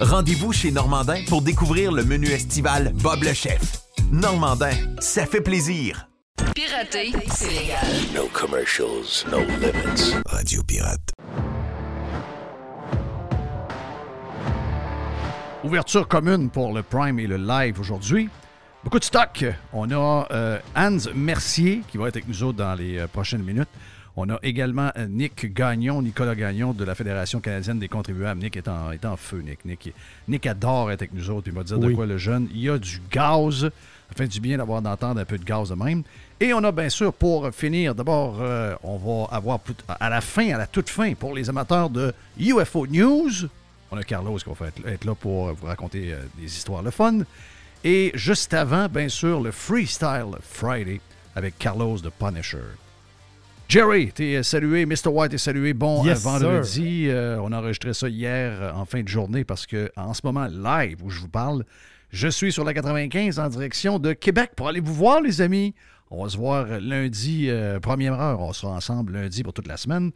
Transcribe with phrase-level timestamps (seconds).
[0.00, 3.78] Rendez-vous chez Normandin pour découvrir le menu estival Bob le chef.
[4.10, 6.08] Normandin, ça fait plaisir.
[6.52, 7.86] Pirater, c'est légal.
[8.12, 10.16] No commercials, no limits.
[10.26, 11.12] Radio Pirate.
[15.62, 18.28] Ouverture commune pour le Prime et le Live aujourd'hui.
[18.82, 19.44] Beaucoup de stock.
[19.72, 23.44] On a euh, Hans Mercier qui va être avec nous autres dans les euh, prochaines
[23.44, 23.68] minutes.
[24.16, 28.40] On a également euh, Nick Gagnon, Nicolas Gagnon de la Fédération canadienne des contribuables.
[28.40, 29.64] Nick est en, est en feu, Nick.
[29.64, 29.92] Nick.
[30.28, 31.48] Nick adore être avec nous autres.
[31.48, 32.48] Il va dire de quoi le jeune.
[32.52, 33.62] Il y a du gaz.
[33.62, 36.04] Ça fait du bien d'avoir d'entendre un peu de gaz de même.
[36.38, 39.58] Et on a bien sûr, pour finir, d'abord, euh, on va avoir
[39.88, 43.48] à la fin, à la toute fin, pour les amateurs de UFO News,
[43.90, 47.20] on a Carlos qui va être là pour vous raconter euh, des histoires de fun.
[47.82, 51.00] Et juste avant, bien sûr, le Freestyle Friday
[51.34, 52.58] avec Carlos de Punisher.
[53.68, 54.86] Jerry, t'es salué.
[54.86, 55.08] Mr.
[55.08, 55.72] White est salué.
[55.74, 57.06] Bon Yes, vendredi.
[57.08, 60.46] Euh, on a enregistré ça hier en fin de journée parce que en ce moment,
[60.46, 61.64] live, où je vous parle,
[62.10, 65.74] Je suis sur la 95 en direction de Québec pour aller vous voir, les amis.
[66.10, 68.40] On va se voir lundi, euh, première heure.
[68.40, 70.12] On sera ensemble lundi pour toute la semaine.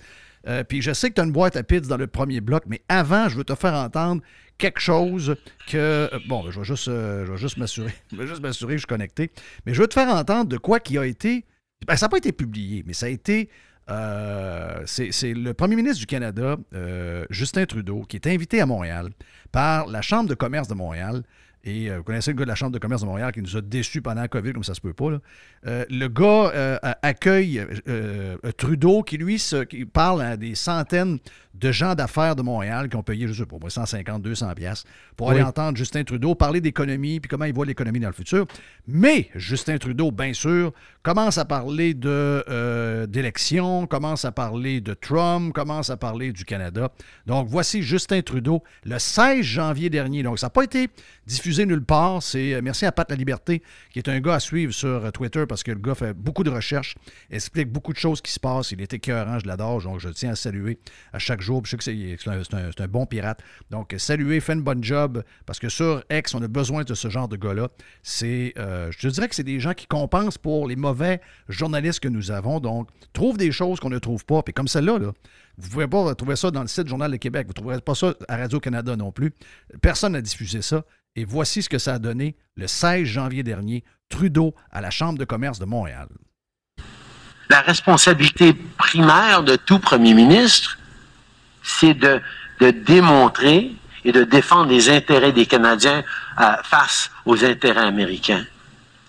[0.47, 2.63] Euh, puis je sais que tu as une boîte à pizza dans le premier bloc,
[2.69, 4.23] mais avant, je veux te faire entendre
[4.59, 5.35] quelque chose
[5.67, 5.77] que.
[6.13, 7.93] euh, bon, je vais juste, euh, je vais juste m'assurer.
[8.13, 9.33] Je vais juste m'assurer que je suis connecté.
[9.67, 11.45] Mais je veux te faire entendre de quoi qui a été.
[11.87, 13.49] Ben, ça n'a pas été publié, mais ça a été.
[13.91, 19.11] euh, c'est le premier ministre du Canada, euh, Justin Trudeau, qui est invité à Montréal
[19.53, 21.23] par la Chambre de commerce de Montréal.
[21.65, 23.57] Et euh, vous connaissez le gars de la Chambre de commerce de Montréal qui nous
[23.57, 25.11] a déçus pendant la COVID, comme ça se peut pas.
[25.11, 25.19] là.
[25.91, 27.65] Le gars accueille
[28.57, 31.19] Trudeau, qui lui se- qui parle à des centaines
[31.55, 34.85] de gens d'affaires de Montréal qui ont payé, je sais pas, moi, 150, 200 pièces
[35.17, 38.47] pour aller entendre Justin Trudeau parler d'économie puis comment il voit l'économie dans le futur.
[38.87, 40.73] Mais Justin Trudeau, bien sûr,
[41.09, 46.91] commence à parler euh, d'élections, commence à parler de Trump, commence à parler du Canada.
[47.25, 50.23] Donc voici Justin Trudeau le 16 janvier dernier.
[50.23, 50.91] Donc ça n'a pas été
[51.27, 52.23] diffusé nulle part.
[52.23, 55.11] C'est euh, merci à Pat La Liberté, qui est un gars à suivre sur euh,
[55.11, 56.95] Twitter parce que le gars fait beaucoup de recherches,
[57.31, 58.73] explique beaucoup de choses qui se passent.
[58.73, 60.79] Il est écœurant, je l'adore, donc je tiens à saluer
[61.15, 61.63] à chaque jour.
[61.65, 63.41] Je sais que c'est un, bon pirate.
[63.71, 67.09] Donc saluer, fait une bonne job parce que sur X, on a besoin de ce
[67.09, 67.69] genre de gars-là.
[68.03, 70.98] C'est, je te dirais que c'est des gens qui compensent pour les mauvais
[71.49, 72.61] journalistes que nous avons.
[72.61, 74.43] Donc, trouve des choses qu'on ne trouve pas.
[74.43, 75.13] Puis comme celle-là, là,
[75.59, 77.47] vous ne pouvez pas trouver ça dans le site Journal de Québec.
[77.47, 79.33] Vous ne trouverez pas ça à Radio-Canada non plus.
[79.83, 80.85] Personne n'a diffusé ça.
[81.17, 85.19] Et voici ce que ça a donné le 16 janvier dernier, Trudeau à la Chambre
[85.19, 86.09] de commerce de Montréal.
[87.51, 90.79] la responsabilité primaire de tout premier ministre,
[91.63, 92.21] c'est de,
[92.61, 93.73] de démontrer
[94.05, 96.05] et de défendre les intérêts des Canadiens
[96.41, 98.45] euh, face aux intérêts américains.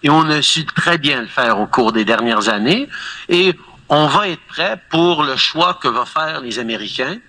[0.03, 2.87] Et on a su très bien le faire au cours des dernières années.
[3.27, 3.53] Et
[3.89, 7.19] on va être prêt pour le choix que vont faire les Américains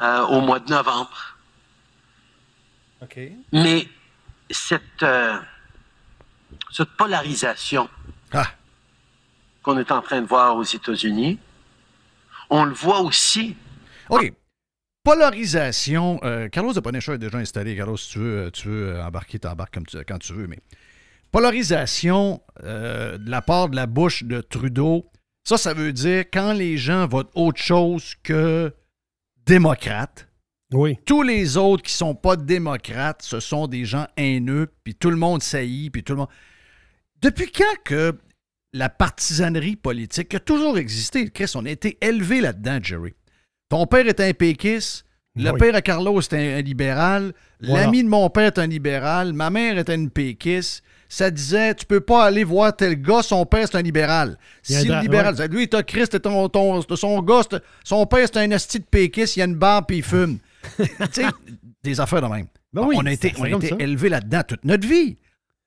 [0.00, 1.36] euh, au mois de novembre.
[3.52, 3.88] Mais
[4.50, 5.36] cette, euh,
[6.72, 7.88] cette polarisation
[8.32, 8.46] Ah,
[9.62, 11.38] qu'on est en train de voir aux États-Unis,
[12.50, 13.56] on le voit aussi
[14.08, 14.32] OK.
[15.02, 16.18] Polarisation.
[16.24, 17.76] euh, Carlos de Ponecha est déjà installé.
[17.76, 20.46] Carlos, si tu veux, euh, tu veux embarquer, t'embarques comme tu- quand tu veux.
[20.46, 20.58] Mais
[21.34, 25.04] polarisation euh, de la part de la bouche de Trudeau,
[25.42, 28.72] ça, ça veut dire quand les gens votent autre chose que
[29.44, 30.28] démocrate.
[30.72, 30.96] Oui.
[31.04, 35.16] Tous les autres qui sont pas démocrates, ce sont des gens haineux, puis tout le
[35.16, 36.28] monde saillit, puis tout le monde.
[37.20, 38.16] Depuis quand que
[38.72, 43.12] la partisanerie politique a toujours existé, Chris, on a été élevé là-dedans, Jerry.
[43.68, 45.04] Ton père est un péquiste,
[45.34, 45.58] le Oui.
[45.58, 47.86] père à Carlos est un, un libéral, Voilà.
[47.86, 50.84] l'ami de mon père est un libéral, ma mère est une péquiste.
[51.14, 54.36] Ça disait, tu peux pas aller voir tel gars, son père c'est un libéral.
[54.62, 57.42] Si un le libéral, lui, il est un Christ, ton, ton- son gars,
[57.84, 60.38] son père c'est un asti de péquiste, il a une barbe puis il fume.
[60.76, 61.26] tu sais,
[61.84, 62.46] des affaires de même.
[62.72, 65.16] Ben oui, on a été, on a été élevés là-dedans toute notre vie.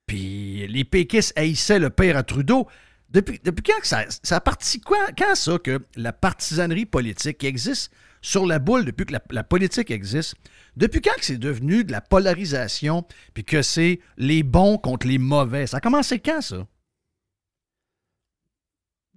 [0.06, 2.68] Puis les péquistes haïssaient le père à Trudeau.
[3.10, 7.48] Depuis, depuis quand que ça, ça a parti quand ça que la partisanerie politique qui
[7.48, 7.90] existe?
[8.22, 10.36] Sur la boule depuis que la, la politique existe,
[10.75, 15.18] depuis quand que c'est devenu de la polarisation puis que c'est les bons contre les
[15.18, 15.68] mauvais?
[15.68, 16.68] Ça a commencé quand ça?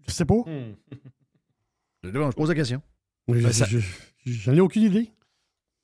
[0.06, 0.42] Je sais pas.
[2.02, 2.82] Je je pose la question.
[3.28, 3.78] Ben, ça- je-
[4.26, 5.12] J'en ai aucune idée.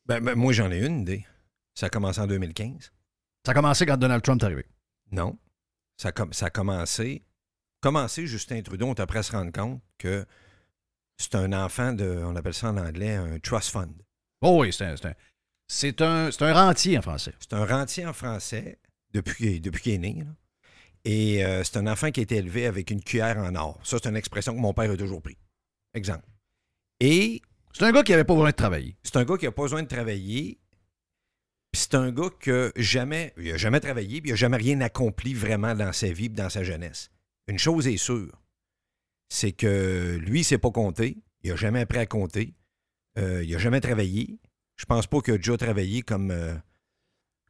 [0.06, 1.26] Ben, ben, moi, j'en ai une idée.
[1.74, 2.92] Ça a commencé en 2015.
[3.44, 4.66] Ça a commencé quand Donald Trump est arrivé.
[5.12, 5.38] Non.
[5.96, 7.24] Ça a, com- ça a commencé.
[7.80, 10.26] Commencé, Justin Trudeau, on t'a presque rendre compte que
[11.18, 13.92] c'est un enfant de, on appelle ça en anglais, un trust fund.
[14.42, 15.14] Oh oui, c'est un, c'est un,
[15.68, 17.34] c'est un, c'est un rentier en français.
[17.40, 18.78] C'est un rentier en français
[19.12, 20.24] depuis, depuis qu'il est né.
[20.24, 20.30] là.
[21.04, 23.80] Et euh, c'est un enfant qui a été élevé avec une cuillère en or.
[23.84, 25.38] Ça, c'est une expression que mon père a toujours pris.
[25.94, 26.26] Exemple.
[27.00, 27.40] Et
[27.72, 28.96] C'est un gars qui n'avait pas besoin de travailler.
[29.02, 30.58] c'est un gars qui n'a pas besoin de travailler.
[31.72, 34.80] Puis c'est un gars que jamais, il a jamais travaillé, puis il n'a jamais rien
[34.80, 37.10] accompli vraiment dans sa vie, dans sa jeunesse.
[37.48, 38.32] Une chose est sûre,
[39.28, 41.18] c'est que lui, il ne sait pas compter.
[41.42, 42.54] Il n'a jamais appris à compter.
[43.18, 44.38] Euh, il n'a jamais travaillé.
[44.76, 46.54] Je pense pas qu'il a déjà travaillé comme, euh,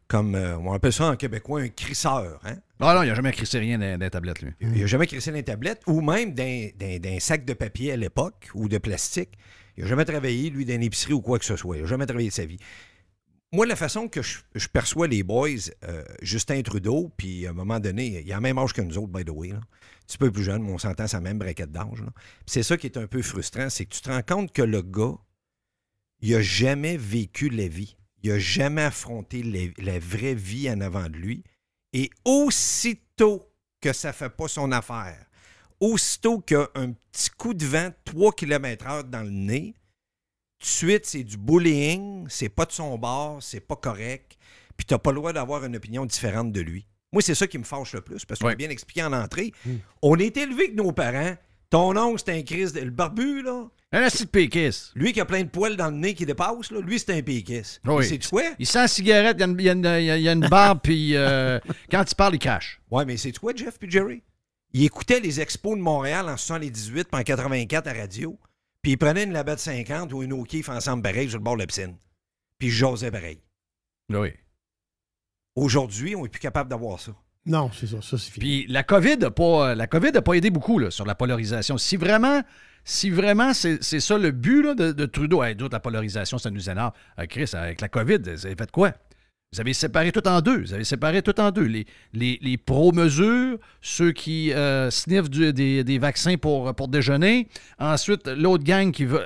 [0.09, 2.41] comme euh, on appelle ça en québécois, un crisseur.
[2.45, 2.57] Hein?
[2.79, 4.53] Non, non, il n'a jamais crissé rien la tablette, lui.
[4.61, 7.55] Il n'a jamais crissé dans les tablettes ou même dans, dans- dans un sac de
[7.55, 9.37] papier à l'époque ou de plastique.
[9.77, 11.77] Il n'a jamais travaillé, lui, dans une épicerie ou quoi que ce soit.
[11.77, 12.59] Il n'a jamais travaillé de sa vie.
[13.53, 17.79] Moi, la façon que je, perçois les boys, euh, Justin Trudeau, puis à un moment
[17.79, 19.53] donné, il a le même âge que nous autres, by the way.
[19.53, 19.61] Un
[20.07, 22.03] petit peu plus jeune, mais on s'entend sa même braquette d'âge.
[22.45, 24.83] C'est ça qui est un peu frustrant, c'est que tu te rends compte que le
[24.83, 25.17] gars,
[26.21, 27.97] il n'a jamais vécu la vie.
[28.23, 29.43] Il n'a jamais affronté
[29.79, 31.45] la, vraie vie en avant de lui.
[31.93, 33.49] Et aussitôt
[33.81, 35.25] que ça ne fait pas son affaire,
[35.79, 39.75] aussitôt qu'il y a un petit coup de vent 3 km/h dans le nez,
[40.61, 44.37] de suite, c'est du bullying, c'est pas de son bord, c'est pas correct.
[44.77, 46.87] puis tu n'as pas le droit d'avoir une opinion différente de lui.
[47.11, 48.53] Moi, c'est ça qui me fâche le plus, parce qu'on Ouais.
[48.53, 49.53] a bien expliqué en entrée.
[50.03, 51.35] On est élevé avec nos parents.
[51.71, 52.73] Ton oncle, c'est un Chris.
[52.73, 54.93] de- Le barbu, là, Un assis de péquiste.
[54.95, 57.23] lui qui a plein de poils dans le nez qui dépasse, là, lui, c'est un
[57.23, 57.81] péquiste.
[57.87, 58.05] Oui.
[58.07, 58.43] C'est quoi?
[58.59, 59.85] Il sent la cigarette, il y a une,
[60.19, 61.59] il y a barbe, puis euh,
[61.91, 62.79] quand il parle, il crache.
[62.91, 64.23] Ouais, mais c'est quoi, Jeff puis Jerry?
[64.75, 68.39] Il écoutait les expos de Montréal en 78 puis en 84 à radio,
[68.87, 71.63] puis il prenait une Labette 50 ou une O'Keeffe ensemble pareil sur le bord de
[71.63, 71.97] la piscine.
[72.57, 73.43] Puis il jasait pareil.
[74.11, 74.29] Oui.
[75.57, 77.11] Aujourd'hui, on n'est plus capable d'avoir ça.
[77.47, 78.01] Non, c'est ça.
[78.01, 78.39] Ça, c'est fini.
[78.39, 81.79] Puis la COVID n'a pas, la COVID a pas aidé beaucoup là, sur la polarisation.
[81.79, 82.45] Si vraiment,
[82.85, 86.39] si vraiment c'est c'est ça le but là, de, de Trudeau, hey, d'autres, la polarisation,
[86.39, 86.93] ça nous énerve.
[87.19, 88.93] Euh, Chris, avec la COVID, vous avez fait quoi?
[89.57, 90.61] Vous avez séparé tout en deux.
[90.61, 91.65] Vous avez séparé tout en deux.
[91.65, 97.49] Les, les, les pro-mesures, ceux qui euh, sniffent du- des, des vaccins pour, pour déjeuner.
[97.79, 99.25] Ensuite, l'autre gang qui, veut,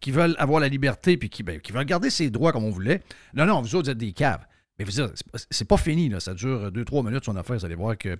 [0.00, 2.70] qui veulent avoir la liberté puis qui, ben, qui veulent garder ses droits comme on
[2.70, 3.02] voulait.
[3.32, 4.44] Non, non, vous autres, vous êtes des caves.
[4.78, 6.20] Mais vous dire, c'est pas- c'est pas fini, là.
[6.20, 7.56] ça dure deux, trois minutes son affaire.
[7.56, 8.18] Vous allez voir que.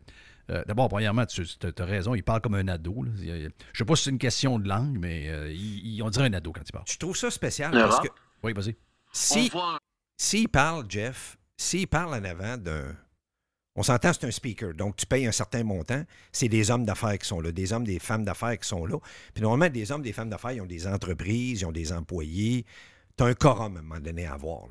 [0.51, 1.43] euh, D'abord, premièrement, tu
[1.79, 3.03] as raison, il parle comme un ado.
[3.03, 3.11] là.
[3.21, 6.27] Je sais pas si c'est une question de langue, mais euh, il- il- on dirait
[6.27, 6.85] un ado quand il parle.
[6.89, 8.09] Je trouve ça spécial parce que
[8.43, 8.75] Oui, vas-y.
[9.13, 9.51] Si,
[10.17, 12.97] s'il parle, Jeff, s'il parle en avant d'un.
[13.77, 16.05] On s'entend, c'est un speaker, donc tu payes un certain montant.
[16.33, 18.99] C'est des hommes d'affaires qui sont là, des hommes, des femmes d'affaires qui sont là.
[19.35, 22.65] Puis normalement, des hommes, des femmes d'affaires, ils ont des entreprises, ils ont des employés.
[23.17, 24.69] Tu as un quorum à un moment donné à avoir.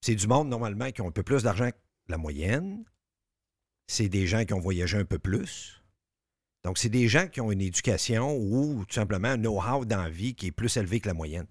[0.00, 1.76] C'est du monde, normalement, qui ont un peu plus d'argent que
[2.08, 2.84] la moyenne.
[3.86, 5.82] C'est des gens qui ont voyagé un peu plus.
[6.64, 10.10] Donc, c'est des gens qui ont une éducation ou tout simplement un know-how dans la
[10.10, 11.46] vie qui est plus élevé que la moyenne.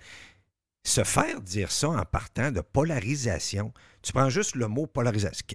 [0.85, 5.45] Se faire dire ça en partant de polarisation, tu prends juste le mot polarisation.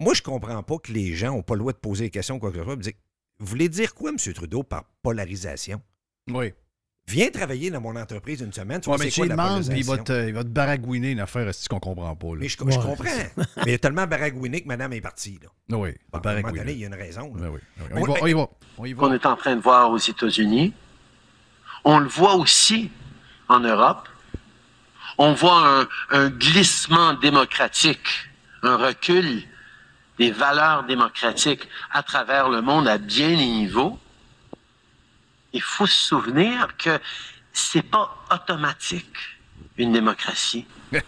[0.00, 2.38] Moi, je comprends pas que les gens n'ont pas le droit de poser des questions,
[2.38, 2.76] quoi que ce soit.
[2.76, 2.92] dire,
[3.38, 4.16] Vous voulez dire quoi, M.
[4.34, 5.80] Trudeau, par polarisation?
[6.30, 6.52] Oui.
[7.06, 9.60] Viens travailler dans mon entreprise une semaine, tu Ouais, vois mais c'est tu quoi la
[9.60, 12.28] puis il va, te, il va te baragouiner une affaire c'est qu'on comprend pas.
[12.28, 12.36] Là?
[12.38, 13.04] Mais je, je Ouais, comprends.
[13.58, 15.38] mais il a tellement baragouiné que madame est partie.
[15.42, 15.76] Là.
[15.78, 16.58] Oui, Bon, à un moment baragouiner.
[16.60, 17.34] donné, il y a une raison.
[17.34, 17.42] là.
[17.44, 17.84] Ah oui, oui.
[17.92, 18.48] On, y va, on y va.
[18.78, 19.00] On y va.
[19.00, 20.72] qu'on est en train de voir aux États-Unis.
[21.84, 22.90] On le voit aussi
[23.48, 24.08] en Europe.
[25.18, 28.06] On voit un, un glissement démocratique,
[28.62, 29.42] un recul
[30.18, 33.98] des valeurs démocratiques à travers le monde à bien des niveaux.
[35.52, 36.98] Il faut se souvenir que
[37.52, 39.14] c'est pas automatique
[39.76, 40.66] une démocratie.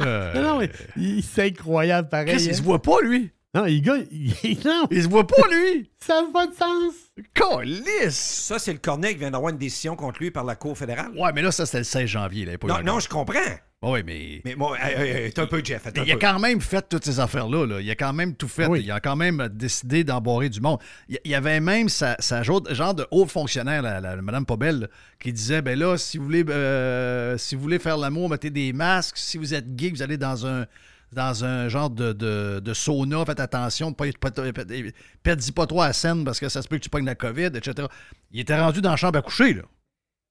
[0.00, 2.26] Euh, Non, non, mais il- c'est incroyable, pareil.
[2.36, 2.64] Chris, il se hein.
[2.64, 3.32] voit pas, lui?
[3.54, 5.90] Non, les gars, il- non, Il se voit pas, lui.
[5.98, 6.94] ça n'a pas de sens.
[7.34, 8.14] Calice.
[8.14, 11.12] Ça, c'est le Cornet qui vient d'avoir une décision contre lui par la Cour fédérale.
[11.16, 12.44] Ouais, mais là, ça, c'était le 16 janvier.
[12.44, 13.38] Là, Non, non, je comprends.
[13.80, 14.42] Oui, mais...
[14.44, 15.86] Mais hey, t'es un peu Jeff.
[15.86, 17.64] un Il a quand même fait toutes ces affaires-là.
[17.64, 17.80] là.
[17.80, 18.66] Il a quand même tout fait.
[18.66, 18.80] Oui.
[18.82, 20.80] Il a quand même décidé d'embarrer du monde.
[21.08, 24.80] Il y avait même sa, sa genre genre de haut fonctionnaire, la, la- Mme Pobel,
[24.80, 24.86] là,
[25.20, 28.72] qui disait ben là, si vous voulez, euh, si vous voulez faire l'amour, mettez des
[28.72, 29.16] masques.
[29.16, 30.66] Si vous êtes gay, vous allez dans un
[31.12, 36.24] dans un genre de, de, de sauna, faites attention, perdis pas trop à la scène
[36.24, 37.88] parce que ça se peut que tu pognes la COVID, etc.
[38.30, 39.62] Il était rendu dans la chambre à coucher, là.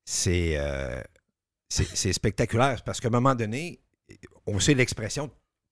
[0.06, 1.02] c'est euh,
[1.70, 3.80] c'est spectaculaire parce qu'à un moment donné,
[4.46, 5.30] on sait l'expression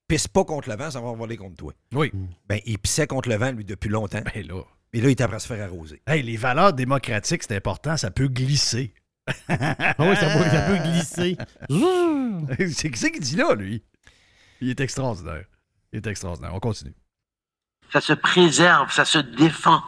[0.08, 1.72] pisse pas contre le vent, ça va voler contre toi.
[1.92, 2.12] Oui.
[2.48, 4.20] Ben, il pissait contre le vent, lui, depuis longtemps.
[4.34, 4.62] Ben là.
[4.92, 6.00] Et là, il est après se faire arroser.
[6.06, 8.94] Hey, les valeurs démocratiques, c'est important, ça peut glisser.
[9.48, 11.36] Ah oui, ça, peut- ça peut glisser.
[11.70, 12.74] Zzzz.
[12.76, 13.82] c'est qui c'est qu'il dit là, lui?
[14.60, 15.44] Il est extraordinaire.
[15.92, 16.54] Il est extraordinaire.
[16.54, 16.94] On continue.
[17.92, 19.82] Ça se préserve, ça se défend.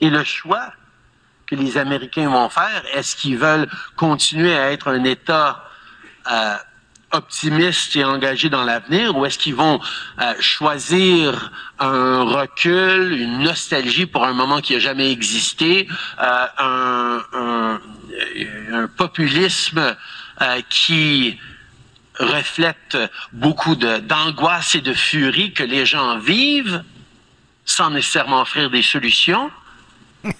[0.00, 0.72] Et le choix
[1.46, 5.64] que les Américains vont faire, est-ce qu'ils veulent continuer à être un État
[6.30, 6.56] euh,
[7.12, 9.80] optimiste et engagé dans l'avenir, ou est-ce qu'ils vont
[10.20, 15.88] euh, choisir un recul, une nostalgie pour un moment qui n'a jamais existé,
[16.20, 17.20] euh,
[18.72, 19.96] un populisme
[20.42, 21.38] euh, qui
[22.18, 22.96] reflète
[23.32, 26.82] beaucoup de- d'angoisse et de furie que les gens vivent
[27.64, 29.50] sans nécessairement offrir des solutions.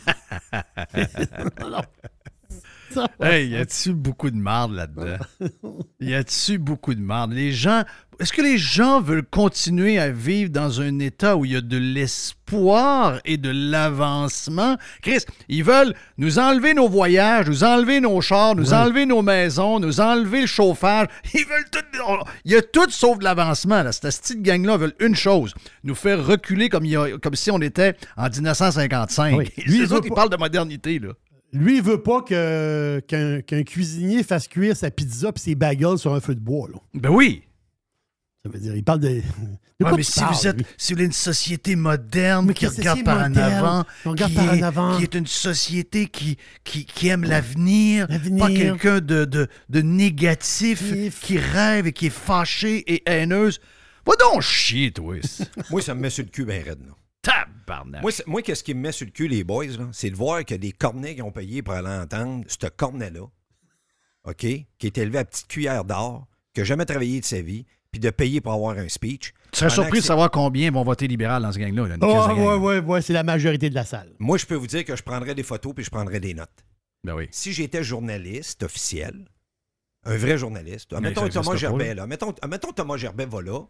[3.22, 5.18] Hey, y a-tu beaucoup de marde là-dedans?
[6.00, 7.32] Y a-tu beaucoup de marde?
[7.32, 7.84] Les gens.
[8.18, 11.60] Est-ce que les gens veulent continuer à vivre dans un état où il y a
[11.62, 14.76] de l'espoir et de l'avancement?
[15.02, 18.76] Chris, ils veulent nous enlever nos voyages, nous enlever nos chars, nous Ouais.
[18.76, 21.08] enlever nos maisons, nous enlever le chauffage.
[21.34, 21.78] Ils veulent tout.
[22.44, 23.82] Il y a tout sauf de l'avancement.
[23.82, 23.92] Là.
[23.92, 25.54] Cette petite gang-là veulent une chose
[25.84, 29.36] nous faire reculer comme, il y a- comme si on était en 1955.
[29.36, 29.50] Oui.
[29.56, 30.98] C'est Lui, autres pas- parlent de modernité.
[30.98, 31.10] Là.
[31.52, 35.98] Lui, il veut pas que- qu'un qu'un cuisinier fasse cuire sa pizza et ses bagels
[35.98, 36.68] sur un feu de bois.
[36.72, 36.78] Là.
[36.94, 37.42] Ben oui.
[38.44, 39.08] Ça veut dire, il parle de.
[39.08, 39.22] de
[39.84, 40.64] Ouais, mais si parles, vous êtes lui?
[40.78, 44.48] si vous voulez une société moderne Mais qui regarde par en avant, regarde qui, par
[44.48, 44.96] en est, avant.
[44.96, 48.44] qui est une société qui, qui, qui aime l'avenir, L'avenir.
[48.46, 53.60] pas quelqu'un de, de, de négatif, qui rêve et qui est fâché et haineuse.
[54.06, 55.16] Va donc chier, toi.
[55.70, 56.80] Moi, ça me met sur le cul bien raide.
[56.86, 56.94] Là.
[57.22, 58.02] Tabarnak.
[58.02, 60.44] Moi, moi, qu'est-ce qui me met sur le cul, les boys, là, c'est de voir
[60.44, 63.26] que des cornets qui ont payé pour aller entendre ce cornet-là,
[64.24, 67.64] OK, qui est élevé à petite cuillère d'or, qui n'a jamais travaillé de sa vie,
[67.90, 69.32] puis de payer pour avoir un speech.
[69.52, 71.88] Tu serais surpris de savoir combien vont voter libéral dans ce gang-là.
[71.88, 72.38] là, Oh, gang.
[72.38, 74.14] ouais, ouais, ouais, c'est la majorité de la salle.
[74.18, 76.64] Moi, je peux vous dire que je prendrais des photos puis je prendrais des notes.
[77.02, 77.26] Ben oui.
[77.30, 79.26] Si j'étais journaliste officiel,
[80.04, 82.06] un vrai journaliste, mettons Thomas Gerbet, là.
[82.06, 82.32] mettons
[82.72, 83.60] Thomas Gerbet va là,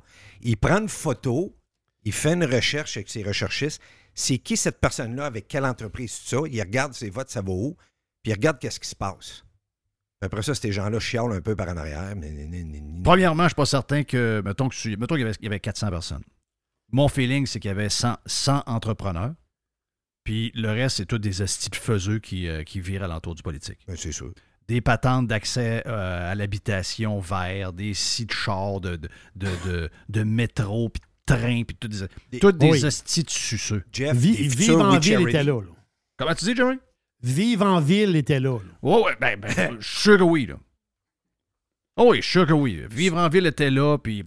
[0.43, 1.57] il prend une photo,
[2.05, 3.81] il fait une recherche avec ses recherchistes,
[4.15, 7.53] c'est qui cette personne-là, avec quelle entreprise, tout ça, il regarde ses votes, ça va
[7.53, 7.77] où,
[8.23, 9.45] puis il regarde qu'est-ce qui se passe.
[10.23, 12.15] Après ça, ces gens-là chialent un peu par en arrière.
[12.17, 12.31] mais-
[13.03, 14.43] Premièrement, je suis pas certain que.
[14.45, 16.25] Mettons que tu- mettons qu'il y avait, il y avait 400 personnes.
[16.93, 19.33] Mon feeling, c'est qu'il y avait 100, 100 entrepreneurs.
[20.25, 23.43] Puis le reste, c'est tous des astis de faiseux qui, euh, qui virent alentour du
[23.43, 23.79] politique.
[23.87, 24.33] Ben, c'est sûr.
[24.69, 30.23] Des patentes d'accès euh, à l'habitation vert, des sites chars de, de, de, de- de
[30.23, 31.01] métro, puis
[31.35, 31.93] de train, puis toutes
[32.31, 32.85] des, toutes des Oui.
[32.85, 33.85] astis de suceux.
[33.93, 35.73] Jeff, Vi- Vive en ville était là, là.
[36.17, 36.79] Comment tu dis, Jerry?
[37.23, 38.59] Vive en ville était là.
[38.59, 38.65] là.
[38.83, 40.57] Ouais, ouais, ben, ben, je suis sûr que oui, là.
[41.97, 42.83] Oh oui, je suis sûr que oui.
[42.91, 44.25] Vivre en ville était là, puis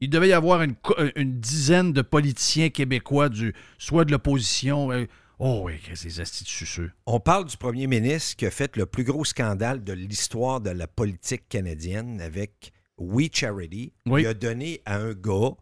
[0.00, 0.74] il devait y avoir une,
[1.16, 4.92] une dizaine de politiciens québécois, du, soit de l'opposition.
[4.92, 5.06] euh,
[5.38, 6.90] oh oui, que ces de suceux.
[7.06, 10.70] On parle du premier ministre qui a fait le plus gros scandale de l'histoire de
[10.70, 13.92] la politique canadienne avec We Charity.
[14.06, 14.22] Oui.
[14.22, 15.52] Il a donné à un gars,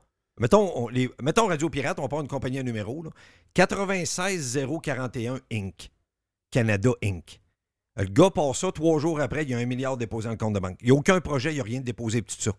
[0.43, 3.11] mettons, on- les, mettons Radio Pirate, on part une compagnie à numéro, là,
[3.55, 5.91] 96041 Inc.
[6.51, 7.41] Canada Inc.
[7.97, 10.37] Le gars passe ça, trois jours après, il y a un milliard déposé dans le
[10.39, 10.77] compte de banque.
[10.81, 12.51] Il n'y a aucun projet, il n'y a rien de déposé, tout ça.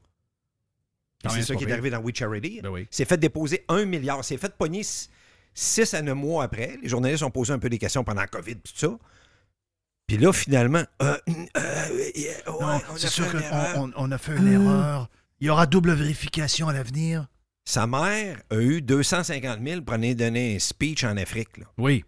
[1.23, 2.61] C'est ça c'est qui est arrivé dans We Charity.
[2.61, 2.87] Ben oui.
[2.89, 4.23] C'est fait déposer un milliard.
[4.25, 4.83] C'est fait pogner
[5.53, 6.77] six à neuf mois après.
[6.81, 8.97] Les journalistes ont posé un peu des questions pendant la COVID, tout ça.
[10.07, 11.17] Puis là, finalement, euh,
[11.57, 13.89] euh, yeah, ouais, on a fait une erreur.
[13.95, 15.09] on, a fait une erreur.
[15.39, 17.27] Il y aura double vérification à l'avenir.
[17.65, 21.57] Sa mère a eu 250 000 pour aller donner un speech en Afrique.
[21.57, 21.65] là.
[21.77, 22.03] Oui.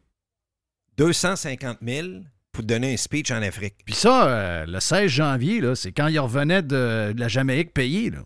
[0.98, 2.08] 250 000
[2.52, 3.76] pour donner un speech en Afrique.
[3.86, 8.10] Puis ça, euh, le 16 janvier, c'est quand il revenait de, de la Jamaïque payé.
[8.12, 8.24] Là.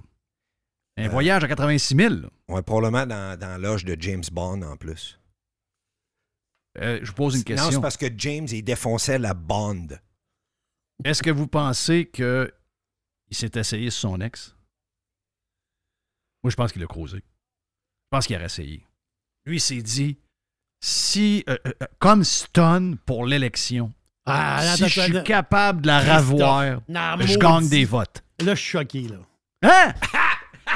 [0.97, 1.09] Un Euh.
[1.09, 2.13] voyage à 86 000.
[2.15, 2.29] là.
[2.47, 5.19] Ouais, probablement dans, dans l'âge de James Bond en plus.
[6.79, 7.81] Euh, je vous pose une Non, c'est question.
[7.81, 9.87] parce que James, il défonçait la Bond.
[11.03, 12.51] Est-ce que vous pensez qu'il
[13.31, 14.55] s'est essayé sur son ex?
[16.43, 17.17] Moi, je pense qu'il a creusé.
[17.17, 18.85] Je pense qu'il a essayé.
[19.45, 20.17] Lui, il s'est dit,
[20.81, 23.93] si, euh, euh, euh, comme stun pour l'élection,
[24.25, 28.23] Ah, si je suis capable de la ravoir, Non, je gagne des votes.
[28.41, 29.17] Là, je suis choqué, là.
[29.63, 29.93] Hein?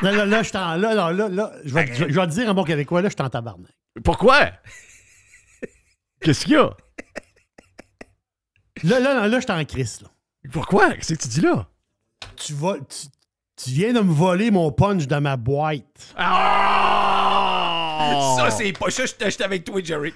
[0.01, 2.27] Là, là, là, je suis en- là, là, là, là, je vais, je, je vais
[2.27, 3.71] te dire un bon québécois, là, je suis en tabarnak.
[4.03, 4.51] Pourquoi?
[6.21, 6.75] Qu'est-ce qu'il y a?
[8.83, 10.09] Là, là, là, là, je suis en crise, là.
[10.51, 10.93] Pourquoi?
[10.93, 11.67] Qu'est-ce que tu dis là?
[12.35, 12.75] Tu vas...
[12.79, 13.07] Tu,
[13.61, 16.13] tu viens de me voler mon punch dans ma boîte.
[16.17, 18.35] Ah!
[18.37, 20.13] Ça, c'est pas ça, j'étais avec toi, Jerry.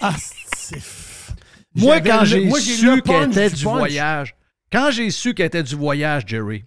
[0.00, 0.14] Ah,
[0.56, 0.82] c'est...
[1.74, 4.36] Moi, quand j'ai su le qu'elle était du voyage,
[4.70, 6.64] quand j'ai su qu'elle était du voyage, Jerry,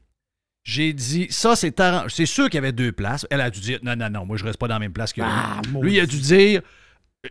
[0.64, 1.74] j'ai dit, ça, c'est.
[2.10, 3.26] C'est sûr qu'il y avait deux places.
[3.30, 5.14] Elle a dû dire, non, non, non, moi, je reste pas dans la même place
[5.14, 5.30] que lui.
[5.32, 6.62] Ah, lui, il a dû dire,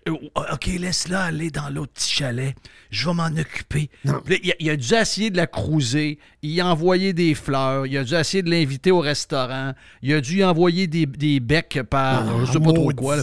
[0.06, 2.54] OK, laisse-la aller dans l'autre petit chalet.
[2.90, 3.90] Je vais m'en occuper.
[4.04, 4.10] Il,
[4.52, 6.18] a, il a dû essayer de la cruiser.
[6.42, 7.86] Il a envoyé des fleurs.
[7.86, 9.72] Il a dû essayer de l'inviter au restaurant.
[10.02, 13.16] Il a dû y envoyer des, des becs par Ah, je sais pas trop quoi.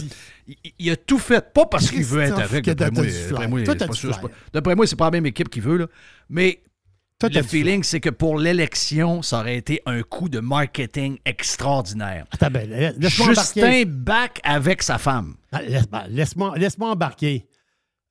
[0.46, 1.52] Il, il a tout fait.
[1.52, 2.64] Pas parce qu'il veut être avec.
[2.66, 5.48] D'après moi, du d'après moi, c'est pas pas- d'après moi, c'est pas la même équipe
[5.48, 5.78] qui veut.
[5.78, 5.86] Là.
[6.28, 6.60] Mais
[7.20, 12.26] Toi, le feeling, c'est que pour l'élection, ça aurait été un coup de marketing extraordinaire.
[12.32, 13.08] Attends, ben, embarquer.
[13.08, 15.36] Justin back avec sa femme.
[15.52, 17.46] Ah, laisse- ben, Laisse-moi laisse-moi embarquer.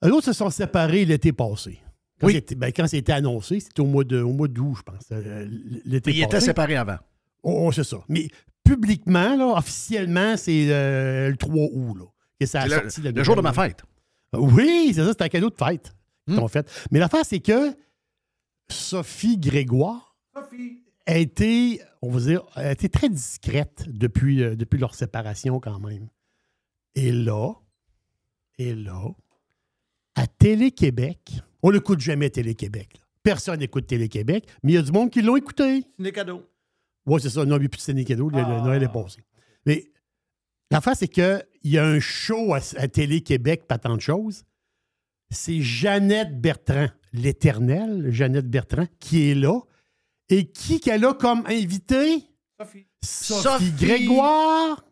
[0.06, 1.80] Eux autres se sont séparés l'été passé.
[2.20, 2.34] Quand Oui.
[2.34, 5.04] c'était ben, quand c'était annoncé, c'était au mois de au mois d'août, je pense.
[5.12, 5.48] euh,
[5.86, 6.98] L'été Ils étaient séparés avant.
[7.44, 7.98] Oh, oh, c'est ça.
[8.08, 8.28] Mais
[8.64, 12.06] publiquement, là, officiellement, c'est euh, le 3 août, là,
[12.40, 13.84] que ça a C'est le, sorti le jour de ma fête.
[14.34, 15.94] Oui, c'est ça, c'était un cadeau de fête
[16.26, 16.44] qu'ils Hmm.
[16.44, 16.66] ont fait.
[16.90, 17.76] Mais l'affaire, c'est que
[18.70, 20.16] Sophie Grégoire
[21.06, 25.80] a été, on va dire, a été très discrète depuis, euh, depuis leur séparation quand
[25.80, 26.08] même.
[26.96, 27.54] Et là,
[28.58, 29.04] et là,
[30.16, 33.02] à Télé-Québec, on n'écoute jamais Télé-Québec.
[33.24, 35.84] Personne n'écoute Télé-Québec, mais il y a du monde qui l'ont écouté.
[35.98, 36.48] Des cadeaux.
[37.06, 37.46] Oui, c'est ça.
[37.46, 38.30] Non, a plus de Ciné cadeau.
[38.30, 38.62] Le, le Ah.
[38.62, 39.22] Noël est passé.
[39.66, 39.92] Mais
[40.72, 44.44] l'affaire, c'est qu'il y a un show à, à Télé-Québec, pas tant de choses.
[45.30, 49.60] C'est Jeannette Bertrand, l'éternelle Jeannette Bertrand, qui est là.
[50.30, 52.24] Et qui qu'elle a comme invité?
[52.60, 52.88] Sophie.
[53.02, 53.86] Sophie Sophie.
[53.86, 54.84] Grégoire.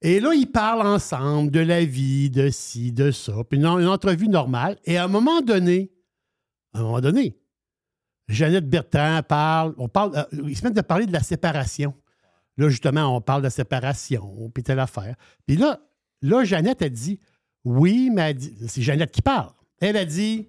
[0.00, 3.32] Et là, ils parlent ensemble de la vie, de ci, de ça.
[3.48, 4.78] Puis une, une entrevue normale.
[4.84, 5.90] Et à un moment donné,
[6.72, 7.36] à un moment donné,
[8.28, 11.94] Jeannette Bertrand parle, on parle, euh, ils se mettent de parler de la séparation.
[12.56, 15.16] Là, justement, on parle de séparation, puis telle affaire.
[15.46, 15.80] Puis là,
[16.22, 17.20] là, Jeannette a dit
[17.64, 18.54] Oui, mais elle dit.
[18.66, 19.52] C'est Jeannette qui parle.
[19.80, 20.48] Elle a dit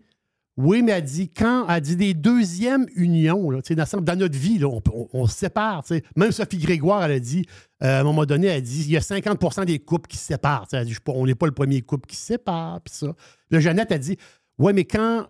[0.61, 4.19] Oui, mais elle dit quand elle dit des deuxièmes unions, là, tu sais, dans, dans
[4.19, 5.83] notre vie, là, on, on- on se sépare.
[5.83, 6.03] tu sais.
[6.17, 7.45] Même Sophie Grégoire, elle a dit,
[7.81, 10.17] euh, à un moment donné, elle a dit il y a 50% des couples qui
[10.17, 10.67] se séparent.
[10.73, 13.15] Elle dit, on n'est pas le premier couple qui se sépare, puis ça.
[13.51, 14.17] Là, Jeannette a dit
[14.57, 15.27] Oui, mais quand,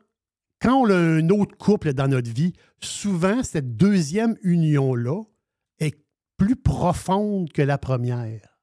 [0.60, 5.22] quand on a un autre couple dans notre vie, souvent, cette deuxième union-là
[5.80, 5.96] est
[6.38, 8.58] plus profonde que la première.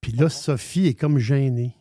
[0.00, 1.74] Puis là, Sophie est comme gênée.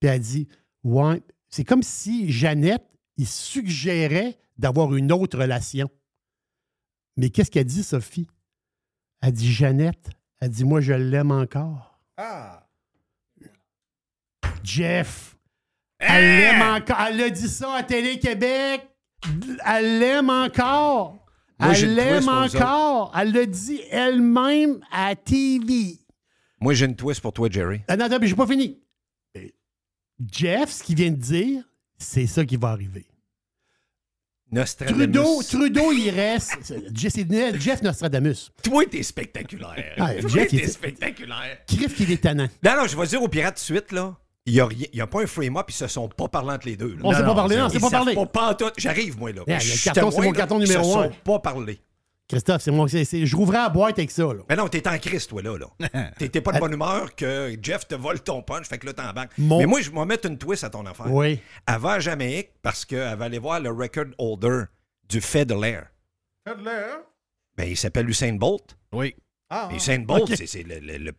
[0.00, 0.48] Puis elle dit
[0.82, 1.20] Ouais,
[1.50, 5.90] c'est comme si Jeannette, il suggérait d'avoir une autre relation.
[7.16, 8.28] Mais qu'est-ce qu'elle dit, Sophie?
[9.20, 12.00] Elle dit Jeannette, elle dit Moi, je l'aime encore.
[12.16, 12.66] Ah!
[14.64, 15.36] Jeff,
[15.98, 17.00] elle l'aime encore.
[17.08, 18.88] Elle a dit ça à Télé-Québec.
[19.64, 21.24] Elle l'aime encore.
[21.58, 23.12] Moi, elle le l'aime encore.
[23.16, 25.98] Elle l'a dit elle-même à TV.
[26.60, 27.82] Moi, j'ai une twist pour toi, Jerry.
[27.88, 28.80] Ah non, attends, mais j'ai pas fini.
[30.30, 31.64] Jeff, ce qu'il vient de dire,
[32.02, 33.06] c'est ça qui va arriver.
[34.50, 34.98] Nostradamus.
[35.12, 36.58] Trudeau, Trudeau, il reste.
[36.62, 38.50] C'est c'est Jeff Nostradamus.
[38.62, 39.94] Toi, t'es spectaculaire.
[39.96, 41.58] Ah, Toi, Jeff, il t'es spectaculaire.
[41.66, 42.48] Criff qu'il est tannant.
[42.62, 44.14] Non, non, je vais dire aux pirates tout de suite, là.
[44.44, 46.50] Il n'y a, rien- il y a pas un frame-up, ils se sont pas parlé
[46.50, 46.94] entre les deux.
[46.96, 47.00] là.
[47.04, 48.14] On s'est pas parlé, non, on s'est Ils pas parlé.
[48.14, 48.72] Pas, pas.
[48.76, 49.42] J'arrive, moi, là.
[49.46, 51.02] Yeah, le Je suis carton, c'est mon carton numéro Ils se un.
[51.04, 51.80] sont pas parlé.
[52.32, 52.88] Christophe, c'est moi.
[52.88, 54.24] c'est- c'est- Je rouvrais la boîte avec ça.
[54.24, 54.42] Là.
[54.48, 55.56] Mais non, t'es en crise, toi, là.
[55.58, 56.10] là.
[56.18, 59.12] T'es pas de bonne humeur que Jeff te vole ton punch, fait que là, t'en
[59.12, 59.30] banques.
[59.38, 61.10] Mon- Mais moi, je vais mettre une twist à ton affaire.
[61.12, 61.40] Oui.
[61.66, 64.64] Elle va à Jamaïque parce qu'elle va aller voir le record holder
[65.08, 65.88] du de l'air.
[67.56, 68.76] Ben, il s'appelle Usain Bolt.
[68.92, 69.14] Oui.
[69.70, 71.12] Et Usain Bolt, c'est- c'est le, le- le-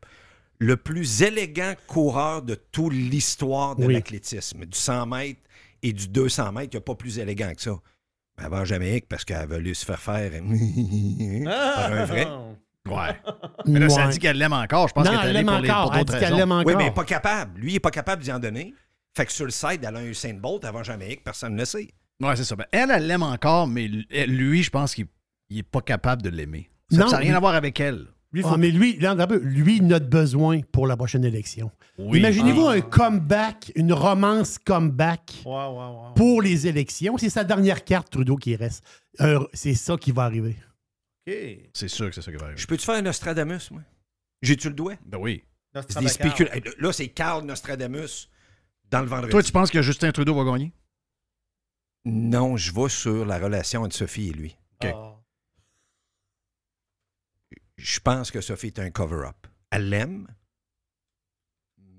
[0.59, 3.93] le plus élégant coureur de toute l'histoire de Oui.
[3.93, 4.65] l'athlétisme.
[4.65, 5.41] Du 100 mètres
[5.83, 7.75] et du 200 mètres, il n'y a pas plus élégant que ça.
[8.43, 10.31] Elle va en Jamaïque parce qu'elle a voulu se faire faire
[11.45, 12.27] par un vrai.
[12.85, 13.21] Ouais.
[13.65, 14.89] Mais là, ça dit qu'elle l'aime encore.
[14.89, 15.91] Je pense Non, qu'elle l'aime encore.
[15.91, 16.65] pour Elle dit qu'elle l'aime encore.
[16.65, 17.59] Oui, mais pas capable.
[17.61, 18.73] Lui, il n'est pas capable d'y en donner.
[19.15, 21.65] Fait que sur le site, elle a un Usain Bolt avant Jamaïque, personne ne le
[21.65, 21.89] sait.
[22.21, 22.55] Ouais, c'est ça.
[22.55, 25.07] Ben, elle, elle l'aime encore, mais lui, je pense qu'il
[25.49, 26.69] n'est pas capable de l'aimer.
[26.91, 28.07] Ça n'a rien à voir avec elle.
[28.45, 31.71] Ah, mais lui, là, lui, il a besoin pour la prochaine élection.
[31.99, 32.17] Oui.
[32.19, 32.73] Imaginez-vous Ah.
[32.73, 35.43] un comeback, une romance comeback
[36.15, 37.17] pour les élections.
[37.17, 38.83] C'est sa dernière carte, Trudeau, qui reste.
[39.21, 40.55] Euh, c'est ça qui va arriver.
[41.27, 41.35] OK.
[41.73, 42.59] C'est sûr que c'est ça qui va arriver.
[42.59, 43.81] Je peux-tu faire un Nostradamus, moi?
[44.41, 44.95] J'ai-tu le doigt?
[45.05, 45.43] Ben oui.
[45.87, 48.29] C'est des spécul- Là, c'est Carl Nostradamus
[48.89, 49.31] dans le vendredi.
[49.31, 50.71] Toi, tu penses que Justin Trudeau va gagner?
[52.05, 54.57] Non, je vais sur la relation entre Sophie et lui.
[54.83, 54.91] OK.
[54.93, 55.12] Ah.
[57.83, 59.45] Je pense que Sophie est un cover-up.
[59.69, 60.27] Elle l'aime,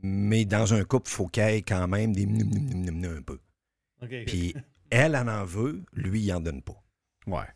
[0.03, 2.81] mais dans un couple, il faut qu'il y ait quand même des mnum, mnum, mnum,
[2.81, 3.39] mnum, mnum un peu.
[4.27, 4.55] Puis
[4.91, 6.83] elle en en veut, lui, il en donne pas.
[7.27, 7.47] Ouais.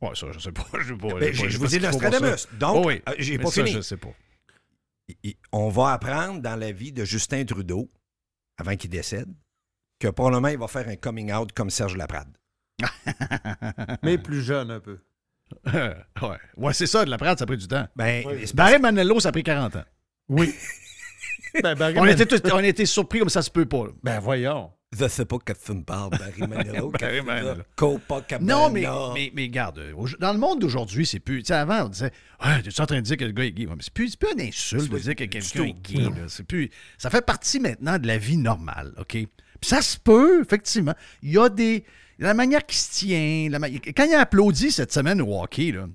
[0.00, 0.64] Ouais, ça, je sais pas.
[0.80, 2.46] Je, sais pas, Ben, je vous dis Nostradamus.
[2.58, 3.02] Donc, Oh oui.
[3.08, 3.76] euh, j'ai pas ça, fini.
[3.76, 4.12] Je sais pas.
[5.52, 7.90] On va apprendre dans la vie de Justin Trudeau,
[8.58, 9.32] avant qu'il décède,
[9.98, 12.36] que probablement il va faire un coming out comme Serge Laprade.
[14.02, 15.00] Mais plus jeune un peu.
[15.72, 16.36] ouais.
[16.56, 17.04] Ouais, c'est ça.
[17.04, 17.86] De la prade, ça a pris du temps.
[17.96, 18.32] Ben, Oui.
[18.46, 19.84] c'est parce- Barry Manilow, ça a pris 40 ans.
[20.28, 20.52] Oui.
[21.62, 23.86] Ben, ben, On était, tous- on était surpris comme ça se peut pas.
[23.86, 23.92] là.
[24.02, 24.70] ben, voyons.
[24.98, 26.90] Je sais pas que tu me parles, Barry Manilow.
[27.00, 27.62] Barry Manilow.
[27.76, 28.52] Copacabana.
[28.54, 31.42] Non, mais, mais, mais garde, euh, dans le monde d'aujourd'hui, c'est plus.
[31.42, 32.10] Tu sais, avant, on disait
[32.44, 33.66] Ouais, tu es en train de dire que le gars est gay.
[33.66, 36.02] Mais c'est plus, c'est plus une insulte de dire que quelqu'un est gay.
[36.02, 36.10] là.
[36.28, 39.12] C'est plus, ça fait partie maintenant de la vie normale, OK?
[39.12, 39.28] Puis
[39.62, 40.94] ça se peut, effectivement.
[41.22, 41.84] Il y a des.
[42.18, 43.48] La manière qu'il se tient.
[43.50, 45.86] la ma- Quand il a applaudi cette semaine au hockey, là,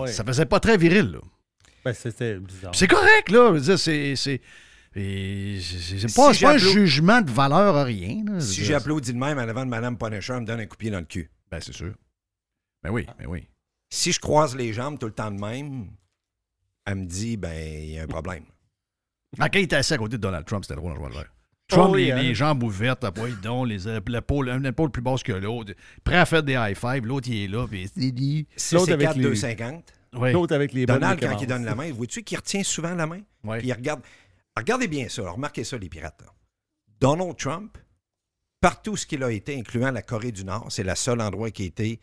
[0.00, 0.10] ouais.
[0.12, 1.12] ça faisait pas très viril.
[1.12, 1.20] Là.
[1.84, 2.74] Ben, c'était bizarre.
[2.74, 3.48] C'est correct, là.
[3.48, 4.16] Je veux dire, c'est.
[4.16, 4.40] c'est
[4.96, 8.24] et c'est- c'est- c'est pas, Si c'est pas un jugement de valeur à rien.
[8.26, 8.40] là.
[8.40, 10.58] Je Si dire, j'ai applaudi de même en avant de Mme Punisher, elle me donne
[10.60, 11.30] un coup de pied dans le cul.
[11.50, 11.94] Ben, c'est sûr.
[12.82, 13.46] Ben oui, ben oui.
[13.88, 15.90] Si je croise les jambes tout le temps de même,
[16.86, 18.44] elle me dit, ben, il y a un problème.
[19.38, 21.24] Ah, quand il était assis à côté de Donald Trump, c'était drôle en jouant le.
[21.70, 22.16] Trump, Oh oui, les, hein.
[22.22, 25.72] les jambes ouvertes, à poil donc, les ép- l'épaule, une épaule plus basse que l'autre,
[26.04, 28.46] prêt à faire des high five, l'autre il est là, puis il dit.
[28.72, 29.92] L'autre 6 et avec 4, les- 250.
[30.14, 30.32] Ouais.
[30.32, 33.20] L'autre avec les Donald, quand il donne la main, vois-tu qu'il retient souvent la main?
[33.44, 33.58] Ouais.
[33.58, 34.02] Puis il regarde.
[34.56, 36.20] Regardez bien ça, remarquez ça, les pirates.
[36.22, 36.28] là.
[37.00, 37.78] Donald Trump,
[38.60, 41.62] partout ce qu'il a été, incluant la Corée du Nord, c'est le seul endroit qui
[41.62, 42.00] a été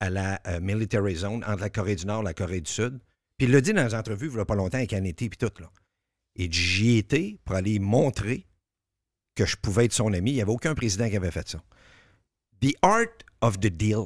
[0.00, 2.98] à la euh, military zone entre la Corée du Nord et la Corée du Sud.
[3.38, 5.30] Puis il l'a dit dans les entrevues, il n'y a pas longtemps, avec Annette puis
[5.30, 5.50] tout.
[5.60, 5.70] Là.
[6.36, 8.46] Et j'y étais pour aller montrer
[9.34, 10.30] que je pouvais être son ami.
[10.32, 11.58] Il n'y avait aucun président qui avait fait ça.
[12.60, 13.06] The art
[13.40, 14.04] of the deal,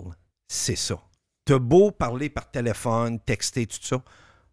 [0.49, 1.01] c'est ça.
[1.45, 4.03] T'as beau parler par téléphone, texter, tout ça,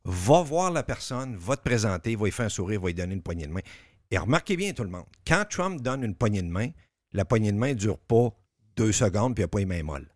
[0.04, 3.16] va voir la personne, va te présenter, va lui faire un sourire, va lui donner
[3.16, 3.62] une poignée de main.
[4.12, 6.70] Et remarquez bien tout le monde, quand Trump donne une poignée de main,
[7.12, 8.30] la poignée de main ne dure pas
[8.76, 10.08] deux secondes puis il n'a pas les mains molles.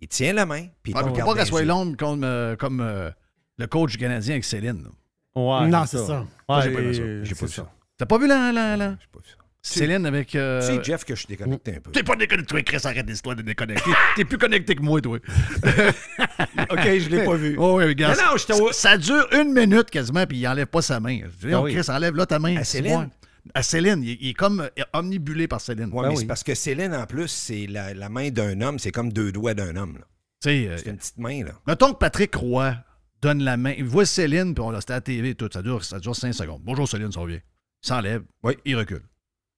[0.00, 2.80] Il tient la main, puis il faut regarde pas qu'elle soit longue comme, euh, comme,
[2.80, 3.10] euh,
[3.58, 4.82] Le coach Canadien avec Céline.
[4.84, 4.90] là.
[5.36, 6.26] Ouais, non, c'est ça.
[6.62, 7.24] J'ai Ouais, pas vu ça.
[7.24, 7.72] J'ai pas vu ça.
[7.96, 8.52] T'as pas vu la.
[8.52, 8.90] la, la...
[9.00, 9.36] J'ai pas vu ça.
[9.66, 10.34] Céline avec.
[10.34, 11.90] euh, Tu sais, Jeff, que je suis déconnecté un peu.
[11.90, 13.90] T'es pas déconnecté, toi, Chris, arrête l'histoire de déconnecter.
[14.14, 15.18] T'es plus connecté que moi, toi.
[16.70, 17.56] OK, je l'ai pas vu.
[17.58, 18.16] Oh, oui, regarde.
[18.18, 21.20] Non, ça, ça dure une minute quasiment, puis il enlève pas sa main.
[21.40, 21.74] Je dis, Ah oh, oui.
[21.74, 22.56] Chris, enlève là ta main.
[22.56, 23.08] À C'est Céline?
[23.54, 24.02] À Céline.
[24.02, 25.86] Il, il est comme euh, omnibulé par Céline.
[25.92, 26.16] Ouais, Ben mais oui.
[26.20, 29.32] c'est parce que Céline, en plus, c'est la, la main d'un homme, c'est comme deux
[29.32, 29.98] doigts d'un homme.
[30.46, 31.52] euh, C'est une petite main, là.
[31.66, 32.74] mettons que Patrick Roy
[33.22, 33.72] donne la main.
[33.78, 35.48] Il voit Céline, puis on l'a c'était à la TV et tout.
[35.52, 36.60] Ça dure, ça dure 5 secondes.
[36.64, 37.40] Bonjour Céline, ça revient.
[37.82, 38.22] Il s'enlève.
[38.42, 38.54] Oui.
[38.66, 39.00] Il recule.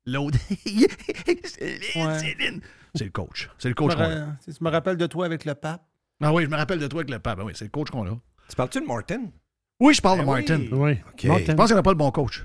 [0.07, 0.39] L'autre.
[0.65, 0.89] Céline,
[1.97, 2.19] Ouais.
[2.19, 2.61] Céline.
[2.95, 3.51] C'est le coach.
[3.59, 4.37] C'est le Je me coach qu'on a.
[4.45, 5.83] tu me rappelles de toi avec le pape.
[6.23, 7.39] Ah oui, je me rappelle de toi avec le pape.
[7.41, 8.19] Ah oui, c'est le coach qu'on a.
[8.49, 9.25] Tu parles-tu de Martin?
[9.81, 10.59] Oui, je parle Ben de Martin.
[10.59, 10.69] oui.
[10.73, 10.93] Oui.
[11.13, 11.25] OK.
[11.25, 11.45] Martin.
[11.49, 12.45] Je pense qu'on n'a pas le bon coach.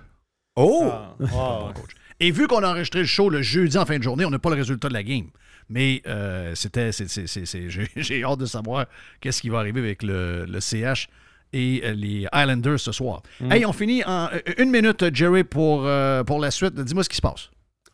[0.55, 0.89] Oh!
[0.91, 1.91] Ah, ah, coach.
[2.19, 4.39] Et vu qu'on a enregistré le show le jeudi en fin de journée, on n'a
[4.39, 5.27] pas le résultat de la game.
[5.69, 6.91] Mais euh, c'était.
[6.91, 8.87] c'est- c'est- c'est- c'est- J'ai j'ai hâte de savoir
[9.21, 11.07] qu'est-ce qui va arriver avec le, le CH
[11.53, 13.21] et euh, les Islanders ce soir.
[13.49, 16.75] Hey, on finit en euh, une minute, Jerry, pour, euh, pour la suite.
[16.75, 17.49] Dis-moi ce qui se passe.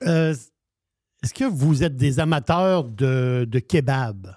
[0.05, 0.33] Euh,
[1.23, 4.35] Est-ce que vous êtes des amateurs de, de kebab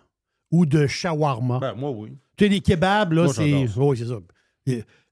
[0.50, 1.59] ou de shawarma?
[1.59, 2.16] Ben, moi, oui.
[2.37, 3.66] tu sais, les kebabs, là, c'est.
[3.76, 4.14] Oui, c'est ça.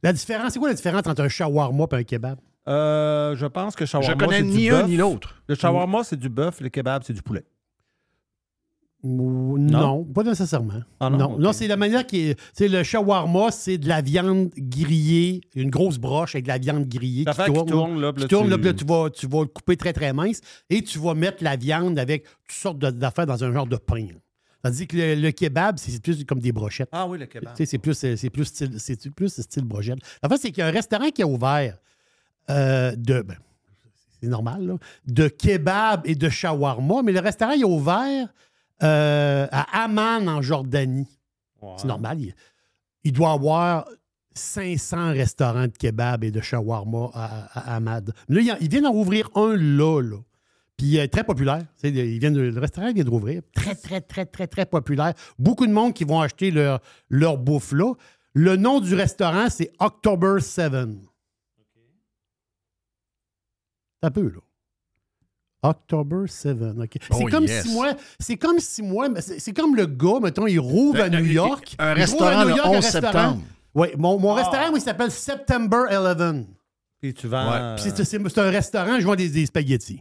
[0.03, 2.39] La différence, c'est quoi la différence entre un shawarma et un kebab?
[2.69, 5.43] Euh, je pense que shawarma, Je connais ni un ni l'autre.
[5.49, 6.61] Le shawarma, c'est du bœuf.
[6.61, 7.45] Le kebab, c'est du poulet.
[9.05, 10.81] Non, pas nécessairement.
[11.01, 11.39] Ah non?
[11.39, 12.35] non, c'est la manière qui est.
[12.35, 16.59] Tu sais, le shawarma, c'est de la viande grillée, une grosse broche avec de la
[16.59, 17.67] viande grillée qui tourne.
[17.67, 19.47] qui tourne, là, puis qui là, tourne, tu- là, là, tu vas, tu vas le
[19.47, 23.43] couper très, très mince et tu vas mettre la viande avec toutes sortes d'affaires dans
[23.45, 24.01] un genre de pain.
[24.07, 24.19] là.
[24.65, 26.89] Tandis que le, le kebab, c'est c'est plus comme des brochettes.
[26.91, 27.55] Ah oui, le kebab.
[27.55, 29.99] Tu sais, c'est plus, c'est c'est plus style, c'est plus style brochette.
[30.23, 31.79] La fait, c'est qu'il y a un restaurant qui a ouvert
[32.51, 33.23] euh, de.
[33.23, 33.37] ben,
[34.21, 34.75] c'est normal, là,
[35.07, 38.27] de kebab et de shawarma, mais le restaurant il a ouvert
[38.83, 41.07] euh, à Amman, en Jordanie.
[41.77, 42.21] C'est normal.
[42.21, 42.35] Il,
[43.05, 43.89] il doit avoir
[44.35, 48.13] 500 restaurants de kebab et de shawarma à, à Ahmad.
[48.29, 50.17] Là, il, il vient d'en ouvrir un là, là.
[50.77, 51.65] Puis euh, très populaire.
[51.83, 53.43] De- le restaurant vient d'ouvrir.
[53.53, 55.13] Très, très, très, très, très populaire.
[55.39, 57.95] Beaucoup de monde qui vont acheter leur, leur bouffe là.
[58.35, 60.73] Le nom du restaurant, c'est October 7.
[64.03, 64.39] Un peu, là.
[65.63, 66.57] October 7.
[66.79, 66.89] OK.
[67.01, 67.65] C'est Oh, comme yes.
[67.67, 71.25] si moi, c'est comme si moi, c'est comme le gars, mettons, il rouvre à New
[71.25, 71.75] York.
[71.79, 73.03] un restaurant à New le York, un 11 restaurant.
[73.13, 73.43] septembre.
[73.75, 76.47] Oui, mon, mon restaurant, moi, il s'appelle September 11.
[77.01, 77.51] Puis tu vends.
[77.51, 77.57] Ouais.
[77.59, 80.01] euh, Puis c'est- c'est c'est un restaurant, je vends des, des spaghettis.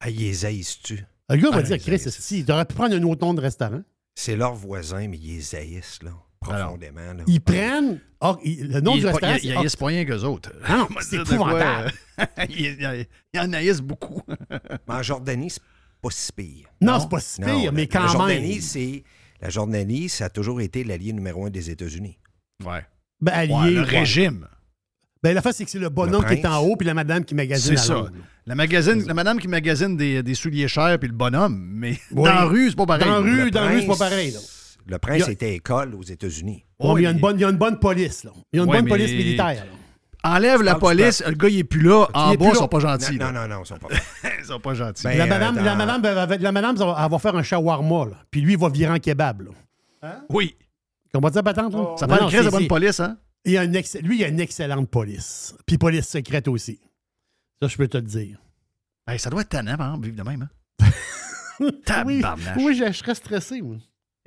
[0.00, 1.04] Ah, ils haïssent-tu?
[1.30, 2.00] Le gars va Ah, dire, Chris,
[2.46, 3.82] tu aurais pu prendre un autre nom de restaurant.
[4.14, 7.00] C'est leurs voisins, mais ils haïssent, là, profondément.
[7.16, 7.22] là.
[7.26, 8.00] Ils prennent.
[8.20, 10.52] ah, il- le nom Il du restaurant, il- c'est il haïssent pas rien qu'eux autres.
[10.64, 11.92] Ah non, c'est épouvantable.
[12.20, 13.06] euh, il,
[13.38, 14.22] en haïssent beaucoup.
[14.88, 15.62] Mais en Jordanie, c'est
[16.02, 16.68] pas si pire.
[16.80, 17.00] Non, Non?
[17.00, 18.60] c'est pas si pire, la- mais la quand Jordanie, même.
[18.60, 19.02] c'est
[19.40, 22.18] la Jordanie, ça a toujours été l'allié numéro un des États-Unis.
[22.64, 22.84] Ouais.
[23.20, 23.98] Ben, allié, Ouais, le ouais.
[24.00, 24.46] régime.
[25.22, 26.94] Ben, la face, c'est que c'est le bonhomme Le qui est en haut, puis la
[26.94, 28.06] madame qui magasine C'est ça.
[28.46, 32.24] La, magazine, la madame qui magasine des, des souliers chers puis le bonhomme, mais Oui.
[32.24, 33.04] dans la rue, c'est pas pareil.
[33.04, 34.30] Dans la rue, dans la rue, c'est pas pareil.
[34.30, 34.38] Là.
[34.88, 36.64] Le prince a- était école aux États-Unis.
[36.80, 38.24] Bon, mais il, y a une bonne, il y a une bonne police.
[38.24, 38.30] Là.
[38.52, 39.64] Il y a une Ouais, bonne mais- police militaire.
[39.66, 39.72] là.
[40.24, 42.06] Enlève la police, le gars, il est plus là.
[42.12, 43.16] En bas, ils sont pas gentils.
[43.18, 43.88] Non, non, non, ils sont pas.
[44.40, 45.04] Ils sont pas gentils.
[45.04, 45.76] Ben, la, madame, la, va- la
[46.52, 48.06] madame, elle va- elle va faire un shawarma.
[48.06, 48.16] Là.
[48.30, 49.42] Puis lui, il va virer en kebab.
[50.02, 50.20] Là.
[50.30, 50.56] oui.
[51.12, 51.72] Comprends ça, patente?
[51.74, 51.94] là?
[51.96, 53.16] Ça prend une crise de bonne police, hein?
[53.44, 53.72] il y a une
[54.02, 55.54] Lui, il a une excellente police.
[55.66, 56.80] Puis police secrète aussi.
[57.62, 58.38] Ça, je peux te le dire.
[59.06, 60.48] Hey, ça doit être tannant, par exemple, vivre de même.
[60.80, 60.88] Hein?
[62.06, 62.22] Oui,
[62.56, 63.60] oui je, je serais stressé.
[63.62, 63.76] moi.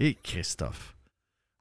[0.04, 0.96] Et Christophe.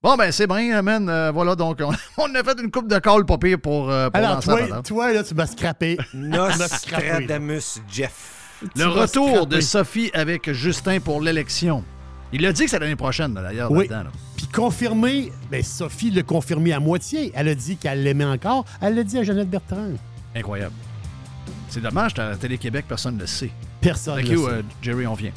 [0.03, 1.07] Bon, ben, c'est bien, man.
[1.11, 4.09] Euh, voilà, donc, on, on a fait une coupe de call, pas pire, pour, euh,
[4.09, 4.87] pour Alors, la toi, patente.
[4.87, 5.99] toi, là, tu m'as scrappé.
[6.15, 8.63] Nostradamus Jeff.
[8.77, 11.85] Le retour de Sophie avec Justin pour l'élection.
[12.33, 13.89] Il a dit que c'est l'année prochaine, d'ailleurs, Oui.
[13.89, 14.05] là-dedans.
[14.05, 14.11] là.
[14.37, 17.33] Puis confirmé, ben Sophie l'a confirmé à moitié.
[17.35, 18.65] Elle a dit qu'elle l'aimait encore.
[18.81, 19.89] Elle l'a dit à Jeannette Bertrand.
[20.35, 20.75] Incroyable.
[21.69, 23.51] C'est dommage, à Télé-Québec, personne ne le sait.
[23.83, 24.53] Personne Thank ne you, sait.
[24.55, 25.33] euh, Jerry, on vient.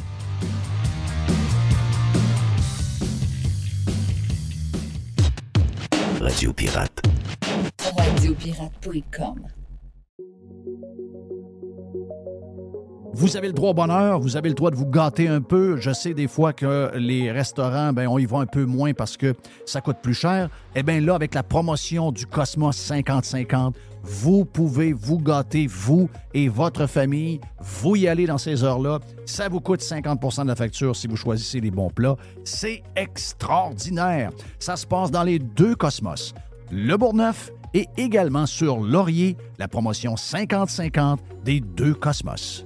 [6.24, 7.02] Radio Pirate.
[7.98, 9.46] Radiopirate.com.
[13.14, 15.76] Vous avez le droit au bonheur, vous avez le droit de vous gâter un peu.
[15.76, 19.18] Je sais des fois que les restaurants, ben, on y va un peu moins parce
[19.18, 19.34] que
[19.66, 20.50] ça coûte plus cher.
[20.76, 23.74] Eh bien là, avec la promotion du Cosmos 50-50,
[24.04, 27.40] vous pouvez vous gâter, vous et votre famille.
[27.60, 29.00] Vous y allez dans ces heures-là.
[29.26, 32.18] Ça vous coûte 50 de la facture si vous choisissez les bons plats.
[32.44, 34.32] C'est extraordinaire.
[34.60, 36.34] Ça se passe dans les deux Cosmos,
[36.70, 42.66] le Bourgneuf et également sur Laurier, la promotion 50-50 des deux Cosmos.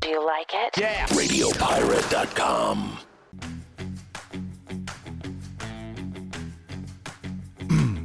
[0.00, 0.78] Do you like it?
[0.78, 1.06] Yeah!
[1.06, 2.98] RadioPirate.com.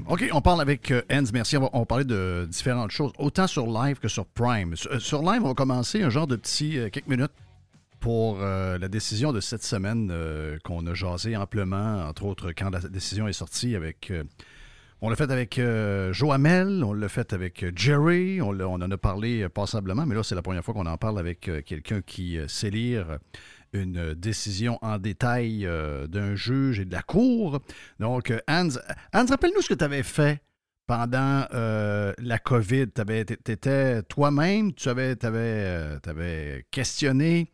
[0.10, 1.58] OK, on parle avec euh, Hans, merci.
[1.58, 4.76] On va, on va parler de différentes choses, autant sur live que sur Prime.
[4.76, 7.32] Sur, euh, sur live, on va commencer un genre de petit euh, quelques minutes
[8.00, 12.70] pour euh, la décision de cette semaine euh, qu'on a jasé amplement, entre autres quand
[12.70, 14.12] la décision est sortie avec...
[15.02, 18.82] on l'a fait avec euh, Joe Hamel, on l'a fait avec euh, Jerry, on, en
[18.92, 21.62] a parlé euh, passablement, mais là, c'est la première fois qu'on en parle avec euh,
[21.62, 23.20] quelqu'un qui sait lire
[23.74, 25.68] une décision en détail
[26.08, 27.60] d'un juge et de la cour.
[28.00, 28.70] Donc, Hans,
[29.14, 30.42] Hans rappelle-nous ce que tu avais fait
[30.88, 32.88] pendant la COVID.
[32.96, 37.52] Tu étais toi-même, tu avais, questionné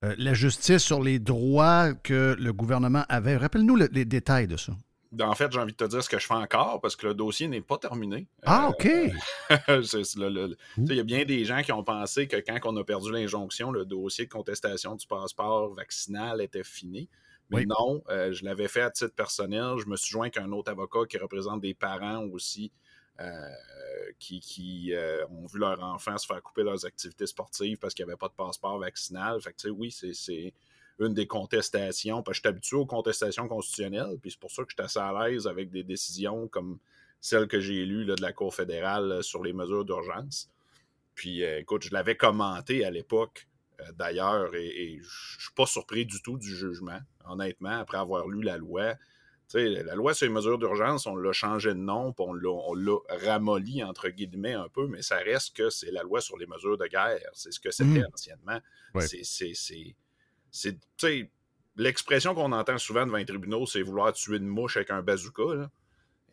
[0.00, 3.36] la justice sur les droits que le gouvernement avait.
[3.36, 4.72] Rappelle-nous le- les détails de ça.
[5.20, 7.14] En fait, j'ai envie de te dire ce que je fais encore parce que le
[7.14, 8.26] dossier n'est pas terminé.
[8.44, 8.88] Ah, Euh, OK.
[9.66, 10.02] tu sais,
[10.78, 13.70] Il y a bien des gens qui ont pensé que quand on a perdu l'injonction,
[13.70, 17.08] le dossier de contestation du passeport vaccinal était fini.
[17.50, 17.66] Mais Oui.
[17.66, 19.76] non, euh, je l'avais fait à titre personnel.
[19.78, 22.72] Je me suis joint avec un autre avocat qui représente des parents aussi
[23.20, 23.50] euh,
[24.18, 24.94] qui, qui,
[25.28, 28.28] ont vu leur enfant se faire couper leurs activités sportives parce qu'il n'y avait pas
[28.28, 29.40] de passeport vaccinal.
[29.42, 30.54] Fait que, tu sais, oui, c'est
[31.06, 32.22] une des contestations.
[32.22, 34.84] Parce que je suis habitué aux contestations constitutionnelles, puis c'est pour ça que je suis
[34.84, 36.78] assez à l'aise avec des décisions comme
[37.20, 40.50] celle que j'ai lues là, de la Cour fédérale euh, sur les mesures d'urgence.
[41.14, 43.46] Puis, euh, écoute, je l'avais commenté à l'époque,
[43.80, 48.26] euh, d'ailleurs, et, et je suis pas surpris du tout du jugement, honnêtement, après avoir
[48.26, 48.94] lu la loi.
[49.48, 52.32] Tu sais, la loi sur les mesures d'urgence, on l'a changé de nom, puis on
[52.32, 56.20] l'a, on l'a ramolli, entre guillemets, un peu, mais ça reste que c'est la loi
[56.22, 57.20] sur les mesures de guerre.
[57.34, 58.06] C'est ce que c'était Mhm.
[58.12, 58.58] anciennement.
[58.94, 59.06] Ouais.
[59.06, 59.54] C'est,
[60.52, 60.78] c'est,
[61.76, 65.54] l'expression qu'on entend souvent devant les tribunaux, c'est vouloir tuer une mouche avec un bazooka.
[65.54, 65.70] là.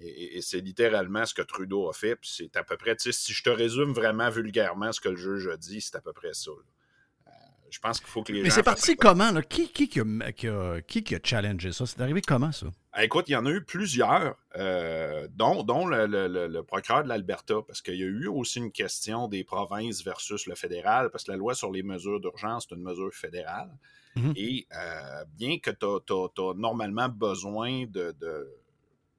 [0.02, 2.16] Et, c'est littéralement ce que Trudeau a fait.
[2.16, 5.48] Puis c'est à peu près, si je te résume vraiment vulgairement ce que le juge
[5.48, 6.52] a dit, c'est à peu près ça.
[6.52, 7.32] Euh,
[7.70, 9.32] je pense qu'il faut que les Mais gens c'est parti comment?
[9.32, 9.42] Là?
[9.42, 11.86] Qui, qui, qui, a, qui, a, qui qui a challengé ça?
[11.86, 12.68] C'est arrivé comment, ça?
[12.94, 16.64] Ah, Écoute, il y en a eu plusieurs, euh, dont, dont le, le- le- le
[16.64, 20.56] procureur de l'Alberta, parce qu'il y a eu aussi une question des provinces versus le
[20.56, 23.70] fédéral, parce que la loi sur les mesures d'urgence, c'est une mesure fédérale.
[24.16, 24.34] Mhm.
[24.36, 28.12] Et euh, bien que tu as, normalement besoin de...
[28.20, 28.56] de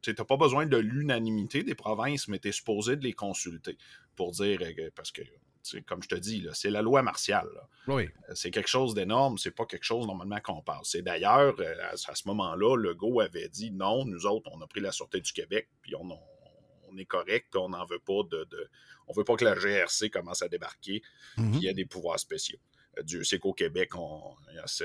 [0.02, 3.76] tu n'as pas besoin de l'unanimité des provinces, mais tu es supposé de les consulter
[4.16, 4.58] pour dire,
[4.94, 5.20] parce que,
[5.86, 7.48] comme je te dis, c'est la loi martiale.
[7.86, 8.04] Oui.
[8.28, 10.88] Euh, C'est quelque chose d'énorme, c'est pas quelque chose normalement qu'on passe.
[10.92, 14.66] C'est d'ailleurs, euh, à, à ce moment-là, Legault avait dit non, nous autres, on a
[14.66, 16.18] pris la Sûreté du Québec, puis on, on-
[16.92, 18.68] on est correct, on n'en veut pas de, de-
[19.06, 21.02] On veut pas que la GRC commence à débarquer,
[21.36, 21.50] Mhm.
[21.50, 22.58] puis il y a des pouvoirs spéciaux.
[22.98, 24.20] Euh, Dieu sait qu'au Québec, on,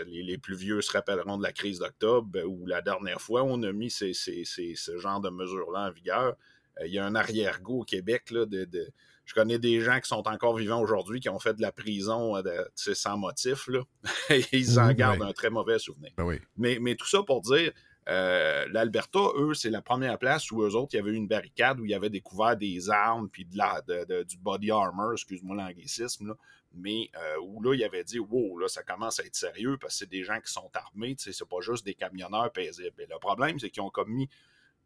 [0.07, 3.61] les, les plus vieux se rappelleront de la crise d'octobre, où la dernière fois on
[3.63, 6.35] a mis ces- ces- ces- ce genre de mesures-là en vigueur.
[6.81, 8.31] Euh, Il y a un arrière-goût au Québec.
[8.31, 8.91] Là, de, de-
[9.25, 12.35] Je connais des gens qui sont encore vivants aujourd'hui qui ont fait de la prison
[12.37, 13.67] euh, de- sans motif.
[13.67, 13.81] Là.
[14.51, 16.11] Ils en Mhm, gardent un très mauvais souvenir.
[16.17, 16.39] Ben oui.
[16.57, 17.71] Mais, mais tout ça pour dire,
[18.07, 21.27] euh, l'Alberta, eux, c'est la première place où eux autres, il y avait eu une
[21.27, 23.81] barricade où il y avait découvert des armes puis de la,
[24.23, 26.35] du body armor, excuse-moi l'anglicisme,
[26.73, 29.93] mais euh, où là, il avait dit, wow, là, ça commence à être sérieux parce
[29.93, 33.01] que c'est des gens qui sont armés, c'est pas juste des camionneurs paisibles.
[33.01, 34.29] Et le problème, c'est qu'ils ont commis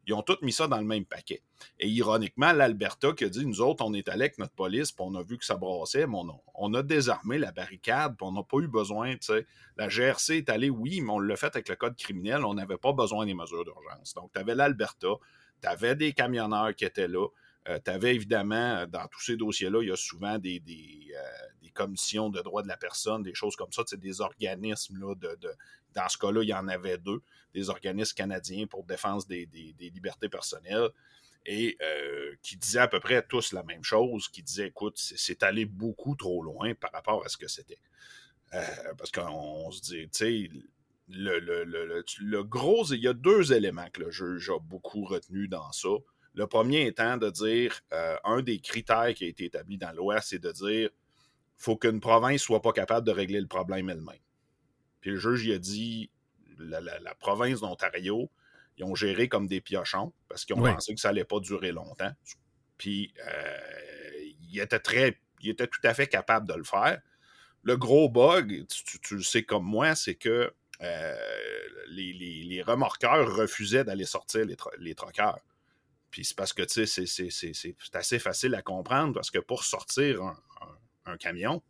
[0.08, 1.44] ils ont tous mis ça dans le même paquet.
[1.80, 5.06] Et ironiquement, l'Alberta qui a dit Nous autres, on est allé avec notre police, puis
[5.08, 6.18] on a vu que ça brassait, mais
[6.56, 9.16] on a, désarmé la barricade, puis on n'a pas eu besoin.
[9.78, 12.78] La GRC est allée, oui, mais on l'a fait avec le code criminel, on n'avait
[12.78, 14.14] pas besoin des mesures d'urgence.
[14.16, 15.08] Donc, tu avais l'Alberta,
[15.62, 17.28] tu avais des camionneurs qui étaient là.
[17.66, 22.30] Tu avais évidemment, euh, dans tous ces dossiers-là, il y a souvent euh, des commissions
[22.30, 25.00] de droits de la personne, des choses comme ça, des organismes.
[25.00, 25.38] Là, de,
[25.94, 27.22] dans ce cas-là, il y en avait deux,
[27.54, 29.48] des organismes canadiens pour défense des,
[29.80, 30.90] libertés personnelles,
[31.46, 35.42] et euh, qui disaient à peu près tous la même chose, qui disaient, écoute, c'est
[35.44, 37.80] allé beaucoup trop loin par rapport à ce que c'était.
[38.54, 40.50] Euh, parce qu'on se dit, tu sais,
[41.08, 44.60] le, le- le- le- le gros, il y a deux éléments que le juge a
[44.60, 45.90] beaucoup retenu dans ça.
[46.40, 50.22] Le premier étant de dire, euh, un des critères qui a été établi dans loi,
[50.22, 50.90] c'est de dire,
[51.58, 54.24] faut qu'une province soit pas capable de régler le problème elle-même.
[55.02, 56.10] Puis le juge, il a dit,
[56.58, 58.32] la, la- la province d'Ontario,
[58.78, 60.72] ils ont géré comme des piochons parce qu'ils ont Oui.
[60.74, 62.14] pensé que ça allait pas durer longtemps.
[62.78, 63.58] Puis euh,
[64.50, 67.02] il était très, il était tout à fait capable de le faire.
[67.64, 71.18] Le gros bug, tu, tu- tu le sais comme moi, c'est que euh,
[71.90, 74.46] les, les- les remorqueurs refusaient d'aller sortir
[74.78, 75.40] les troqueurs.
[76.12, 80.22] Puis c'est parce que, tu sais, c'est- assez facile à comprendre parce que pour sortir
[80.24, 80.38] un,
[81.06, 81.62] un- un camion,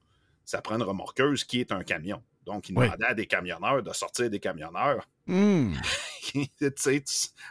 [0.46, 2.24] ça prend une remorqueuse qui est un camion.
[2.46, 2.86] Donc, il Oui.
[2.86, 5.08] demandait à des camionneurs de sortir des camionneurs.
[6.76, 7.04] C'est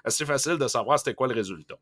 [0.05, 1.77] assez facile de savoir c'était quoi le résultat.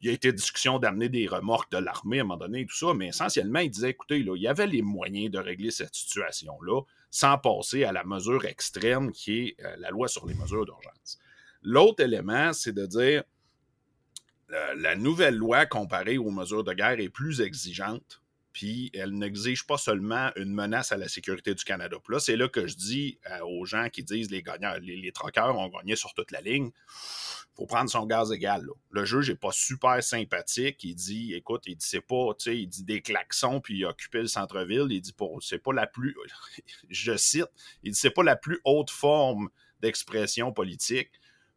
[0.00, 2.66] Il y a été discussion d'amener des remorques de l'armée à un moment donné et
[2.66, 5.70] tout ça, mais essentiellement, il disait, écoutez, là, il y avait les moyens de régler
[5.70, 10.34] cette situation-là sans passer à la mesure extrême qui est euh, la loi sur les
[10.34, 11.18] mesures d'urgence.
[11.62, 13.24] L'autre élément, c'est de dire,
[14.48, 18.22] la nouvelle loi comparée aux mesures de guerre est plus exigeante,
[18.56, 21.98] puis elle n'exige pas seulement une menace à la sécurité du Canada.
[22.02, 24.96] Puis là, c'est là que je dis euh, aux gens qui disent les gagnants, les,
[24.96, 26.70] les troqueurs ont gagné sur toute la ligne.
[27.54, 28.66] faut prendre son gaz égal.
[28.90, 30.82] Le juge n'est pas super sympathique.
[30.84, 33.84] Il dit, écoute, il dit, c'est pas, tu sais, il dit des klaxons, puis il
[33.84, 34.86] a occupé le centre-ville.
[34.88, 36.16] Il dit, c'est pas la plus,
[36.88, 37.50] je cite,
[37.82, 39.50] il dit, c'est pas la plus haute forme
[39.82, 41.10] d'expression politique,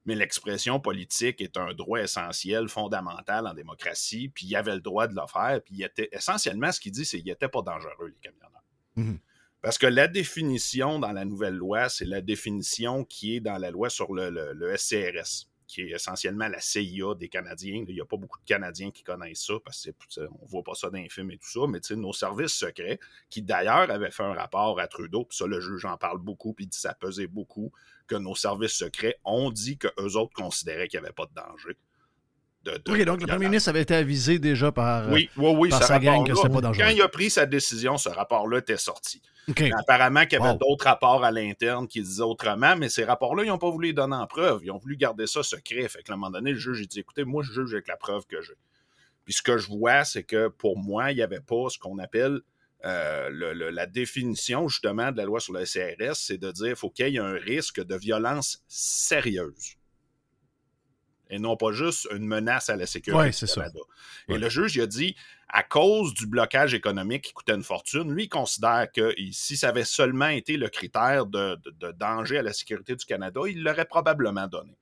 [0.10, 5.08] mais l'expression politique est un droit essentiel, fondamental en démocratie, puis il avait le droit
[5.08, 8.08] de le faire, puis il était, essentiellement, ce qu'il dit, c'est qu'il n'était pas dangereux,
[8.08, 8.64] les camionneurs.
[8.96, 9.20] Mhm.
[9.62, 13.72] Parce que la définition dans la nouvelle loi, c'est la définition qui est dans la
[13.72, 17.86] loi sur le, le- le SCRS, qui est essentiellement la CIA des Canadiens.
[17.88, 20.50] Il n'y a pas beaucoup de Canadiens qui connaissent ça, parce que c'est- on ne
[20.50, 23.00] voit pas ça dans les films et tout ça, mais nos services secrets,
[23.30, 26.54] qui d'ailleurs avaient fait un rapport à Trudeau, puis ça, le juge en parle beaucoup,
[26.54, 27.72] puis dit ça pesait beaucoup,
[28.08, 31.78] que nos services secrets ont dit qu'eux autres considéraient qu'il n'y avait pas de danger.
[32.64, 35.54] De- de- OK, donc le premier ministre avait été avisé déjà par, euh, Oui, oui,
[35.58, 36.84] oui, par sa gang que c'était pas dangereux.
[36.86, 39.22] Quand il a pris sa décision, ce rapport-là était sorti.
[39.80, 40.58] Apparemment qu'il y avait Wow.
[40.60, 43.94] d'autres rapports à l'interne qui disaient autrement, mais ces rapports-là, ils n'ont pas voulu les
[43.94, 44.60] donner en preuve.
[44.64, 45.88] Ils ont voulu garder ça secret.
[45.88, 47.98] Fait qu'à un moment donné, le juge, il dit écoutez, moi, je juge avec la
[47.98, 48.54] preuve que j'ai.
[49.26, 51.98] Puis ce que je vois, c'est que pour moi, il n'y avait pas ce qu'on
[52.00, 52.42] appelle
[52.86, 56.68] euh, le- le- la définition justement de la loi sur le CRS, c'est de dire
[56.68, 59.76] qu'il faut qu'il y ait un risque de violence sérieuse.
[61.32, 63.62] Et non pas juste une menace à la sécurité Ouais, du c'est ça.
[63.62, 63.80] Canada.
[64.30, 65.16] Et le juge, il a dit,
[65.48, 69.70] à cause du blocage économique qui coûtait une fortune, lui, il considère que si ça
[69.70, 73.62] avait seulement été le critère de, de- de danger à la sécurité du Canada, il
[73.64, 74.76] l'aurait probablement donné.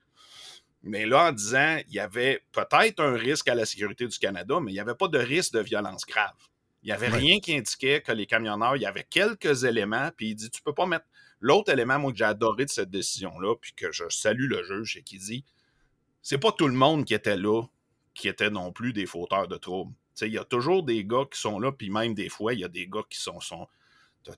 [0.84, 4.60] Mais là, en disant, il y avait peut-être un risque à la sécurité du Canada,
[4.62, 6.32] mais il n'y avait pas de risque de violence grave.
[6.84, 7.18] Il n'y avait Ouais.
[7.18, 10.62] rien qui indiquait que les camionneurs, il y avait quelques éléments, puis il dit, tu
[10.62, 11.06] peux pas mettre...
[11.42, 14.94] L'autre élément, moi, que j'ai adoré de cette décision-là, puis que je salue le juge,
[14.94, 15.44] c'est qu'il dit,
[16.30, 17.64] c'est pas tout le monde qui était là
[18.14, 19.94] qui était non plus des fauteurs de troubles.
[20.22, 22.64] Il y a toujours des gars qui sont là, puis même des fois, il y
[22.66, 23.40] a des gars qui sont.
[23.40, 23.66] sont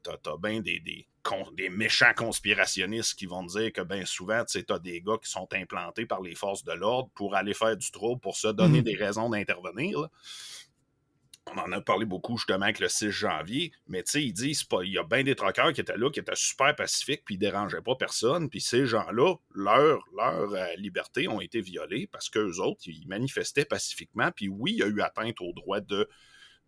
[0.04, 4.64] T'as, bien des, des, con- des méchants conspirationnistes qui vont dire que bien souvent, tu
[4.70, 7.90] as des gars qui sont implantés par les forces de l'ordre pour aller faire du
[7.90, 8.84] trouble, pour se donner Mhm.
[8.84, 10.10] des raisons d'intervenir.
[11.54, 14.56] On en a parlé beaucoup justement avec le 6 janvier, mais tu sais, il dit,
[14.56, 17.24] c'est pas, il y a bien des truckers qui étaient là, qui étaient super pacifiques,
[17.26, 22.08] puis ils dérangeaient pas personne, puis ces gens-là, leur, leur euh, liberté ont été violées
[22.08, 25.80] parce qu'eux autres, ils manifestaient pacifiquement, puis oui, il y a eu atteinte au droit
[25.80, 26.10] de,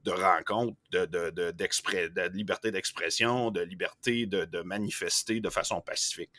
[0.03, 6.31] de rencontre, de, liberté d'expression, de liberté de manifester de façon pacifique.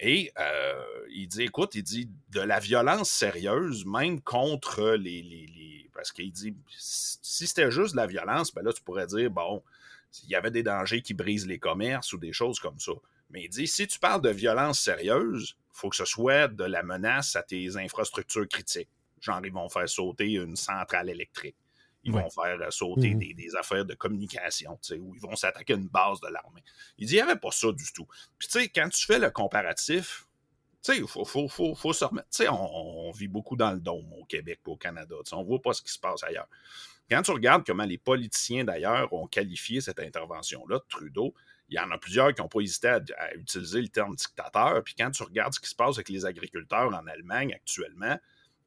[0.00, 5.22] Et euh, il dit, écoute, il dit de la violence sérieuse, même contre les.
[5.22, 9.06] les- les- parce qu'il dit, si c'était juste de la violence, ben là, tu pourrais
[9.06, 9.62] dire, bon,
[10.24, 12.92] il y avait des dangers qui brisent les commerces ou des choses comme ça.
[13.28, 16.64] Mais il dit, si tu parles de violence sérieuse, il faut que ce soit de
[16.64, 18.88] la menace à tes infrastructures critiques.
[19.20, 21.56] Genre, ils vont faire sauter une centrale électrique.
[22.04, 22.22] Ils Ouais.
[22.22, 23.18] vont faire euh, sauter Mhm.
[23.18, 26.62] des, des affaires de communication, ou ils vont s'attaquer à une base de l'armée.
[26.98, 28.06] Il dit, il n'y avait pas ça du tout.
[28.38, 30.26] Puis, tu sais, quand tu fais le comparatif,
[30.82, 32.28] tu sais, il faut, faut, faut, faut se remettre.
[32.30, 35.14] Tu sais, on, on vit beaucoup dans le dôme au Québec au Canada.
[35.32, 36.48] On ne voit pas ce qui se passe ailleurs.
[37.10, 41.34] Quand tu regardes comment les politiciens, d'ailleurs, ont qualifié cette intervention-là de Trudeau,
[41.68, 44.82] il y en a plusieurs qui n'ont pas hésité à, à utiliser le terme dictateur.
[44.84, 48.16] Puis quand tu regardes ce qui se passe avec les agriculteurs en Allemagne actuellement,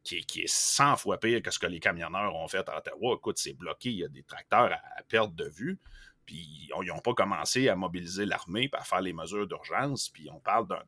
[0.04, 2.78] qui est, qui est 100 fois pire que ce que les camionneurs ont fait à
[2.78, 5.80] Ottawa, écoute, c'est bloqué, il y a des tracteurs à, perte de vue.
[6.26, 10.10] Puis ils n'ont pas commencé à mobiliser l'armée à faire les mesures d'urgence.
[10.10, 10.84] Puis on parle d'un-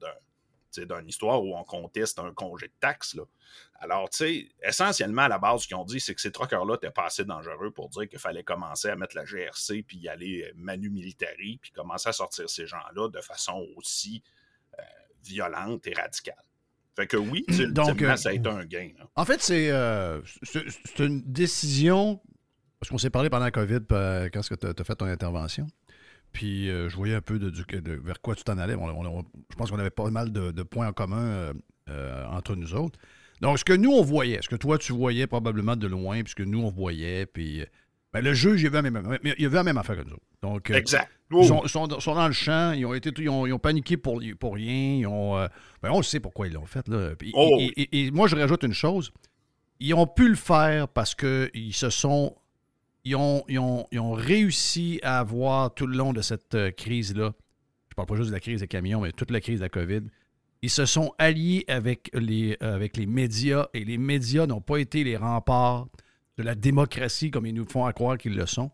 [0.77, 3.17] d'une histoire où on conteste un congé de taxes.
[3.75, 6.73] Alors, tu sais, essentiellement, à la base, ce qu'ils ont dit, c'est que ces truckers-là
[6.73, 10.09] n'étaient pas assez dangereux pour dire qu'il fallait commencer à mettre la GRC, puis y
[10.09, 14.21] aller euh, manu militari, puis commencer à sortir ces gens-là de façon aussi
[14.77, 14.83] euh,
[15.23, 16.43] violente et radicale.
[16.95, 18.89] Fait que oui, sais, Donc, euh, ça a été un gain.
[18.97, 19.05] là.
[19.15, 22.21] En fait, c'est euh, c'est- une décision.
[22.79, 25.67] Parce qu'on s'est parlé pendant la COVID quand tu as fait ton intervention.
[26.31, 28.75] Puis euh, je voyais un peu de, de- vers quoi tu t'en allais.
[28.75, 31.53] On- on- on- je pense qu'on avait pas mal de, de points en commun
[32.31, 32.99] entre nous autres.
[33.41, 36.31] Donc, ce que nous, on voyait, ce que toi, tu voyais probablement de loin, puis
[36.31, 37.65] ce que nous, on voyait, puis
[38.19, 40.23] ben, le juge, il a vu la même, il la même affaire que nous autres.
[40.41, 41.09] Donc, euh, Exact.
[41.31, 41.43] Ils Oh.
[41.43, 43.97] sont, sont dans- sont dans le champ, ils ont, été, ils ont, ils ont paniqué
[43.97, 44.97] pour, pour rien.
[44.99, 45.47] Ils ont, euh,
[45.81, 46.87] ben, on sait pourquoi ils l'ont fait.
[46.87, 47.13] Là.
[47.33, 49.11] Oh, et, et- et moi, je rajoute une chose.
[49.79, 52.35] Ils ont pu le faire parce qu'ils se sont.
[53.03, 56.71] Ils ont, ils, ont, ils ont réussi à avoir tout le long de cette euh,
[56.71, 57.33] crise-là.
[57.89, 59.69] Je parle pas juste de la crise des camions, mais toute la crise de la
[59.69, 60.01] COVID.
[60.61, 65.03] Ils se sont alliés avec les, avec les médias et les médias n'ont pas été
[65.03, 65.87] les remparts
[66.37, 68.71] de la démocratie comme ils nous font à croire qu'ils le sont.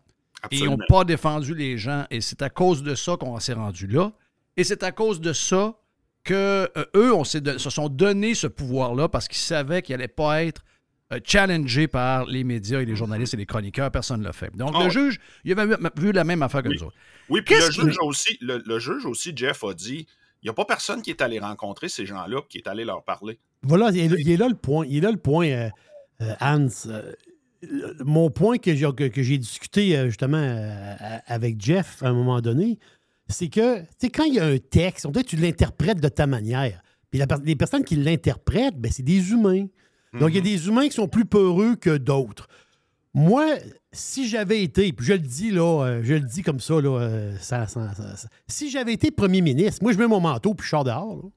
[0.50, 0.84] Et ils n'ont Absolument.
[0.88, 2.04] pas défendu les gens.
[2.10, 4.12] Et c'est à cause de ça qu'on s'est rendu là.
[4.56, 5.74] Et c'est à cause de ça
[6.24, 10.44] que euh, eux on se sont donné ce pouvoir-là parce qu'ils savaient qu'ils n'allaient pas
[10.44, 10.62] être
[11.12, 13.90] euh, challengés par les médias et les journalistes et les chroniqueurs.
[13.92, 14.50] Personne ne l'a fait.
[14.56, 14.90] Donc, Ah le ouais.
[14.90, 16.76] juge, il avait vu- vu la même affaire que Oui.
[16.80, 16.96] nous autres.
[17.28, 20.06] Oui, puis le juge, aussi, le, le juge aussi, Jeff, a dit
[20.42, 22.84] il n'y a pas personne qui est allé rencontrer ces gens-là et qui est allé
[22.84, 23.38] leur parler.
[23.62, 24.84] Voilà, il est, il est là le point.
[24.88, 25.70] Il est là le point, euh,
[26.22, 26.66] euh, Hans.
[28.04, 30.94] Mon point que j'ai, que, que j'ai discuté euh, justement euh,
[31.26, 32.78] avec Jeff à un moment donné,
[33.28, 36.00] c'est que, tu sais, quand il y a un texte, on dirait que tu l'interprètes
[36.00, 36.82] de ta manière.
[37.10, 39.66] Puis la les personnes qui l'interprètent, ben, c'est des humains.
[40.18, 42.46] Donc, il y a des humains qui sont plus peureux que d'autres.
[43.14, 43.46] Moi,
[43.92, 47.32] si j'avais été, puis je le dis là, euh, je le dis comme ça, là,
[48.46, 51.16] si j'avais été premier ministre, moi je mets mon manteau puis je sors dehors.
[51.16, 51.28] là.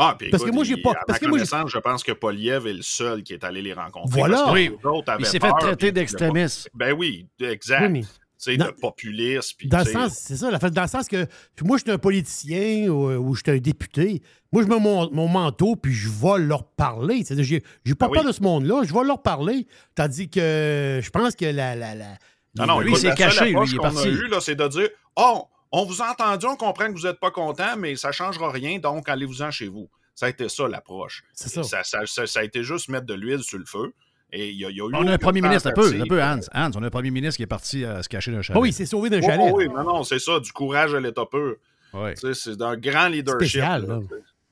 [0.00, 2.02] Ah, puis Parce écoute, que moi, j'ai pas- À parce ma que moi, je pense
[2.04, 4.18] que Poliev est le seul qui est allé les rencontrer.
[4.20, 4.36] Voilà.
[4.36, 4.70] parce que Oui.
[4.80, 6.70] les autres avaient Il s'est fait traiter d'extrémiste.
[6.74, 7.82] Ben oui, exact.
[7.82, 8.02] Oui, mais-
[8.40, 9.54] Tu sais, Dans- de populiste.
[9.58, 11.26] puis Dans le sens, c'est ça, la fait, dans le sens que
[11.64, 14.22] moi, je suis un politicien ou, ou je suis un député.
[14.52, 17.24] Moi, je mets mon, mon manteau puis je vais leur parler.
[17.24, 18.28] C'est-à-dire, j'ai, j'ai pas Ah peur oui.
[18.28, 19.66] de ce monde-là, je vais leur parler.
[19.96, 21.74] Tandis que je pense que la.
[21.74, 22.16] la, la
[22.56, 24.08] Non, non, Lui, seule caché, lui, il est qu'on a parti.
[24.42, 25.42] c'est de dire Oh,
[25.72, 28.50] on vous a entendu, on comprend que vous n'êtes pas content, mais ça ne changera
[28.50, 29.88] rien, donc allez-vous-en chez vous.
[30.14, 31.22] Ça a été ça l'approche.
[31.32, 31.62] C'est ça.
[31.62, 33.92] Ça, ça- ça a été juste mettre de l'huile sur le feu.
[34.30, 35.86] Et il y a, il y a eu On a un premier ministre, un peu,
[35.98, 36.40] un peu, Hans.
[36.54, 38.58] Hans, on a un premier ministre qui est parti euh, se cacher d'un chalet.
[38.58, 39.52] Ah oui, il s'est sauvé d'un Oh, chalet.
[39.54, 41.56] oui, non, non, c'est ça, du courage à l'état pur.
[41.94, 42.12] Ouais.
[42.14, 43.48] Tu sais, C'est d'un grand leadership.
[43.48, 44.00] Spécial, là, là.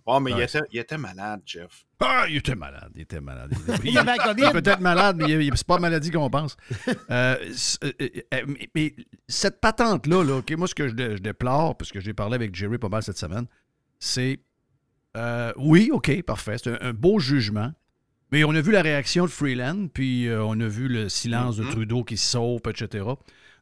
[0.09, 1.85] Oh, mais il, était, il était malade, Jeff.
[1.99, 3.53] Ah, il était malade, il était malade.
[3.83, 4.41] Il avait COVID.
[4.43, 6.57] Il est peut-être malade, mais c'est pas la maladie qu'on pense.
[7.11, 7.37] Euh,
[7.83, 7.93] euh,
[8.33, 8.95] euh, mais, mais
[9.29, 12.37] cette patente-là, là, ok, moi, ce que je, dé- je déplore, parce que j'ai parlé
[12.37, 13.47] avec Jerry pas mal cette semaine,
[13.99, 14.39] c'est
[15.17, 17.73] euh, oui, OK, parfait, c'est un, un beau jugement,
[18.31, 21.57] mais on a vu la réaction de Freeland, puis euh, on a vu le silence
[21.57, 21.71] de Mhm.
[21.71, 23.05] Trudeau qui sauve, etc.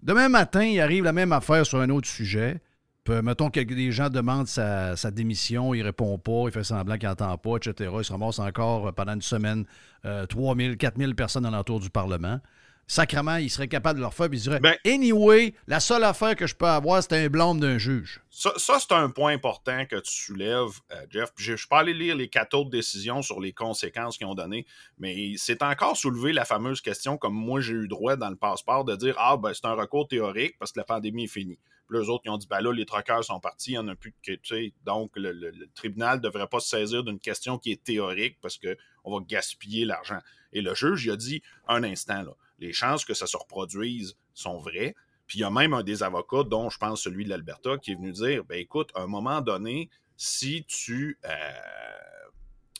[0.03, 2.61] Demain matin, il arrive la même affaire sur un autre sujet.
[3.05, 6.97] Puis, mettons que des gens demandent sa, sa démission, il répond pas, il fait semblant
[6.97, 7.91] qu'il n'entend pas, etc.
[7.99, 9.67] Il se ramasse encore euh, pendant une semaine
[10.07, 12.41] euh, 3 000, 4 000 personnes alentour du Parlement.
[12.87, 16.35] sacrement, il serait capable de leur faire, puis il dirait Ben- Anyway, la seule affaire
[16.35, 18.21] que je peux avoir, c'est un blâme d'un juge.
[18.31, 21.31] Ça, ça, c'est un point important que tu soulèves, euh, Jeff.
[21.37, 24.27] Puis Je ne suis pas allé lire les quatre autres décisions sur les conséquences qu'ils
[24.27, 24.65] ont données,
[24.99, 28.85] mais c'est encore soulevé la fameuse question, comme moi j'ai eu droit dans le passeport,
[28.87, 31.59] de dire Ah, ben c'est un recours théorique parce que la pandémie est finie.
[31.89, 33.89] Puis les autres, ils ont dit Ben là, les truckers sont partis, il n'y en
[33.89, 37.59] a plus que, tu sais, donc le tribunal ne devrait pas se saisir d'une question
[37.59, 40.20] qui est théorique parce qu'on va gaspiller l'argent.
[40.53, 44.16] Et le juge, il a dit Un instant, là, les chances que ça se reproduise
[44.32, 44.95] sont vraies.
[45.26, 47.93] Puis il y a même un des avocats, dont je pense celui de l'Alberta, qui
[47.93, 51.30] est venu dire ben écoute, à un moment donné, si tu euh,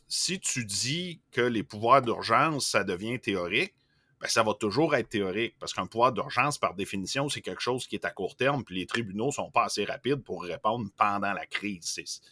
[0.09, 3.74] si tu dis que les pouvoirs d'urgence, ça devient théorique,
[4.25, 5.55] ben ça va toujours être théorique.
[5.61, 8.75] Parce qu'un pouvoir d'urgence, par définition, c'est quelque chose qui est à court terme, puis
[8.77, 11.85] les tribunaux sont pas assez rapides pour répondre pendant la crise.
[11.85, 12.22] C'est-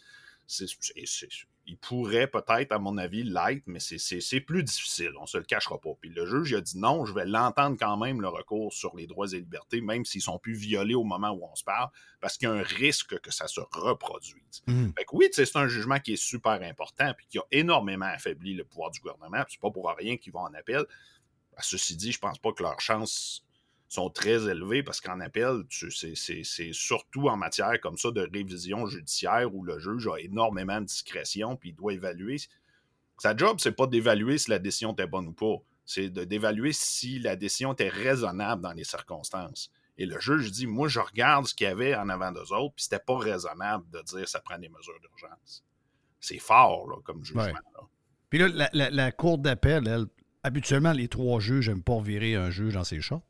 [1.65, 5.37] il pourrait peut-être, à mon avis, l'être, mais c'est- c'est c'est plus difficile, on se
[5.37, 5.91] le cachera pas.
[6.01, 8.93] Puis le juge il a dit non, je vais l'entendre quand même, le recours sur
[8.97, 11.89] les droits et libertés, même s'ils sont plus violés au moment où on se parle,
[12.19, 14.63] parce qu'il y a un risque que ça se reproduise.
[14.97, 18.55] Fait que oui, c'est un jugement qui est super important, puis qui a énormément affaibli
[18.55, 20.83] le pouvoir du gouvernement, puis c'est pas pour rien qu'ils vont en appel.
[21.57, 23.43] À ceci dit, je pense pas que leurs chances
[23.89, 29.53] sont très élevées parce qu'en appel, c'est- surtout en matière comme ça de révision judiciaire
[29.53, 32.37] où le juge a énormément de discrétion puis il doit évaluer.
[33.19, 37.19] Sa job, c'est pas d'évaluer si la décision était bonne ou pas, c'est d'évaluer si
[37.19, 39.69] la décision était raisonnable dans les circonstances.
[39.99, 42.73] Et le juge dit Moi, je regarde ce qu'il y avait en avant d'eux autres,
[42.75, 45.63] puis c'était pas raisonnable de dire ça prend des mesures d'urgence.
[46.19, 47.43] C'est fort là, comme jugement.
[47.43, 47.51] Ouais.
[47.53, 47.81] là.
[48.31, 50.05] Puis là, la, la- la cour d'appel, elle,
[50.43, 53.21] habituellement, les trois juges n'aiment pas virer un juge dans ses chats.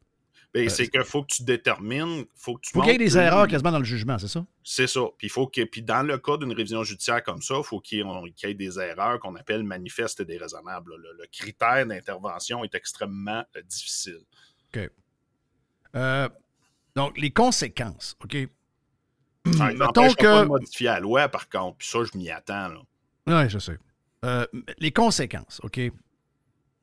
[0.53, 2.97] Ben, Euh, c'est qu'il faut que tu détermines, faut que tu faut qu'il y ait
[2.99, 4.45] des que- erreurs quasiment dans le jugement, c'est ça?
[4.63, 5.01] C'est ça.
[5.17, 7.79] Puis, il faut que, puis dans le cas d'une révision judiciaire comme ça, il faut
[7.79, 10.93] qu'il y, ait- des erreurs qu'on appelle manifestes et déraisonnables.
[10.95, 14.19] Le, le critère d'intervention est extrêmement euh, difficile.
[14.75, 14.91] OK.
[15.95, 16.29] Euh,
[16.95, 18.37] donc, les conséquences, OK?
[19.57, 21.77] Ça Mettons pas que- de modifier la loi, par contre.
[21.77, 22.69] Puis ça, je m'y attends.
[23.25, 23.77] Oui, je sais.
[24.23, 24.45] Euh,
[24.77, 25.79] les conséquences, OK?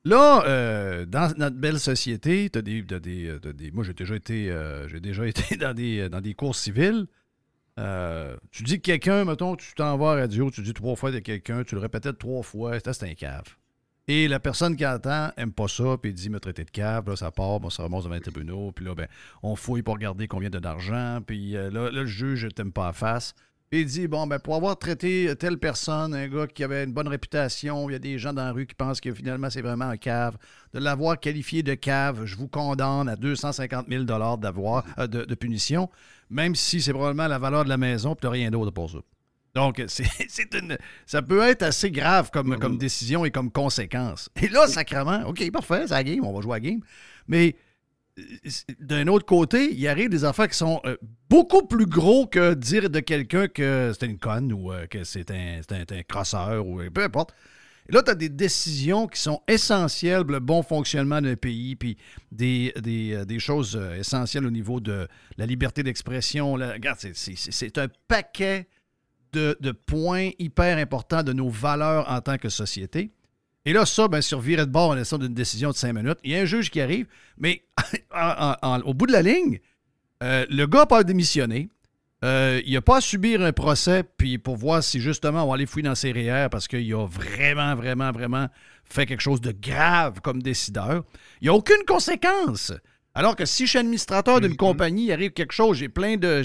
[0.03, 6.09] Là, euh, dans notre belle société, t'as des, euh, des- moi, j'ai déjà été, euh,
[6.09, 7.05] dans des, cours civiles.
[7.79, 10.95] Euh, tu dis que quelqu'un, mettons, tu t'en vas à la radio, tu dis trois
[10.95, 13.43] fois de quelqu'un, tu le répètes trois fois, c'est un cave.
[14.07, 17.15] Et la personne qui entend aime pas ça, puis dit me traiter de cave, là,
[17.15, 19.07] ça part, bon, ça remonte devant les tribunaux, puis là, ben,
[19.43, 22.93] on fouille pour regarder combien de d'argent, puis là, là, le juge t'aime pas en
[22.93, 23.35] face.
[23.71, 26.91] Puis il dit bon, ben, pour avoir traité telle personne, un gars qui avait une
[26.91, 29.61] bonne réputation, il y a des gens dans la rue qui pensent que finalement c'est
[29.61, 30.37] vraiment un cave,
[30.73, 35.35] de l'avoir qualifié de cave, je vous condamne à 250 000 d'avoir, euh, de, de
[35.35, 35.89] punition,
[36.29, 38.97] même si c'est probablement la valeur de la maison, puis tu rien d'autre pour ça.
[39.55, 44.29] Donc, c'est une, ça peut être assez grave comme, comme décision et comme conséquence.
[44.41, 46.81] Et là, sacrement, OK, parfait, c'est la game, on va jouer à la game.
[47.29, 47.55] Mais
[48.79, 50.97] d'un autre côté, il arrive des affaires qui sont euh,
[51.29, 55.31] beaucoup plus gros que dire de quelqu'un que c'est une conne ou euh, que c'est
[55.31, 57.33] un, un, crosseur ou peu importe.
[57.89, 61.97] Là, tu as des décisions qui sont essentielles pour le bon fonctionnement d'un pays, puis
[62.31, 65.07] des, euh, choses essentielles au niveau de
[65.37, 66.53] la liberté d'expression.
[66.53, 68.67] Regarde, c'est- un paquet
[69.33, 73.11] de points hyper importants de nos valeurs en tant que société.
[73.65, 76.17] Et là, ça, ben, sur virer de bord, on est d'une décision de cinq minutes.
[76.23, 77.05] Il y a un juge qui arrive,
[77.37, 77.61] mais
[78.15, 79.59] en- en- en- au bout de la ligne,
[80.23, 81.69] euh, le gars n'a pas démissionné.
[82.23, 85.55] Euh, il n'a pas à subir un procès puis pour voir si justement on va
[85.55, 88.47] aller fouiller dans ses REER parce qu'il a vraiment, vraiment, vraiment
[88.83, 91.03] fait quelque chose de grave comme décideur.
[91.41, 92.73] Il n'y a aucune conséquence.
[93.15, 96.43] Alors que si je suis administrateur d'une compagnie, il arrive quelque chose, j'ai plein de,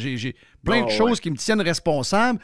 [0.64, 1.16] plein de choses ouais.
[1.18, 2.40] qui me tiennent responsable.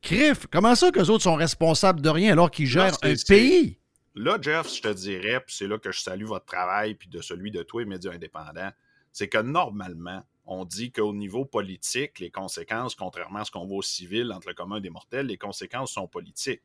[0.00, 3.78] Criff, comment ça que les autres sont responsables de rien alors qu'ils gèrent un pays?
[4.18, 7.20] Là, Jeff, je te dirais, puis c'est là que je salue votre travail, puis de
[7.20, 8.70] celui de toi et médias indépendants,
[9.12, 13.78] c'est que normalement, on dit qu'au niveau politique, les conséquences, contrairement à ce qu'on voit
[13.78, 16.62] au civil entre le commun des mortels, les conséquences sont politiques.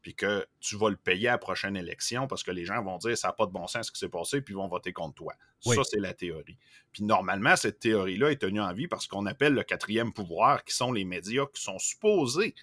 [0.00, 2.98] Puis que tu vas le payer à la prochaine élection parce que les gens vont
[2.98, 4.92] dire ça n'a pas de bon sens ce qui s'est passé, puis ils vont voter
[4.92, 5.34] contre toi.
[5.66, 5.76] Oui.
[5.76, 6.58] Ça, c'est la théorie.
[6.92, 10.64] Puis normalement, cette théorie-là est tenue en vie par ce qu'on appelle le quatrième pouvoir,
[10.64, 12.54] qui sont les médias qui sont supposés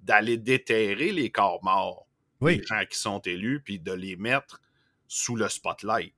[0.00, 2.06] d'aller déterrer les corps morts
[2.40, 2.58] Oui.
[2.58, 4.60] les gens qui sont élus, puis de les mettre
[5.08, 6.14] sous le spotlight.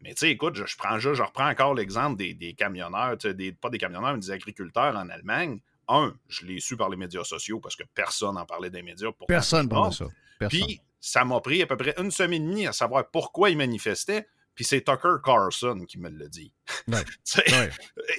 [0.00, 3.16] Mais tu sais, écoute, je, je prends, je, je reprends encore l'exemple des, des camionneurs,
[3.16, 5.60] des, pas des camionneurs, mais des agriculteurs en Allemagne.
[5.88, 9.08] Un, je l'ai su par les médias sociaux parce que personne n'en parlait des médias.
[9.10, 9.88] pourtant, Personne bon.
[9.88, 10.06] de ça.
[10.38, 10.66] Personne.
[10.66, 13.56] Puis, ça m'a pris à peu près une semaine et demie à savoir pourquoi ils
[13.56, 14.28] manifestaient.
[14.54, 16.52] Puis c'est Tucker Carlson qui me l'a dit.
[16.88, 17.04] Ouais.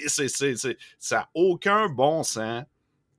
[0.08, 2.64] Ça n'a aucun bon sens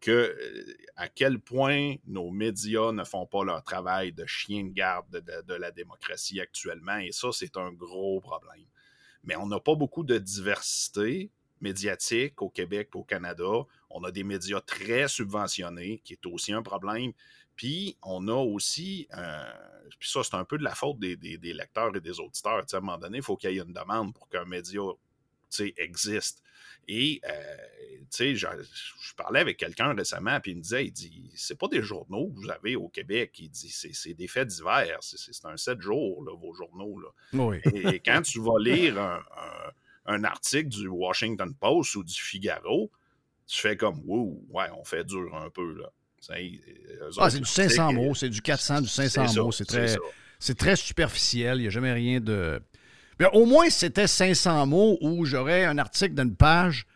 [0.00, 4.72] que euh, à quel point nos médias ne font pas leur travail de chien de
[4.72, 6.98] garde de, la démocratie actuellement.
[6.98, 8.66] Et ça, c'est un gros problème.
[9.24, 11.30] mais on n'a pas beaucoup de diversité
[11.60, 13.66] médiatique au Québec, au Canada.
[13.90, 17.12] On a des médias très subventionnés, qui est aussi un problème.
[17.56, 19.52] Puis, on a aussi, euh,
[19.98, 21.16] puis ça, c'est un peu de la faute des,
[21.52, 22.64] lecteurs et des auditeurs.
[22.72, 24.80] À un moment donné, il faut qu'il y ait une demande pour qu'un média
[25.76, 26.42] existe.
[26.88, 27.56] Et, euh,
[28.02, 28.46] tu sais, je,
[29.02, 32.28] je parlais avec quelqu'un récemment, puis il me disait, il dit, c'est pas des journaux
[32.30, 33.32] que vous avez au Québec.
[33.38, 34.98] Il dit, c'est des faits divers.
[35.02, 36.98] C'est- un sept jours, là, vos journaux.
[36.98, 37.08] Là.
[37.34, 37.58] Oui.
[37.74, 42.14] Et, et quand tu vas lire un, un- un article du Washington Post ou du
[42.20, 42.90] Figaro,
[43.46, 45.92] tu fais comme, wow, ouais, on fait dur un peu, là.
[46.30, 49.52] Eux Ah, c'est du l'article, 500 mots, c'est du 400, du 500 C'est ça, mots.
[49.52, 51.58] C'est très, très superficiel.
[51.58, 52.60] Il n'y a jamais rien de.
[53.20, 56.86] Mais au moins, c'était 500 mots où j'aurais un article d'une page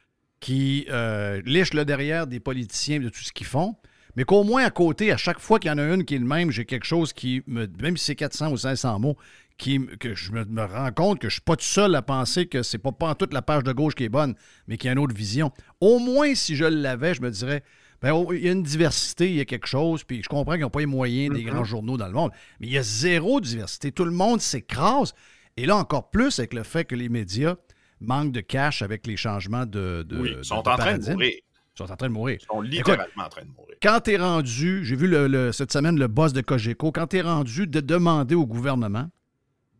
[0.40, 3.76] qui euh, liche le derrière des politiciens et de tout ce qu'ils font.
[4.16, 6.18] Mais qu'au moins à côté, à chaque fois qu'il y en a une qui est
[6.18, 7.68] le même, j'ai quelque chose qui me.
[7.80, 9.16] Même si c'est 400 ou 500 mots,
[9.58, 12.00] qui, que je me, me rends compte que je ne suis pas tout seul à
[12.00, 14.34] penser que c'est pas, pas toute la page de gauche qui est bonne,
[14.66, 15.52] mais qu'il y a une autre vision.
[15.80, 17.62] Au moins, si je l'avais, je me dirais.
[18.00, 20.52] Ben, oh, il y a une diversité, il y a quelque chose, puis je comprends
[20.52, 21.46] qu'ils n'ont pas les moyens des Mm-hmm.
[21.46, 23.92] grands journaux dans le monde, mais il y a zéro diversité.
[23.92, 25.14] Tout le monde s'écrase.
[25.57, 27.55] Et là, encore plus avec le fait que les médias
[28.00, 30.05] manquent de cash avec les changements de.
[30.09, 31.32] de Oui, ils sont de en train de mourir.
[31.32, 32.38] Ils sont en train de mourir.
[32.40, 33.76] Ils sont Écoute, littéralement en train de mourir.
[33.82, 37.09] quand tu es rendu, j'ai vu le- le- cette semaine le boss de Cogeco, quand
[37.09, 39.09] tu es rendu de demander au gouvernement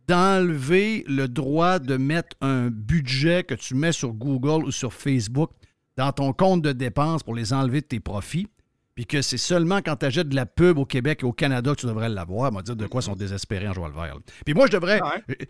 [0.07, 5.49] d'enlever le droit de mettre un budget que tu mets sur Google ou sur Facebook
[5.97, 8.47] dans ton compte de dépenses pour les enlever de tes profits,
[8.95, 11.75] puis que c'est seulement quand tu achètes de la pub au Québec et au Canada
[11.75, 14.17] que tu devrais l'avoir, va dire de quoi ils sont désespérés en jouant le vert.
[14.45, 15.01] Puis moi, je devrais...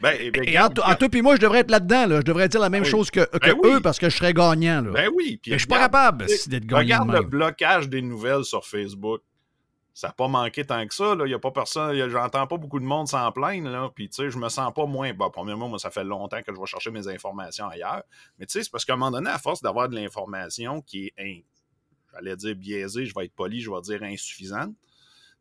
[0.01, 2.07] Ben, eh ben, Et en, regarde, en toi puis moi, je devrais être là-dedans.
[2.07, 2.17] là.
[2.17, 2.89] Je devrais dire la même Oui.
[2.89, 3.69] chose que, que Ben oui.
[3.75, 4.81] eux parce que je serais gagnant.
[4.81, 4.91] Là.
[4.91, 5.37] Ben oui.
[5.41, 8.65] puis Mais je suis pas capable d'être gagnant Regarde de le blocage des nouvelles sur
[8.65, 9.21] Facebook.
[9.93, 11.15] Ça n'a pas manqué tant que ça.
[11.23, 11.95] Il y a pas personne.
[12.09, 13.69] J'entends pas beaucoup de monde s'en plaindre.
[13.69, 13.89] Là.
[13.95, 15.13] Puis, tu sais, je me sens pas moins.
[15.13, 18.01] Bon, premièrement, moi, ça fait longtemps que je vais chercher mes informations ailleurs.
[18.37, 21.13] Mais, tu sais, c'est parce qu'à un moment donné, à force d'avoir de l'information qui
[21.15, 21.45] est,
[22.16, 24.76] j'allais dire biaisée, je vais être poli, je vais dire insuffisante.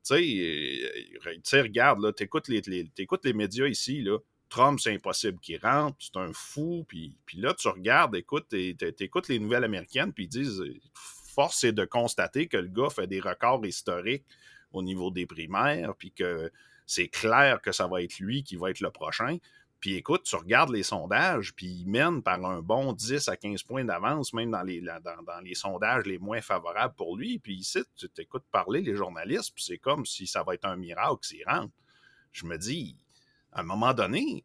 [0.07, 2.91] Tu sais, euh, regarde, là, t'écoutes les, les,
[3.25, 4.19] les médias ici, là.
[4.51, 6.85] Trump, c'est impossible qu'il rentre, c'est un fou.
[6.87, 10.61] Puis, puis là, tu regardes, écoute, t'é- t'é- t'écoutes les nouvelles américaines, puis ils disent,
[10.61, 14.25] euh, force est de constater que le gars fait des records historiques
[14.73, 16.53] au niveau des primaires, puis que
[16.87, 19.39] c'est clair que ça va être lui qui va être le prochain.
[19.81, 23.63] Puis écoute, tu regardes les sondages, puis il mène par un bon 10 à 15
[23.65, 24.83] points d'avance, même dans les,
[25.55, 27.39] sondages les moins favorables pour lui.
[27.39, 30.77] Puis ici, tu t'écoutes parler les journalistes, puis c'est comme si ça va être un
[30.77, 31.73] miracle s'il rentre.
[32.33, 32.97] Je me dis,
[33.53, 34.45] à un moment donné,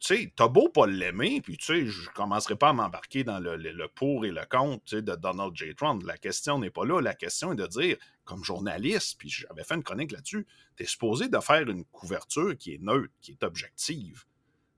[0.00, 3.86] tu t'as beau pas l'aimer, puis tu sais, je commencerai pas à m'embarquer dans le,
[3.94, 5.74] pour et le contre de Donald J.
[5.74, 6.02] Trump.
[6.04, 7.00] La question n'est pas là.
[7.00, 10.46] La question est de dire, comme journaliste, puis j'avais fait une chronique là-dessus,
[10.76, 14.24] t'es supposé de faire une couverture qui est neutre, qui est objective.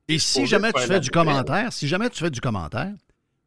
[0.09, 2.95] Et si jamais tu fais du commentaire, si jamais tu fais du commentaire,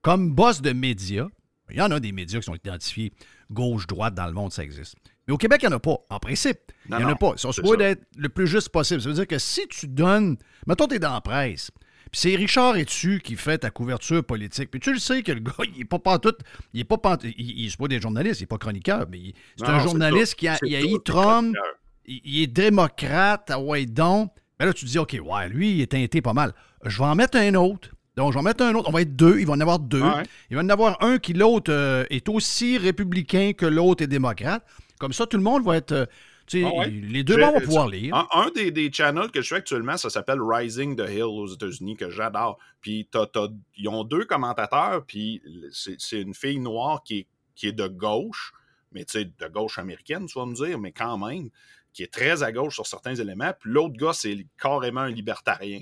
[0.02, 1.28] comme boss de médias,
[1.70, 3.14] il y en a des médias qui sont identifiés
[3.52, 4.96] gauche-droite dans le monde, ça existe.
[5.28, 6.72] Mais au Québec, il n'y en a pas, en principe.
[6.90, 7.34] Il n'y en a pas.
[7.34, 9.02] Ils sont supposés d'être le plus juste possible.
[9.02, 10.38] Ça veut dire que si tu donnes.
[10.66, 11.70] Mettons, tu es dans la presse.
[12.12, 14.72] Puis c'est Richard Etu qui fait ta couverture politique.
[14.72, 16.40] Puis tu le sais que le gars, il n'est pas pantoute.
[16.74, 19.18] Il n'est pas pantoute- Il, il- c'est pas des journalistes, il n'est pas chroniqueur, mais
[19.20, 21.56] il- c'est Non, un journaliste qui a, il a Trump.
[22.06, 24.32] Il, il est démocrate, ah ouais, donc.
[24.60, 26.54] Ben là, tu te dis, OK, ouais, lui, il est teinté pas mal.
[26.86, 27.90] Je vais en mettre un autre.
[28.18, 28.90] Donc, je vais en mettre un autre.
[28.90, 29.40] On va être deux.
[29.40, 30.02] Il va en avoir deux.
[30.02, 30.24] Ouais.
[30.50, 34.66] Il va en avoir un qui, l'autre, euh, est aussi républicain que l'autre est démocrate.
[35.00, 35.94] Comme ça, tout le monde va être.
[35.94, 36.06] euh,
[36.64, 36.90] Ah ouais?
[36.90, 38.16] Les deux vont pouvoir lire.
[38.16, 41.48] Un, un des, des channels que je fais actuellement, ça s'appelle Rising the Hill aux
[41.48, 42.58] États-Unis, que j'adore.
[42.82, 45.42] Puis t'as- t'as- ils ont deux commentateurs, puis
[45.72, 48.54] c'est c'est une fille noire qui est, qui est de gauche,
[48.92, 51.50] mais tu sais, de gauche américaine, tu vas me dire, mais quand même,
[51.94, 53.52] qui est très à gauche sur certains éléments.
[53.60, 55.82] Puis l'autre gars, c'est carrément un libertarien.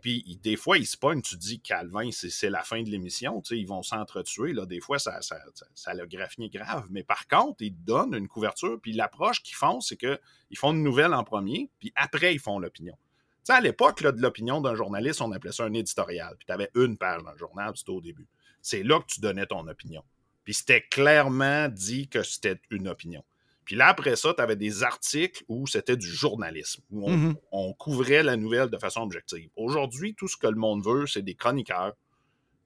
[0.00, 3.66] Puis des fois, ils se pognent, tu dis, Calvin, c'est la fin de l'émission, ils
[3.66, 4.52] vont s'entretuer.
[4.52, 4.66] Là.
[4.66, 6.86] Des fois, ça, ça, ça, ça le graphier grave.
[6.90, 10.18] Mais par contre, ils donnent une couverture, puis l'approche qu'ils font, c'est qu'ils
[10.56, 12.96] font une nouvelle en premier, puis après, ils font l'opinion.
[13.44, 16.36] Tu à l'époque, de l'opinion d'un journaliste, on appelait ça un éditorial.
[16.36, 18.28] Puis tu avais une page dans le journal, c'était au début.
[18.60, 20.04] C'est là que tu donnais ton opinion.
[20.44, 23.24] Puis c'était clairement dit que c'était une opinion.
[23.72, 27.34] Puis là, après ça, tu avais des articles où c'était du journalisme, où on, Mhm.
[27.52, 29.48] on couvrait la nouvelle de façon objective.
[29.56, 31.94] Aujourd'hui, tout ce que le monde veut, c'est des chroniqueurs.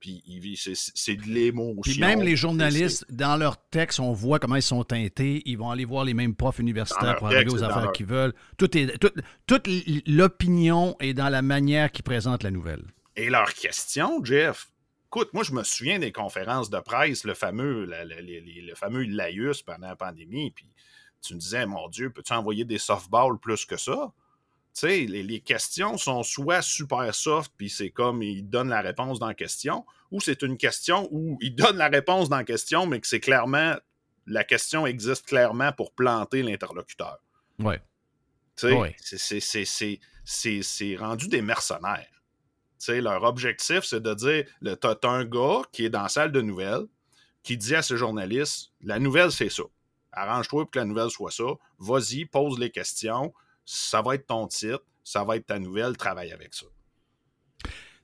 [0.01, 0.21] Puis
[0.57, 1.81] c'est- de l'émotion.
[1.81, 5.41] Puis même les journalistes, dans leurs textes, on voit comment ils sont teintés.
[5.45, 8.05] Ils vont aller voir les mêmes profs universitaires leurs pour arriver aux affaires leur- qu'ils
[8.05, 8.33] veulent.
[8.57, 9.13] Tout est, tout-
[9.47, 9.69] toute
[10.05, 12.83] l'opinion est dans la manière qu'ils présentent la nouvelle.
[13.15, 14.67] Et leur question, Jeff,
[15.07, 18.61] écoute, moi, je me souviens des conférences de presse, le fameux, la- la- les- les-
[18.61, 20.69] le fameux laïus pendant la pandémie, puis
[21.21, 24.13] tu me disais, mon Dieu, peux-tu envoyer des softballs plus que ça?
[24.73, 29.17] sais, les, les questions sont soit super soft, puis c'est comme il donne la réponse
[29.17, 32.85] dans la question, ou c'est une question où il donne la réponse dans la question,
[32.85, 33.75] mais que c'est clairement,
[34.27, 37.17] la question existe clairement pour planter l'interlocuteur.
[37.57, 37.79] Ouais.
[38.55, 38.95] Tu sais, Ouais.
[40.61, 42.16] c'est rendu des mercenaires.
[42.89, 46.41] Leur objectif, c'est de dire, le- t'as un gars qui est dans la salle de
[46.41, 46.85] nouvelles,
[47.43, 49.63] qui dit à ses journalistes, la nouvelle, c'est ça.
[50.11, 51.43] Arrange-toi pour que la nouvelle soit ça.
[51.79, 53.33] Vas-y, pose les questions.
[53.65, 54.83] Ça va être ton titre.
[55.03, 55.95] Ça va être ta nouvelle.
[55.95, 56.65] Travaille avec ça.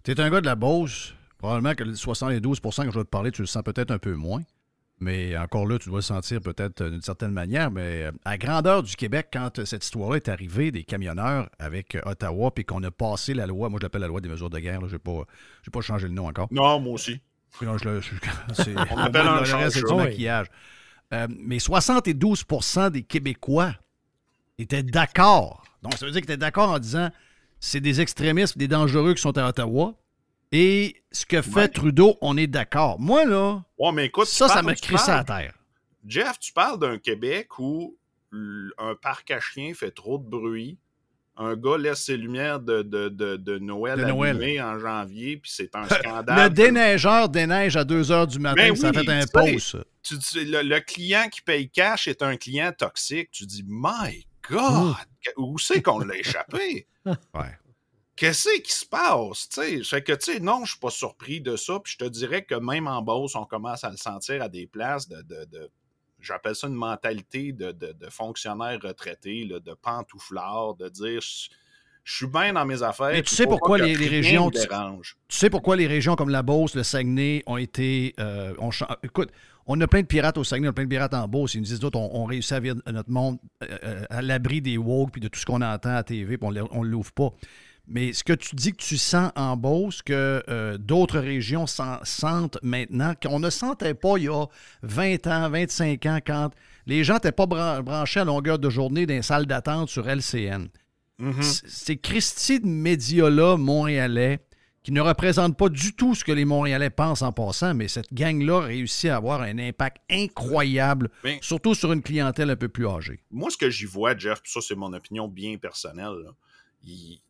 [0.03, 1.13] Tu es un gars de la Beauce.
[1.37, 4.13] Probablement que le 72% que je vais te parler, tu le sens peut-être un peu
[4.13, 4.41] moins.
[5.03, 7.69] Mais encore là, tu dois le sentir peut-être euh, d'une certaine manière.
[7.71, 11.97] Mais euh, à grandeur du Québec, quand euh, cette histoire-là est arrivée, des camionneurs avec
[12.05, 14.59] Ottawa, puis qu'on a passé la loi, moi je l'appelle la loi des mesures de
[14.59, 15.23] guerre, je n'ai pas,
[15.71, 16.47] pas changé le nom encore.
[16.51, 17.19] Non, moi aussi.
[17.61, 18.01] Non, je le-
[18.53, 19.95] c'est- On appelle un du Oui.
[19.95, 20.47] maquillage.
[21.13, 23.73] Euh, mais 72% des Québécois
[24.57, 25.63] étaient d'accord.
[25.83, 27.09] Donc, ça veut dire qu'ils étaient d'accord en disant
[27.59, 29.93] c'est des extrémistes, des dangereux qui sont à Ottawa.
[30.55, 32.99] Et ce que fait Trudeau, on est d'accord.
[32.99, 35.53] Moi, là, Ouais, mais écoute, ça, tu ça tu crissé à terre.
[36.05, 37.97] Jeff, tu parles d'un Québec où
[38.77, 40.77] un parc à chiens fait trop de bruit.
[41.35, 44.35] Un gars laisse ses lumières de, de, de, de Noël Noël.
[44.37, 46.53] allumées en janvier, puis c'est un Le scandale.
[46.53, 49.83] déneigeur déneige à 2 h du matin, Ben ça fait un tu pause.
[50.03, 53.31] tu dis, le, le client qui paye cash est un client toxique.
[53.31, 54.93] Tu dis, My God,
[55.37, 56.85] où c'est qu'on l'a échappé?
[57.05, 57.57] Ouais.
[58.15, 59.49] Qu'est-ce qui se passe?
[59.49, 61.79] Tu sais, fait que, tu sais, non, je suis pas surpris de ça.
[61.79, 64.67] Puis je te dirais que même en Beauce, on commence à le sentir à des
[64.67, 65.21] places de.
[65.23, 65.71] de- de-
[66.19, 71.49] J'appelle ça une mentalité de, de, de fonctionnaire retraité, là, de pantouflard, de dire je,
[72.05, 73.11] suis bien dans mes affaires.
[73.11, 74.49] Mais tu sais pourquoi les, régions.
[74.49, 78.13] Tu, tu sais pourquoi les régions comme la Beauce, le Saguenay ont été.
[78.19, 78.53] euh,
[79.03, 79.31] Écoute,
[79.65, 81.55] on a plein de pirates au Saguenay, on a plein de pirates en Beauce.
[81.55, 84.61] Ils nous disent, d'autres, on, on réussit à vivre notre monde euh, euh, à l'abri
[84.61, 87.31] des woke puis de tout ce qu'on entend à TV, puis on ne l'ouvre pas.
[87.87, 91.99] Mais ce que tu dis que tu sens en Beauce, que euh, d'autres régions sen-
[92.03, 94.45] sentent maintenant, qu'on ne sentait pas il y a
[94.83, 96.49] 20 ans, 25 ans, quand
[96.85, 100.07] les gens n'étaient pas bran- branchés à longueur de journée dans les salles d'attente sur
[100.07, 100.67] LCN.
[101.19, 101.41] Mm-hmm.
[101.41, 104.39] C- Ces Christy de médias-là montréalais
[104.81, 108.13] qui ne représentent pas du tout ce que les Montréalais pensent en passant, mais cette
[108.13, 112.87] gang-là réussit à avoir un impact incroyable, Mais- surtout sur une clientèle un peu plus
[112.87, 113.21] âgée.
[113.31, 116.31] moi, ce que j'y vois, Jeff, ça, c'est mon opinion bien personnelle, là,
[116.83, 117.22] il- le-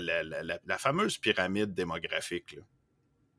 [0.00, 2.62] la, la- la- la fameuse pyramide démographique, là.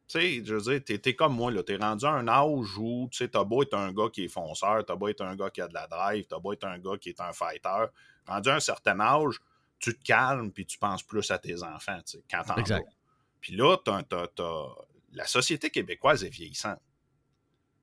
[0.08, 1.64] Tu sais, je veux dire, t'es, t'es comme moi, là.
[1.64, 4.28] T'es rendu à un âge où, tu sais, t'as beau être un gars qui est
[4.30, 6.80] fonceur, t'as beau être un gars qui a de la drive, t'as beau être un
[6.80, 7.88] gars qui est un fighter.
[8.26, 9.36] Rendu à un certain âge,
[9.80, 12.56] tu te calmes puis tu penses plus à tes enfants, tu sais, quand t'en.
[13.42, 14.76] Puis là, t'as- t'as- t'as-
[15.12, 16.80] la société québécoise est vieillissante.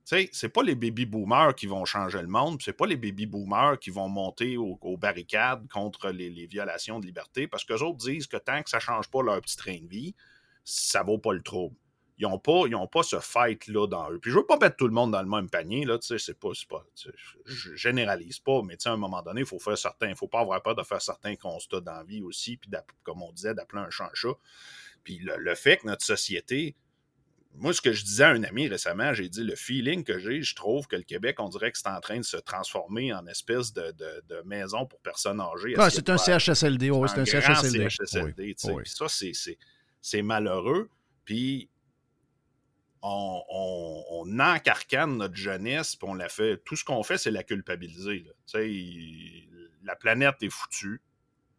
[0.05, 3.25] Sais, c'est pas les baby boomers qui vont changer le monde, c'est pas les baby
[3.25, 7.97] boomers qui vont monter au- aux, barricades contre les, violations de liberté, parce que autres
[7.97, 10.13] disent que tant que ça change pas leur petit train de vie,
[10.63, 11.75] ça vaut pas le trouble.
[12.19, 14.19] Ils n'ont pas, ils ont pas ce fight-là dans eux.
[14.19, 16.19] Puis je veux pas mettre tout le monde dans le même panier, là, tu sais,
[16.19, 16.85] c'est pas, pas,
[17.73, 20.75] généralise pas, mais à un moment donné, il faut faire certains, faut pas avoir peur
[20.75, 22.69] de faire certains constats dans la vie aussi, puis
[23.01, 24.37] comme on disait, d'appeler un chat un chat.
[25.03, 26.75] Puis le fait que notre société,
[27.57, 30.41] moi, ce que je disais à un ami récemment, j'ai dit le feeling que j'ai,
[30.41, 33.25] je trouve que le Québec, on dirait que c'est en train de se transformer en
[33.27, 35.73] espèce de, de- de maison pour personnes âgées.
[35.77, 37.89] Ah, c'est un CHSLD, oui, c'est un CHSLD.
[37.89, 38.83] CHSLD, Oui, oui.
[38.85, 40.89] Ça, c'est- malheureux.
[41.23, 41.69] Puis
[43.01, 46.57] on, on, on encarcane notre jeunesse, puis on la fait.
[46.65, 48.25] Tout ce qu'on fait, c'est la culpabiliser.
[48.53, 48.61] là.
[48.63, 49.49] Il-
[49.83, 51.01] la planète est foutue.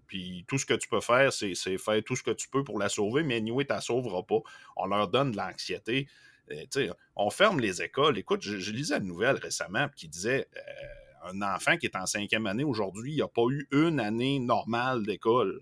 [0.07, 2.79] Puis tout ce que tu peux faire, c'est faire tout ce que tu peux pour
[2.79, 4.41] la sauver, mais anyway, tu la sauveras pas.
[4.77, 6.09] On leur donne de l'anxiété.
[6.53, 8.19] Euh, on ferme les écoles.
[8.19, 12.07] Écoute, je, je lisais une nouvelle récemment qui disait euh, un enfant qui est en
[12.07, 15.61] cinquième année aujourd'hui, il n'a pas eu une année normale d'école.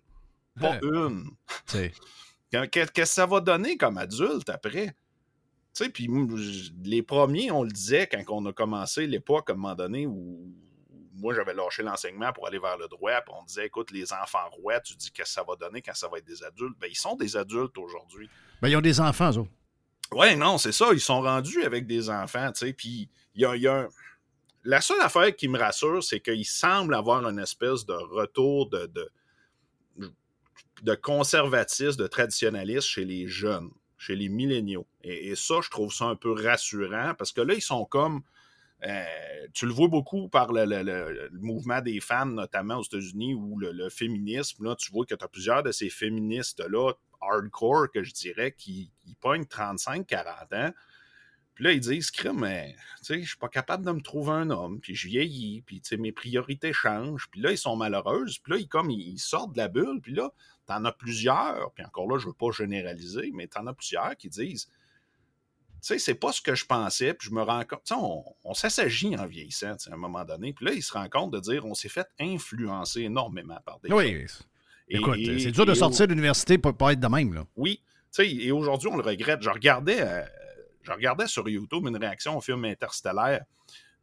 [0.60, 0.80] Pas Ouais.
[0.82, 1.30] une.
[2.70, 4.94] Qu'est-ce que ça va donner comme adulte après?
[5.74, 9.50] Tu sais, puis m- j- les premiers, on le disait quand on a commencé l'époque,
[9.50, 10.52] à un moment donné, où
[11.14, 14.48] moi, j'avais lâché l'enseignement pour aller vers le droit, puis on disait, écoute, les enfants
[14.50, 16.76] rois, tu dis qu'est-ce que ça va donner quand ça va être des adultes?
[16.78, 18.28] Ben, ils sont des adultes aujourd'hui.
[18.60, 19.46] Ben, ils ont des enfants, eux.
[20.16, 20.88] Ouais, non, c'est ça.
[20.92, 22.72] Ils sont rendus avec des enfants, tu sais.
[22.72, 23.88] Puis, il y a, y a un-
[24.64, 28.86] La seule affaire qui me rassure, c'est qu'il semble avoir une espèce de retour de,
[28.86, 29.10] de,
[30.82, 34.86] de conservatisme, de traditionnalisme chez les jeunes, chez les milléniaux.
[35.02, 38.22] Et, et ça, je trouve ça un peu rassurant parce que là, ils sont comme.
[38.82, 39.04] Euh,
[39.54, 44.64] tu le vois beaucoup par le, mouvement des femmes, notamment aux États-Unis, ou le, féminisme.
[44.64, 48.90] Là, tu vois que tu as plusieurs de ces féministes-là, hardcore, que je dirais, qui,
[49.00, 50.72] qui pognent 35-40 ans,
[51.54, 52.46] Puis là, ils disent, crime,
[52.98, 55.80] tu sais, je suis pas capable de me trouver un homme, puis je vieillis, puis
[55.80, 57.28] tu sais, mes priorités changent.
[57.30, 58.38] Puis là, ils sont malheureuses.
[58.38, 60.00] Puis là, ils, comme, ils sortent de la bulle.
[60.02, 60.30] Puis là,
[60.66, 64.28] t'en as plusieurs, puis encore là, je veux pas généraliser, mais t'en as plusieurs qui
[64.28, 64.68] disent,
[65.86, 67.82] sais, c'est pas ce que je pensais, puis je me rends compte.
[67.84, 70.52] Tu on, on s'assagit en vieillissant, tu à un moment donné.
[70.52, 73.92] Puis là, ils se rendent compte de dire, on s'est fait influencer énormément par des
[73.92, 74.26] Oui.
[74.26, 74.44] gens.
[74.88, 77.32] Écoute, c'est dur de et sortir de l'université pour pas être de même.
[77.34, 77.44] Là.
[77.56, 77.80] oui.
[78.16, 79.42] Tu sais, et aujourd'hui, on le regrette.
[79.42, 80.22] Je regardais, euh,
[80.82, 83.44] je regardais sur YouTube une réaction au film Interstellaire.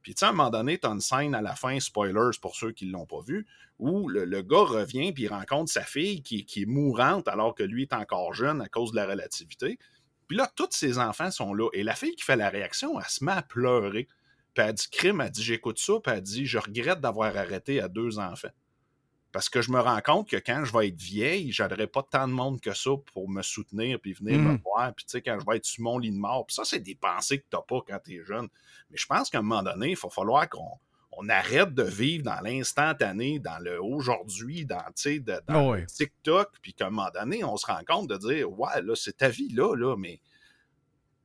[0.01, 2.37] Puis, tu sais, à un moment donné, tu as une scène à la fin, spoilers
[2.41, 3.47] pour ceux qui ne l'ont pas vu,
[3.79, 7.55] où le, le gars revient puis il rencontre sa fille qui, qui est mourante alors
[7.55, 9.79] que lui est encore jeune à cause de la relativité.
[10.31, 11.67] Puis là, tous ses enfants sont là.
[11.73, 14.07] Et la fille qui fait la réaction, elle se met à pleurer.
[14.53, 17.81] Puis elle dit crime, elle dit j'écoute ça, puis elle dit je regrette d'avoir arrêté
[17.81, 18.47] à deux enfants.
[19.33, 22.29] Parce que je me rends compte que quand je vais être vieille, j'aurai pas tant
[22.29, 24.61] de monde que ça pour me soutenir puis venir me Mhm.
[24.63, 24.95] voir.
[24.95, 26.45] Puis tu sais, quand je vais être sur mon lit de mort.
[26.45, 28.47] Puis ça, c'est des pensées que t'as pas quand t'es jeune.
[28.89, 30.79] Mais je pense qu'à un moment donné, il va falloir qu'on
[31.23, 35.85] on arrête de vivre dans l'instantané, dans le aujourd'hui, dans, tu de- dans le ouais.
[35.85, 39.17] TikTok, puis qu'à un moment donné, on se rend compte de dire Ouais, là, c'est
[39.17, 40.19] ta vie là, là, mais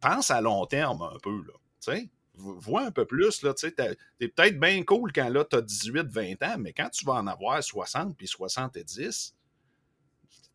[0.00, 1.54] pense à long terme un peu, là.
[1.80, 3.96] Tu vois un peu plus, là, tu t'es
[4.28, 7.62] peut-être bien cool quand là, t'as 18, 20 ans, mais quand tu vas en avoir
[7.62, 9.34] 60 puis 70,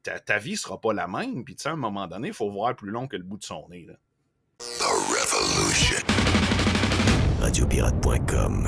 [0.04, 2.34] ta, ta vie sera pas la même, puis tu sais, à un moment donné, il
[2.34, 3.94] faut voir plus long que le bout de son nez, là.
[4.60, 5.98] Revolution.
[7.40, 8.68] Radiopirate.com.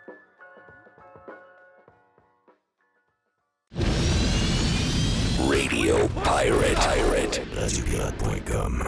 [5.91, 6.75] Radio Pirate.
[6.75, 7.41] Pirate.
[7.57, 8.87] RadioPirate.com.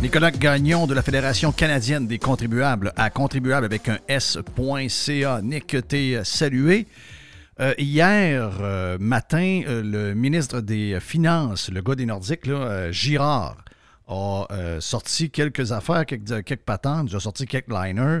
[0.00, 5.40] Nicolas Gagnon de la Fédération canadienne des contribuables à contribuable avec un S.ca.
[5.42, 6.86] Nick, t'es salué.
[7.58, 12.92] Euh, hier euh, matin, euh, le ministre des Finances, le gars des Nordiques, là, euh,
[12.92, 13.56] Girard,
[14.06, 18.20] a euh, sorti quelques affaires, quelques, quelques patentes, il a sorti quelques liners.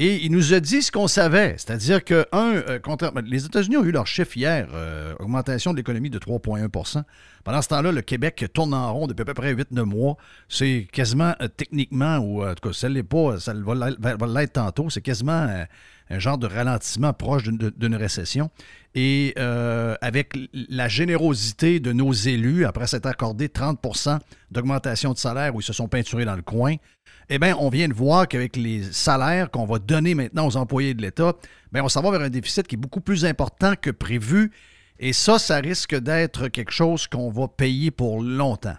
[0.00, 3.78] Et il nous a dit ce qu'on savait, c'est-à-dire que, un, euh, contrairement- les États-Unis
[3.78, 7.02] ont eu leur chiffre hier, euh, augmentation de l'économie de 3,1%
[7.42, 10.16] Pendant ce temps-là, le Québec tourne en rond depuis à peu près 8-9 mois.
[10.48, 13.74] C'est quasiment euh, techniquement, ou en tout cas, ça ne l'est pas, ça va
[14.28, 15.48] l'être- tantôt, c'est quasiment
[16.10, 18.50] un genre de ralentissement proche d'une- récession.
[18.94, 19.34] Et
[20.00, 24.18] avec la générosité de nos élus, après s'être accordé 30%
[24.50, 26.74] d'augmentation de salaire où ils se sont peinturés dans le coin,
[27.30, 30.94] eh bien, on vient de voir qu'avec les salaires qu'on va donner maintenant aux employés
[30.94, 31.34] de l'État,
[31.72, 34.50] bien, on s'en va vers un déficit qui est beaucoup plus important que prévu.
[34.98, 38.76] Et ça, ça risque d'être quelque chose qu'on va payer pour longtemps.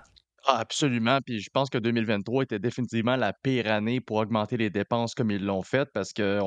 [0.52, 1.20] Ah, absolument.
[1.24, 5.30] Puis je pense que 2023 était définitivement la pire année pour augmenter les dépenses comme
[5.30, 6.40] ils l'ont fait parce que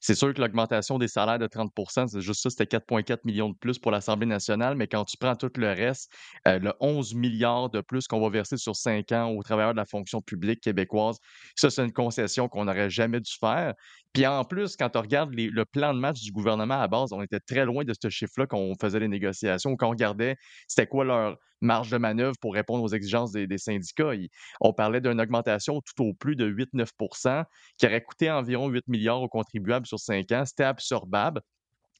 [0.00, 3.56] c'est sûr que l'augmentation des salaires de 30% c'est juste ça, c'était 4,4 millions de
[3.56, 4.76] plus pour l'Assemblée nationale.
[4.76, 6.12] Mais quand tu prends tout le reste,
[6.46, 9.78] euh, le 11 milliards de plus qu'on va verser sur cinq ans aux travailleurs de
[9.78, 11.18] la fonction publique québécoise,
[11.56, 13.74] ça, c'est une concession qu'on n'aurait jamais dû faire.
[14.12, 17.22] Puis en plus, quand on regarde le plan de match du gouvernement à base, on
[17.22, 20.36] était très loin de ce chiffre-là quand on faisait les négociations, quand on regardait
[20.68, 24.12] c'était quoi leur marge de manœuvre pour répondre aux exigences des, syndicats.
[24.60, 27.44] On parlait d'une augmentation tout au plus de 8-9%
[27.76, 30.44] qui aurait coûté environ 8 milliards aux contribuables sur 5 ans.
[30.44, 31.40] C'était absorbable.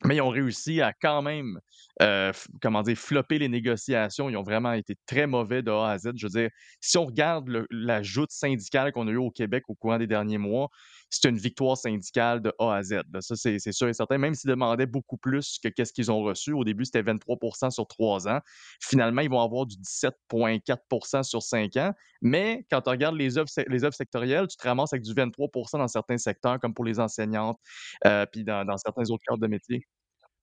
[0.04, 1.58] Mais ils ont réussi à quand même,
[2.02, 2.32] euh,
[2.62, 4.30] comment dire, flopper les négociations.
[4.30, 6.12] Ils ont vraiment été très mauvais de A à Z.
[6.14, 6.50] Je veux dire,
[6.80, 10.38] si on regarde la joute syndicale qu'on a eue au Québec au courant des derniers
[10.38, 10.68] mois,
[11.10, 13.00] c'est une victoire syndicale de A à Z.
[13.20, 14.18] Ça, c'est sûr et certain.
[14.18, 16.52] Même s'ils demandaient beaucoup plus que qu'est-ce qu'ils ont reçu.
[16.52, 18.40] Au début, c'était 23% sur trois ans.
[18.80, 21.92] Finalement, ils vont avoir du 17,4% sur cinq ans.
[22.20, 25.14] Mais quand on regarde les œuvres, se- les œuvres sectorielles, tu te ramasses avec du
[25.14, 27.58] 23% dans certains secteurs, comme pour les enseignantes,
[28.06, 29.86] euh, puis dans, certains autres cadres de métier.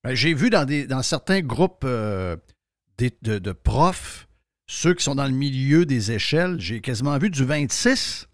[0.02, 2.36] Ben, J'ai vu dans, certains groupes euh,
[2.98, 4.26] de profs,
[4.66, 8.26] ceux qui sont dans le milieu des échelles, j'ai quasiment vu du 26.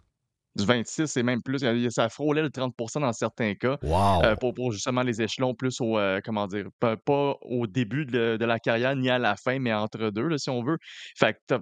[0.54, 1.60] Du 26 et même plus.
[1.90, 3.78] Ça frôlait le 30% dans certains cas.
[3.82, 4.22] Wow!
[4.24, 8.04] euh, pour, pour justement les échelons plus au, euh, comment dire, pas, pas au début
[8.04, 10.76] de, de la carrière ni à la fin, mais entre deux, là, si on veut.
[11.16, 11.56] Fait que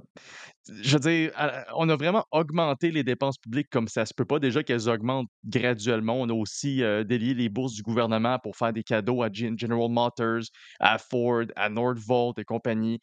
[0.82, 1.32] je veux dire,
[1.74, 4.38] on a vraiment augmenté les dépenses publiques comme ça se peut pas.
[4.38, 6.20] Déjà qu'elles augmentent graduellement.
[6.20, 9.58] On a aussi euh, délié les bourses du gouvernement pour faire des cadeaux à Gen-
[9.58, 10.42] General Motors,
[10.78, 13.00] à Ford, à Nordvolt et compagnie.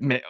[0.00, 0.22] Mais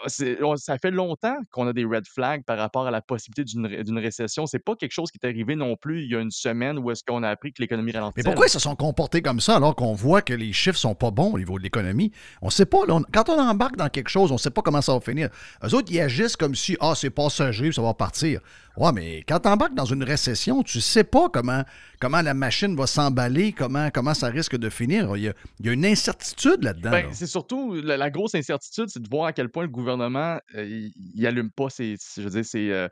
[0.43, 3.67] on- ça fait longtemps qu'on a des red flags par rapport à la possibilité d'une
[3.67, 4.47] ré- d'une récession.
[4.47, 6.91] C'est pas quelque chose qui est arrivé non plus il y a une semaine où
[6.91, 8.25] est-ce qu'on a appris que l'économie Mais ralentissait.
[8.25, 11.11] pourquoi ils se sont comportés comme ça alors qu'on voit que les chiffres sont pas
[11.11, 12.13] bons au niveau de l'économie?
[12.41, 12.79] On ne sait pas.
[12.87, 15.01] là, on- quand on embarque dans quelque chose, on ne sait pas comment ça va
[15.01, 15.29] finir.
[15.63, 18.41] Eux autres, ils agissent comme si, ah, c'est passager, ça va partir.
[18.79, 21.65] Ouais, mais quand tu embarques dans une récession, tu sais pas comment,
[22.01, 25.17] comment la machine va s'emballer, comment, comment ça risque de finir.
[25.17, 26.91] Il y a, il y a une incertitude là-dedans.
[26.93, 27.13] Ben, là.
[27.13, 30.89] c'est surtout la, la grosse incertitude, c'est de voir à quel point le gouvernement euh,
[31.15, 32.89] il, allume pas ses, je veux dire, c'est euh,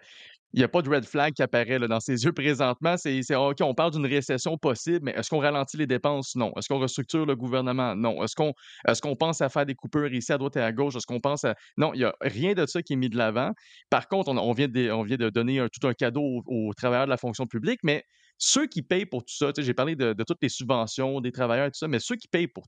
[0.57, 2.97] il n'y a pas de red flag qui apparaît dans ses yeux présentement.
[2.97, 6.35] C'est OK, on parle d'une récession possible, mais est-ce qu'on ralentit les dépenses?
[6.35, 6.51] Non.
[6.57, 7.95] Est-ce qu'on restructure le gouvernement?
[7.95, 8.25] Non.
[8.25, 8.55] Est-ce qu'on
[8.89, 10.97] est qu'on pense à faire des coupures ici à droite et à gauche?
[10.97, 11.55] Est-ce qu'on pense à.
[11.77, 13.53] Non, il n'y a rien de ça qui est mis de l'avant.
[13.91, 17.81] Par contre, on, vient, de, donner tout un cadeau aux, travailleurs de la fonction publique,
[17.83, 18.03] mais
[18.39, 21.67] ceux qui payent pour tout ça, j'ai parlé de, de toutes les subventions des travailleurs
[21.67, 22.64] et tout ça, mais ceux qui payent pour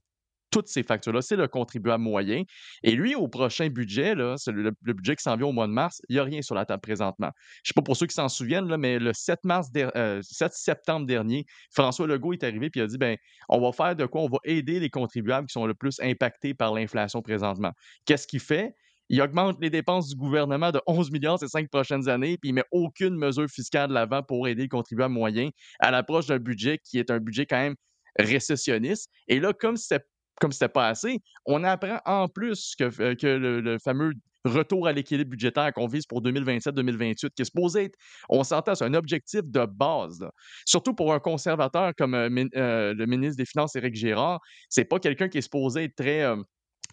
[0.51, 2.43] toutes ces factures-là, c'est le contribuable moyen.
[2.83, 5.67] Et lui, au prochain budget, là, c'est le, le budget qui s'en vient au mois
[5.67, 7.29] de mars, il n'y a rien sur la table présentement.
[7.63, 9.91] Je ne sais pas pour ceux qui s'en souviennent, là, mais le 7, mars der-
[9.95, 13.17] euh, 7 septembre dernier, François Legault est arrivé et a dit ben,
[13.49, 14.21] on va faire de quoi?
[14.21, 17.71] On va aider les contribuables qui sont le plus impactés par l'inflation présentement.
[18.05, 18.73] Qu'est-ce qu'il fait?
[19.09, 22.53] Il augmente les dépenses du gouvernement de 11 milliards ces cinq prochaines années, puis il
[22.53, 26.77] met aucune mesure fiscale de l'avant pour aider les contribuables moyens à l'approche d'un budget
[26.83, 27.75] qui est un budget quand même
[28.19, 29.09] récessionniste.
[29.27, 30.03] Et là, comme c'était
[30.39, 34.13] comme c'était pas assez, on apprend en plus que, euh, que le, fameux
[34.45, 37.97] retour à l'équilibre budgétaire qu'on vise pour 2027-2028, qui est supposé être,
[38.29, 40.25] on s'entend, c'est un objectif de base.
[40.65, 44.39] Surtout pour un conservateur comme euh, euh, le ministre des Finances, Éric Girard,
[44.69, 46.25] c'est pas quelqu'un qui est supposé être très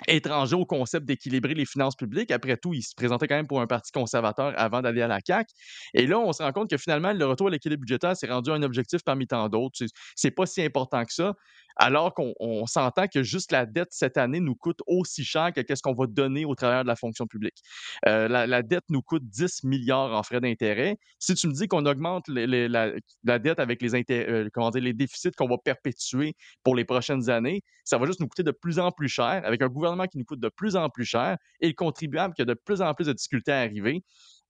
[0.09, 2.31] étranger au concept d'équilibrer les finances publiques.
[2.31, 5.21] Après tout, il se présentait quand même pour un parti conservateur avant d'aller à la
[5.25, 5.53] CAQ.
[5.95, 8.51] Et là, on se rend compte que finalement, le retour à l'équilibre budgétaire s'est rendu
[8.51, 9.79] un objectif parmi tant d'autres.
[10.15, 11.35] C'est pas si important que ça.
[11.77, 15.61] Alors qu'on on s'entend que juste la dette cette année nous coûte aussi cher que
[15.61, 17.59] qu'est-ce qu'on va donner au travers de la fonction publique.
[18.07, 20.99] Euh, la, dette nous coûte 10 milliards en frais d'intérêt.
[21.19, 22.93] Si tu me dis qu'on augmente la,
[23.25, 27.29] la dette avec les, euh, comment dire, les déficits qu'on va perpétuer pour les prochaines
[27.29, 30.19] années, ça va juste nous coûter de plus en plus cher, avec un gouvernement qui
[30.19, 32.95] nous coûte de plus en plus cher et le contribuable qui a de plus en
[32.95, 34.03] plus de difficultés à arriver.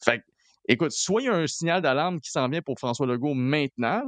[0.05, 0.23] Fait
[0.69, 4.03] écoute, soit il y a un signal d'alarme qui s'en vient pour François Legault maintenant,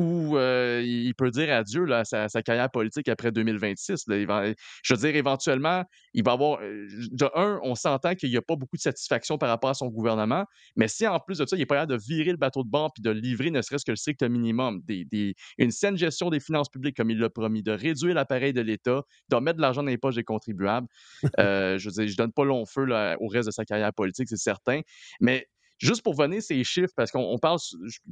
[0.00, 4.04] euh, il peut dire adieu là, à sa, sa carrière politique après 2026.
[4.08, 4.16] là.
[4.18, 4.44] Il va-
[4.82, 6.60] je veux dire, éventuellement, il va avoir.
[6.60, 9.88] De un, on s'entend qu'il n'y a pas beaucoup de satisfaction par rapport à son
[9.88, 10.44] gouvernement,
[10.76, 12.68] mais si en plus de ça, il est pas capable de virer le bateau de
[12.68, 16.30] bord puis de livrer ne serait-ce que le strict minimum, des, des- une saine gestion
[16.30, 19.62] des finances publiques comme il l'a promis, de réduire l'appareil de l'État, de mettre de
[19.62, 20.86] l'argent dans les poches des contribuables,
[21.40, 23.92] euh, je veux dire, je donne pas long feu là, au reste de sa carrière
[23.92, 24.80] politique, c'est certain,
[25.20, 25.46] mais
[25.78, 27.58] Juste pour venir ces chiffres, parce qu'on on parle,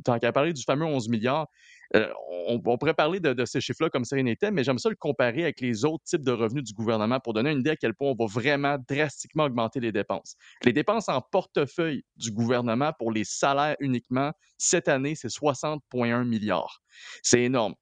[0.05, 1.49] tant qu'à parler du fameux 11 milliards,
[1.97, 2.09] euh,
[2.49, 5.61] on, pourrait parler de, ces chiffres-là comme ça n'était, mais j'aime ça le comparer avec
[5.61, 8.15] les autres types de revenus du gouvernement pour donner une idée à quel point on
[8.15, 10.37] va vraiment drastiquement augmenter les dépenses.
[10.65, 16.83] Les dépenses en portefeuille du gouvernement pour les salaires uniquement, cette année, c'est 60,1 milliards.
[17.23, 17.75] C'est énorme.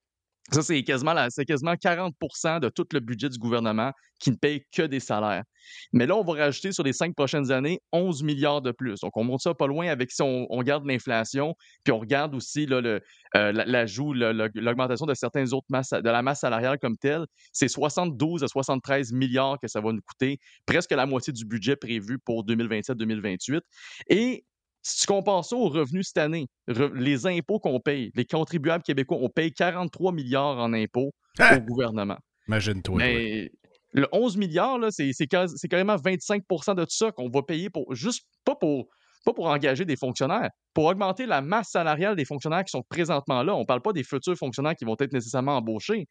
[0.51, 4.65] Ça, c'est quasiment, la- quasiment 40% de tout le budget du gouvernement qui ne paye
[4.73, 5.45] que des salaires.
[5.93, 9.01] Mais là, on va rajouter sur les cinq prochaines années 11 milliards de plus.
[9.01, 11.55] Donc, on monte ça pas loin avec si on, garde l'inflation,
[11.85, 12.99] puis on regarde aussi euh,
[13.33, 17.25] la- l'ajout, l'augmentation de certaines autres masses, de la masse salariale comme telle.
[17.53, 21.77] C'est 72 à 73 milliards que ça va nous coûter, presque la moitié du budget
[21.77, 23.61] prévu pour 2027-2028.
[24.09, 24.45] Et
[24.83, 28.83] si tu compares ça aux revenus cette année, re- les impôts qu'on paye, les contribuables
[28.85, 31.59] québécois, on paye 43 milliards en impôts Hein?
[31.59, 32.19] au gouvernement.
[32.49, 32.99] Imagine-toi.
[32.99, 33.07] toi.
[33.07, 33.51] Mais
[33.95, 35.27] le 11 milliards, c'est
[35.69, 38.89] carrément 25% de tout ça qu'on va payer pour juste pas pour
[39.25, 43.45] pas pour engager des fonctionnaires, pour augmenter la masse salariale des fonctionnaires qui sont présentement
[43.45, 43.55] là.
[43.55, 46.07] On ne parle pas des futurs fonctionnaires qui vont être nécessairement embauchés.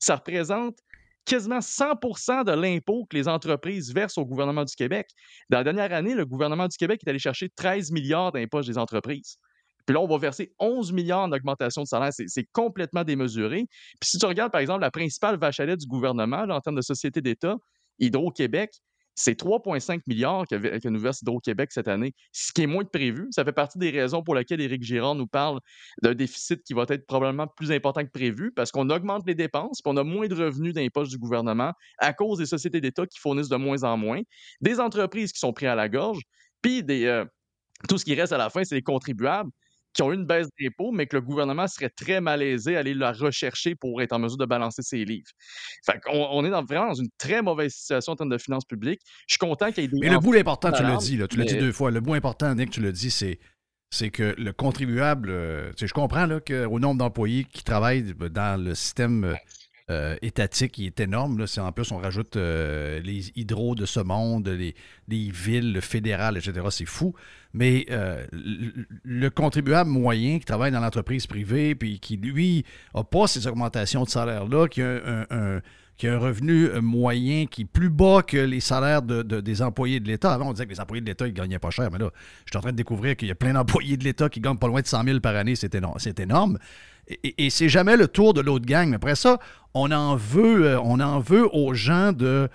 [0.00, 0.74] Ça représente
[1.24, 5.08] quasiment 100% de l'impôt que les entreprises versent au gouvernement du Québec.
[5.50, 8.78] Dans la dernière année, le gouvernement du Québec est allé chercher 13 milliards d'impôts des
[8.78, 9.38] entreprises.
[9.86, 12.10] Puis là, on va verser 11 milliards en augmentation de salaire.
[12.12, 13.66] C'est, complètement démesuré.
[14.00, 16.76] Puis si tu regardes, par exemple, la principale vache à lait du gouvernement en termes
[16.76, 17.56] de société d'État,
[17.98, 18.70] Hydro-Québec,
[19.14, 23.28] c'est 3,5 milliards que, nous verse Hydro-Québec cette année, ce qui est moins que prévu.
[23.30, 25.60] Ça fait partie des raisons pour lesquelles Éric Girard nous parle
[26.02, 29.80] d'un déficit qui va être probablement plus important que prévu parce qu'on augmente les dépenses,
[29.82, 32.80] puis on a moins de revenus dans les poches du gouvernement à cause des sociétés
[32.80, 34.20] d'État qui fournissent de moins en moins,
[34.60, 36.20] des entreprises qui sont prises à la gorge,
[36.62, 37.24] puis des, euh,
[37.88, 39.50] tout ce qui reste à la fin, c'est les contribuables
[39.94, 42.94] qui ont eu une baisse d'impôts, mais que le gouvernement serait très malaisé à aller
[42.94, 45.30] la rechercher pour être en mesure de balancer ses livres.
[45.86, 49.00] Fait on est dans, vraiment dans une très mauvaise situation en termes de finances publiques.
[49.28, 49.98] Je suis content qu'il y ait des...
[50.00, 51.90] Mais le bout important, tu l'as dit, là, tu l'as dit deux fois.
[51.90, 53.38] Le bout important, Nick, tu l'as dit, c'est,
[53.90, 58.74] c'est que le contribuable, euh, je comprends là, qu'au nombre d'employés qui travaillent dans le
[58.74, 59.36] système
[59.90, 61.38] euh, étatique, il est énorme.
[61.38, 61.44] Là.
[61.62, 64.74] En plus, on rajoute euh, les hydros de ce monde, les,
[65.08, 66.66] les villes, le fédéral, etc.
[66.70, 67.14] C'est fou.
[67.52, 73.04] Mais euh, le, le contribuable moyen qui travaille dans l'entreprise privée, puis qui, lui, n'a
[73.04, 75.00] pas ces augmentations de salaire-là, qui a
[75.30, 75.60] un-
[75.96, 80.08] qui revenu moyen qui est plus bas que les salaires de- de- des employés de
[80.08, 80.32] l'État.
[80.34, 82.10] Avant, on disait que les employés de l'État, ils gagnaient pas cher, mais là,
[82.46, 84.58] je suis en train de découvrir qu'il y a plein d'employés de l'État qui gagnent
[84.58, 85.54] pas loin de 100 000 par année.
[85.54, 85.72] C'est
[86.18, 86.58] énorme.
[87.06, 88.88] Et- et c'est jamais le tour de l'autre gang.
[88.88, 89.38] Mais après ça,
[89.74, 92.48] on en veut, euh, on en veut aux gens de,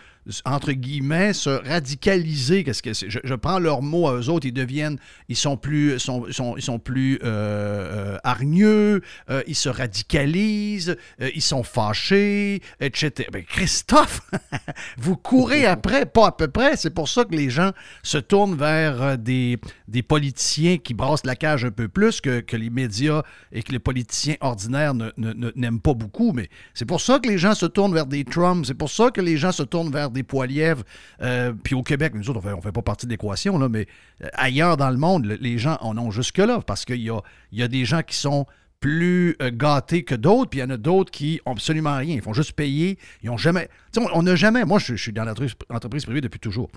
[0.45, 2.63] entre guillemets, se radicaliser.
[2.63, 3.09] Qu'est-ce que c'est?
[3.09, 4.97] Je, prends leurs mots à eux autres, ils deviennent,
[5.27, 6.25] ils sont plus, sont,
[6.55, 9.01] ils sont plus euh, euh, hargneux,
[9.47, 13.29] ils se radicalisent, ils sont fâchés, etc.
[13.33, 14.21] Ben, Christophe,
[14.97, 16.77] vous courez après, pas à peu près.
[16.77, 17.71] C'est pour ça que les gens
[18.03, 22.69] se tournent vers des, des politiciens qui brassent la cage un peu plus que, les
[22.69, 26.33] médias et que les politiciens ordinaires ne- ne- n'aiment pas beaucoup.
[26.33, 28.65] Mais c'est pour ça que les gens se tournent vers des Trump.
[28.67, 30.83] C'est pour ça que les gens se tournent vers des Poilièvres.
[31.21, 33.67] Euh, puis au Québec, nous autres, on fait, on fait pas partie de l'équation, là,
[33.69, 33.87] mais
[34.23, 37.19] euh, ailleurs dans le monde, le- les gens en ont jusque-là parce qu'il y a,
[37.51, 38.45] il y a des gens qui sont
[38.79, 42.15] plus euh, gâtés que d'autres, puis il y en a d'autres qui ont absolument rien.
[42.15, 42.97] Ils font juste payer.
[43.23, 43.67] Ils ont jamais.
[43.91, 44.63] Tu sais, on- n'a jamais.
[44.65, 46.69] Moi, je, je suis dans l'entreprise entreprise privée depuis toujours.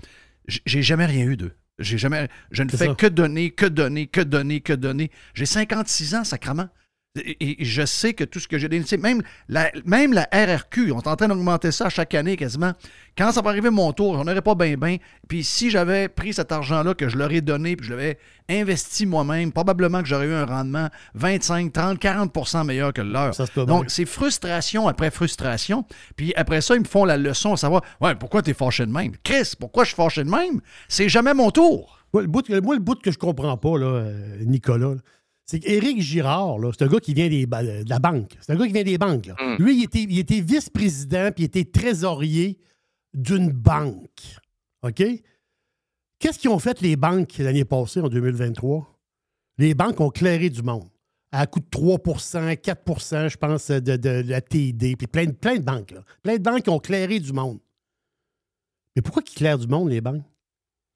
[0.47, 1.53] J'ai jamais rien eu d'eux.
[1.79, 2.27] J'ai jamais.
[2.51, 2.95] Je ne C'est fais ça.
[2.95, 5.11] que donner, que donner, que donner, que donner.
[5.33, 6.67] J'ai 56 ans, sacrement.
[7.15, 10.91] Et, et je sais que tout ce que j'ai dénoncé, même la, même la RRQ,
[10.93, 12.73] on est en train d'augmenter ça chaque année quasiment.
[13.15, 14.97] Quand ça va arriver mon tour, j'en aurais pas bien, bien.
[15.27, 18.17] Puis si j'avais pris cet argent-là, que je leur ai donné, puis je l'avais
[18.49, 23.31] investi moi-même, probablement que j'aurais eu un rendement 25, 30, 40% meilleur que le leur.
[23.67, 25.85] Donc, c'est frustration après frustration.
[26.15, 28.91] Puis après ça, ils me font la leçon à savoir Ouais, pourquoi t'es fâché de
[28.91, 29.11] même?
[29.23, 30.61] Chris, pourquoi je suis fâché de même?
[30.87, 31.99] C'est jamais mon tour.
[32.11, 34.95] Moi, le bout, moi, le bout que je comprends pas, là, euh, Nicolas,
[35.45, 38.31] c'est qu'Éric Girard, c'est un gars qui vient des, ba- de la banque.
[38.41, 39.25] C'est un gars qui vient des banques.
[39.25, 39.35] là.
[39.39, 39.61] Mm.
[39.63, 42.57] Lui, il était, il était vice-président puis il était trésorier
[43.13, 44.37] d'une banque.
[44.83, 45.03] OK?
[46.19, 48.89] Qu'est-ce qu'ils ont fait les banques l'année passée, en 2023?
[49.57, 50.87] Les banques ont clairé du monde.
[51.31, 55.31] À coût de 3% 4% je pense, de, de- de la TID, puis plein, de-
[55.31, 55.91] plein de banques.
[55.91, 56.03] Là.
[56.21, 57.59] Plein de banques qui ont clairé du monde.
[58.95, 60.23] Mais pourquoi qu'ils clairent du monde, les banques?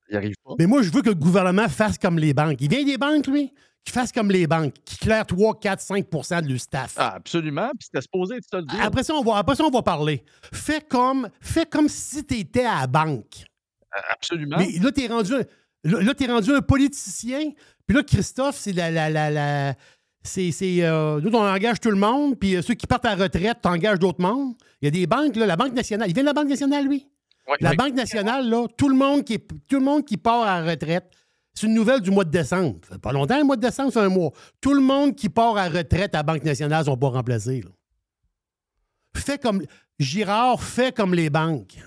[0.09, 0.53] Il arrive pas.
[0.59, 2.61] Mais moi, je veux que le gouvernement fasse comme les banques.
[2.61, 3.51] Il vient des banques, lui,
[3.91, 6.93] qu'il fasse comme les banques, qui claire 3, 4, 5% de leur staff.
[6.97, 7.69] Ah, absolument.
[7.79, 8.81] Puis c'était supposé être ça le dire.
[8.81, 10.23] Après ça, on va, après ça, on va parler.
[10.53, 13.45] Fais comme, fais comme si tu étais à la banque.
[14.11, 14.57] Absolument.
[14.57, 15.43] Mais là, tu es rendu, un-
[15.83, 17.51] là, là, t'es rendu un politicien.
[17.85, 18.91] Puis là, Christophe, c'est la.
[18.91, 19.73] la, la, la-
[20.23, 23.15] c'est, c'est, euh, nous, on engage tout le monde, puis euh, ceux qui partent à
[23.15, 24.55] la retraite, t'engages d'autres mondes.
[24.81, 26.09] Il y a des banques, là, la Banque nationale.
[26.09, 27.07] Il vient de la Banque nationale, lui?
[27.47, 27.77] Oui, La oui.
[27.77, 30.71] Banque nationale, là, tout le monde qui, est- tout le monde qui part à la
[30.71, 31.05] retraite,
[31.57, 32.77] c'est une nouvelle du mois de décembre.
[32.87, 34.31] Ça fait pas longtemps, le mois de décembre, c'est un mois.
[34.61, 37.61] Tout le monde qui part à retraite à Banque nationale ne sont pas remplacés.
[37.61, 37.71] là.
[39.15, 39.63] Fais comme.
[39.97, 41.77] Girard, fait comme les banques.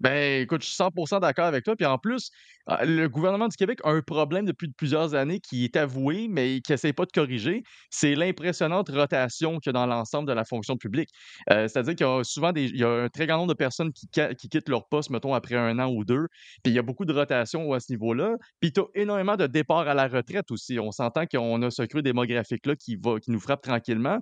[0.00, 1.74] Ben, écoute, je suis 100% d'accord avec toi.
[1.74, 2.30] Puis en plus,
[2.68, 6.60] euh, le gouvernement du Québec a un problème depuis plusieurs années qui est avoué, mais
[6.60, 7.62] qui n'essaie pas de corriger.
[7.90, 11.08] C'est l'impressionnante rotation qu'il y a dans l'ensemble de la fonction publique.
[11.50, 13.56] Euh, C'est-à-dire qu'il y a souvent des, il y a un très grand nombre de
[13.56, 14.06] personnes qui,
[14.38, 16.26] qui quittent leur poste, mettons, après un an ou deux.
[16.62, 18.34] Puis il y a beaucoup de rotation à ce niveau-là.
[18.60, 20.78] Puis tu as énormément de départs à la retraite aussi.
[20.78, 24.18] On s'entend qu'on a ce creux démographique-là qui, va, qui nous frappe tranquillement.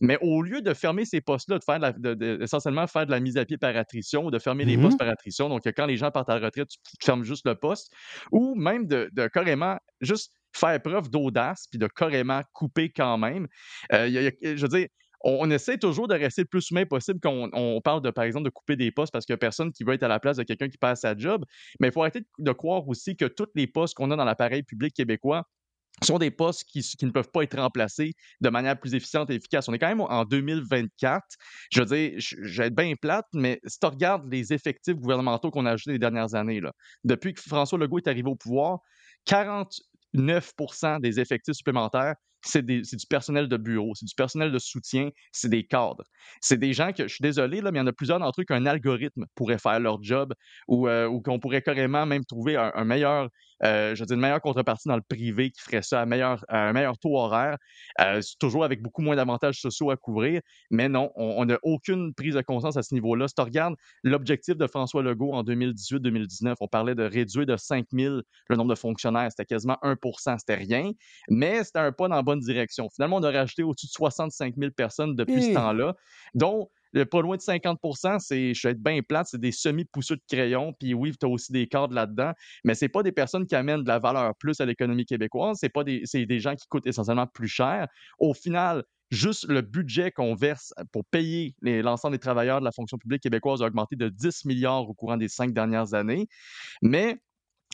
[0.00, 3.36] Mais au lieu de fermer ces postes-là, de faire de essentiellement faire de la mise
[3.36, 4.78] à pied par attrition ou de fermer les Mhm.
[4.78, 5.08] postes par
[5.38, 7.92] donc quand les gens partent à la retraite, tu fermes juste le poste,
[8.32, 13.46] ou même de, carrément juste faire preuve d'audace puis de carrément couper quand même.
[13.92, 14.88] Euh, je veux dire,
[15.22, 18.24] on, essaie toujours de rester le plus humain possible quand on, on parle de, par
[18.24, 20.20] exemple, de couper des postes parce qu'il n'y a personne qui veut être à la
[20.20, 21.44] place de quelqu'un qui passe sa job.
[21.80, 24.24] Mais il faut arrêter de, de croire aussi que tous les postes qu'on a dans
[24.24, 25.44] l'appareil public québécois
[26.02, 29.68] sont des postes qui, ne peuvent pas être remplacés de manière plus efficiente et efficace.
[29.68, 31.24] On est quand même en 2024.
[31.70, 35.50] Je veux dire, je, vais être bien plate, mais si tu regardes les effectifs gouvernementaux
[35.50, 36.60] qu'on a ajoutés les dernières années,
[37.04, 38.80] depuis que François Legault est arrivé au pouvoir,
[39.26, 45.48] 49% des effectifs supplémentaires, c'est du personnel de bureau, c'est du personnel de soutien, c'est
[45.48, 46.04] des cadres.
[46.40, 48.44] C'est des gens que, je suis désolé, mais il y en a plusieurs d'entre eux
[48.44, 50.34] qu'un algorithme pourrait faire leur job
[50.68, 53.28] ou, euh, qu'on pourrait carrément même trouver un meilleur,
[53.64, 56.44] euh, je veux dire, une meilleure contrepartie dans le privé qui ferait ça à, meilleur,
[56.48, 57.56] à un meilleur taux horaire,
[58.00, 60.40] euh, toujours avec beaucoup moins d'avantages sociaux à couvrir.
[60.70, 63.28] Mais non, on n'a aucune prise de conscience à ce niveau-là.
[63.28, 67.86] Si tu regardes l'objectif de François Legault en 2018-2019, on parlait de réduire de 5
[67.92, 69.30] 000 le nombre de fonctionnaires.
[69.30, 70.92] C'était quasiment 1% c'était rien,
[71.28, 72.88] mais c'était un pas dans la bonne direction.
[72.94, 75.94] Finalement, on a rajouté au-dessus de 65 000 personnes depuis ce temps-là,
[76.34, 77.78] dont le pas loin de 50
[78.20, 80.72] c'est, je vais être bien plate, c'est des semi-pousseux de crayon.
[80.78, 82.32] Puis oui, tu as aussi des cadres là-dedans,
[82.64, 85.58] mais c'est pas des personnes qui amènent de la valeur plus à l'économie québécoise.
[85.60, 87.86] C'est pas des, c'est des gens qui coûtent essentiellement plus cher.
[88.18, 92.98] Au final, juste le budget qu'on verse pour payer l'ensemble des travailleurs de la fonction
[92.98, 96.28] publique québécoise a augmenté de 10 milliards au courant des cinq dernières années.
[96.82, 97.18] Mais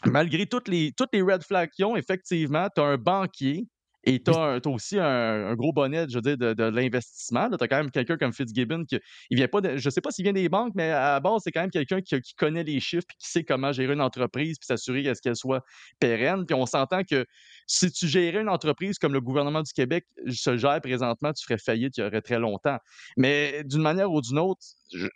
[0.04, 3.66] malgré toutes les, toutes les red flags qu'ils ont, effectivement, tu as un banquier
[4.06, 7.48] et tu as, aussi un, un gros bonnet, je veux dire, de, de l'investissement.
[7.48, 8.98] Tu as quand même quelqu'un comme Fitzgibbon qui
[9.30, 11.42] il vient pas de, je sais pas s'il vient des banques, mais à la base,
[11.44, 14.00] c'est quand même quelqu'un qui, qui connaît les chiffres et qui sait comment gérer une
[14.00, 15.64] entreprise puis s'assurer à ce qu'elle soit
[16.00, 16.44] pérenne.
[16.46, 17.24] Puis on s'entend que
[17.66, 21.58] si tu gérais une entreprise comme le gouvernement du Québec se gère présentement, tu ferais
[21.58, 22.78] faillite il y aurait très longtemps.
[23.16, 24.62] Mais d'une manière ou d'une autre,
[24.92, 25.08] je-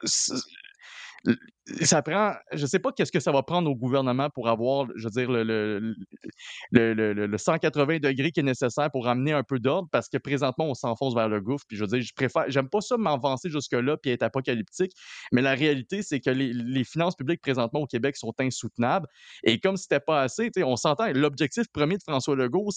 [1.83, 5.05] ça prend, je sais pas qu'est-ce que ça va prendre au gouvernement pour avoir, je
[5.05, 5.95] veux dire, le, le,
[6.73, 10.09] le, le- le- le 180 degrés qui est nécessaire pour amener un peu d'ordre parce
[10.09, 11.65] que présentement, on s'enfonce vers le gouffre.
[11.69, 14.93] Puis je veux dire, je préfère, j'aime pas ça m'avancer jusque-là puis être apocalyptique,
[15.33, 19.07] mais la réalité, c'est que les, les finances publiques présentement au Québec sont insoutenables.
[19.45, 22.71] Et comme c'était pas assez, on s'entend, l'objectif premier de François Legault,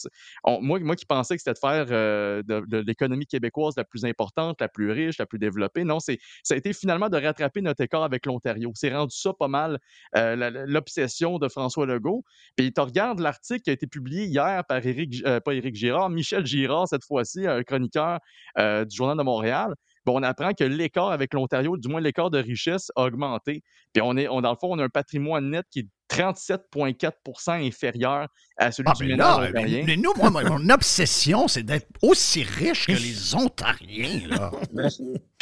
[0.62, 4.60] moi, moi qui pensais que c'était de faire euh, de, l'économie québécoise la plus importante,
[4.62, 6.14] la plus riche, la plus développée, non, ça
[6.52, 8.72] a été finalement de rattraper notre écart avec l'Ontario.
[8.82, 9.80] C'est rendu ça pas mal
[10.18, 12.24] euh, l'obsession de François Legault.
[12.56, 16.10] Puis tu regardes l'article qui a été publié hier par Éric, euh, pas Éric Girard,
[16.10, 18.20] Michel Girard, cette fois-ci, un chroniqueur
[18.58, 19.76] euh, du Journal de Montréal.
[20.04, 23.62] Bon, on apprend que l'écart avec l'Ontario, du moins l'écart de richesse, a augmenté.
[23.94, 28.28] Puis on est, dans le fond, on a un patrimoine net qui est 37,4% inférieur
[28.58, 29.84] à celui Ah, du mais ménage là, ontarien.
[29.88, 34.52] mais nous, moi, mon- obsession, c'est d'être aussi riche que les Ontariens, là.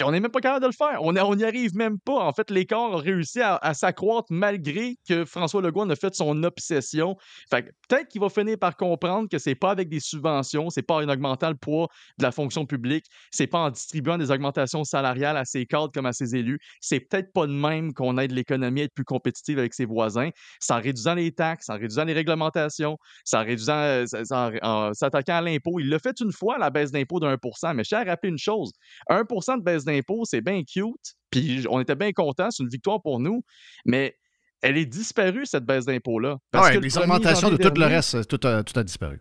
[0.01, 0.99] On n'est même pas capable de le faire.
[1.03, 2.19] On n'y arrive même pas.
[2.23, 6.15] En fait, l'écart a réussi à, à s'accroître malgré que François Legault en a fait
[6.15, 7.17] son obsession.
[7.49, 10.95] Fait peut-être qu'il va finir par comprendre que c'est pas avec des subventions, c'est pas
[10.95, 11.87] en augmentant le poids
[12.17, 16.05] de la fonction publique, c'est pas en distribuant des augmentations salariales à ses cadres comme
[16.05, 16.59] à ses élus.
[16.79, 20.29] C'est peut-être pas de même qu'on aide l'économie à être plus compétitive avec ses voisins.
[20.59, 24.93] C'est en réduisant les taxes, en réduisant les réglementations, c'est en réduisant, euh, en, en
[24.93, 25.79] s'attaquant à l'impôt.
[25.79, 28.29] Il l'a fait une fois, la baisse d'impôt de 1% mais je tiens à rappeler
[28.29, 28.71] une chose.
[29.09, 33.01] 1% de baisse d'impôt, c'est bien cute, puis on était bien contents, c'est une victoire
[33.01, 33.43] pour nous,
[33.85, 34.15] mais
[34.61, 36.37] elle est disparue, cette baisse d'impôt-là.
[36.53, 39.19] Ah le les 1er augmentations de tout le reste, tout a, tout a disparu.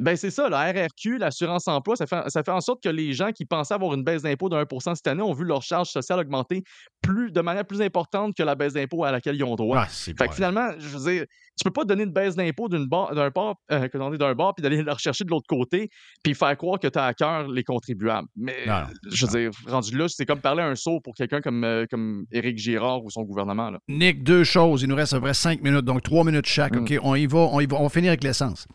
[0.00, 3.12] Ben c'est ça, la RRQ, l'assurance emploi, ça fait, ça fait en sorte que les
[3.12, 5.88] gens qui pensaient avoir une baisse d'impôt de 1 cette année ont vu leur charge
[5.90, 6.62] sociale augmenter
[7.02, 9.82] plus, de manière plus importante que la baisse d'impôt à laquelle ils ont droit.
[9.82, 10.26] Ah, fait bon.
[10.26, 13.88] que finalement, je veux dire, tu peux pas donner une baisse d'impôt d'un bord, euh,
[13.90, 15.90] d'un bord, puis d'aller la rechercher de l'autre côté,
[16.22, 18.28] puis faire croire que tu as à cœur les contribuables.
[18.34, 21.42] Mais Non, non, je veux dire, rendu là, c'est comme parler un saut pour quelqu'un
[21.42, 23.70] comme, euh, comme Éric Girard ou son gouvernement.
[23.70, 23.78] Là.
[23.88, 24.80] Nick, deux choses.
[24.80, 26.74] Il nous reste à peu près cinq minutes, donc trois minutes chaque.
[26.74, 26.82] Mm.
[26.84, 27.76] OK, on y va, on y va.
[27.78, 28.66] On va finir avec l'essence.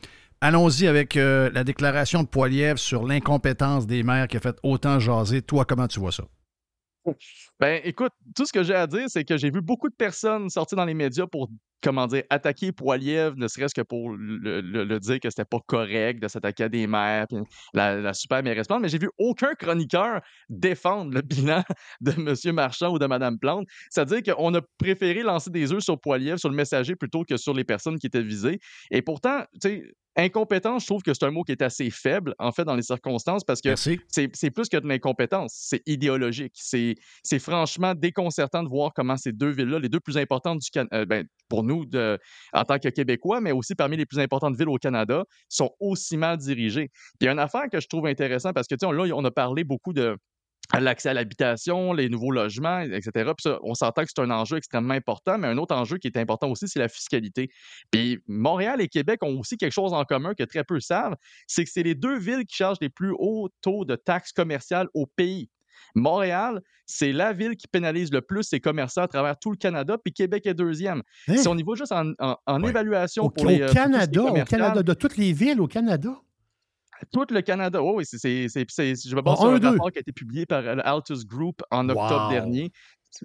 [0.41, 4.99] Allons-y avec euh, la déclaration de Poilievre sur l'incompétence des maires qui a fait autant
[4.99, 5.41] jaser.
[5.41, 6.25] Toi, comment tu vois ça?
[7.59, 10.49] Ben, écoute, tout ce que j'ai à dire, c'est que j'ai vu beaucoup de personnes
[10.49, 11.49] sortir dans les médias pour,
[11.81, 15.59] comment dire, attaquer Poilievre, ne serait-ce que pour le, le- le dire que c'était pas
[15.67, 17.37] correct de s'attaquer à des maires, puis
[17.73, 21.63] la, la super mairesse Plante, mais j'ai vu aucun chroniqueur défendre le bilan
[22.01, 22.55] de M.
[22.55, 23.67] Marchand ou de Mme Plante.
[23.89, 27.53] C'est-à-dire qu'on a préféré lancer des œufs sur Poilievre, sur le messager, plutôt que sur
[27.53, 28.59] les personnes qui étaient visées.
[28.91, 29.83] Et pourtant, tu sais,
[30.17, 32.83] incompétence, je trouve que c'est un mot qui est assez faible, en fait, dans les
[32.83, 36.53] circonstances, parce que c'est plus que de l'incompétence, c'est idéologique.
[36.55, 41.03] C'est franchement déconcertant de voir comment ces deux villes-là, les deux plus importantes du Canada,
[41.05, 41.85] ben, pour nous
[42.53, 46.17] en tant que Québécois, mais aussi parmi les plus importantes villes au Canada, sont aussi
[46.17, 46.89] mal dirigées.
[47.19, 49.15] Puis il y a une affaire que je trouve intéressante parce que tu sais, là,
[49.15, 50.17] on a parlé beaucoup de
[50.73, 53.11] l'accès à l'habitation, les nouveaux logements, etc.
[53.11, 56.07] Puis ça, on s'entend que c'est un enjeu extrêmement important, mais un autre enjeu qui
[56.07, 57.49] est important aussi, c'est la fiscalité.
[57.91, 61.15] Puis Montréal et Québec ont aussi quelque chose en commun que très peu savent,
[61.47, 64.87] c'est que c'est les deux villes qui chargent les plus hauts taux de taxes commerciales
[64.93, 65.49] au pays.
[65.95, 69.97] Montréal, c'est la ville qui pénalise le plus ses commerçants à travers tout le Canada,
[70.03, 71.01] puis Québec est deuxième.
[71.27, 71.37] Hein?
[71.37, 73.75] Si on y va juste en, en- en évaluation Au, pour au les, euh, pour
[73.75, 76.15] Canada, au commercial, Canada, de toutes les villes au Canada?
[77.11, 77.83] tout le Canada.
[77.83, 79.97] Oui, oui, c'est, c'est, c'est- c'est- je me base Bon, sur un, un rapport qui
[79.97, 82.31] a été publié par euh, le Altus Group en octobre Wow.
[82.31, 82.71] dernier.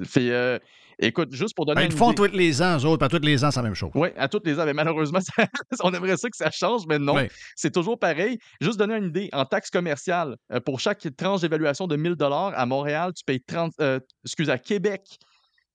[0.04, 0.58] Fait, euh,
[0.98, 3.08] écoute, juste pour donner Ben, ils le font idée- tous les ans, eux autres, pas
[3.08, 3.90] tous les ans, c'est la même chose.
[3.94, 4.64] Oui, à toutes les ans.
[4.64, 5.46] Mais malheureusement, ça-
[5.82, 7.14] on aimerait ça que ça change, mais non.
[7.16, 7.22] Oui.
[7.56, 8.38] C'est toujours pareil.
[8.60, 12.16] Juste donner une idée, en taxe commerciale, euh, pour chaque tranche d'évaluation de 1000
[12.54, 15.02] à Montréal, tu payes 30, euh, excuse, à Québec.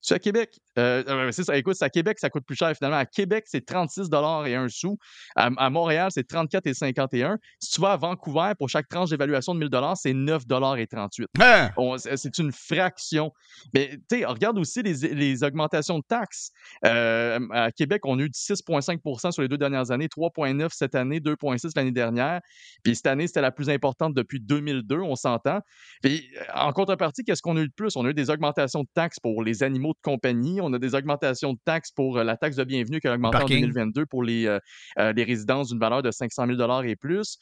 [0.06, 0.60] C'est à Québec.
[0.78, 1.58] Euh, euh, c'est ça.
[1.58, 3.00] Écoute, à Québec, ça coûte plus cher finalement.
[3.00, 4.08] À Québec, c'est 36
[4.46, 5.00] et un sou.
[5.36, 7.40] À, à Montréal, c'est 34 et 51.
[7.60, 10.44] Si tu vas à Vancouver, pour chaque tranche d'évaluation de 1000 c'est 9
[10.78, 11.30] et 38.
[11.40, 11.72] Hein?
[12.18, 13.32] C'est une fraction.
[13.74, 16.52] Mais tu sais, regarde aussi les, les augmentations de taxes.
[16.86, 21.20] Euh, à Québec, on a eu 6,5% sur les deux dernières années, 3,9 cette année,
[21.20, 22.42] 2,6 l'année dernière.
[22.84, 25.62] Puis cette année, c'était la plus importante depuis 2002, on s'entend.
[26.04, 27.96] Puis en contrepartie, qu'est-ce qu'on a eu de plus?
[27.96, 30.60] On a eu des augmentations de taxes pour les animaux compagnie.
[30.62, 33.38] On a des augmentations de taxes pour euh, la taxe de bienvenue qui a augmenté
[33.38, 33.62] en Parking.
[33.62, 34.60] 2022 pour les, euh,
[35.00, 37.38] euh, les résidences d'une valeur de 500 000 et plus.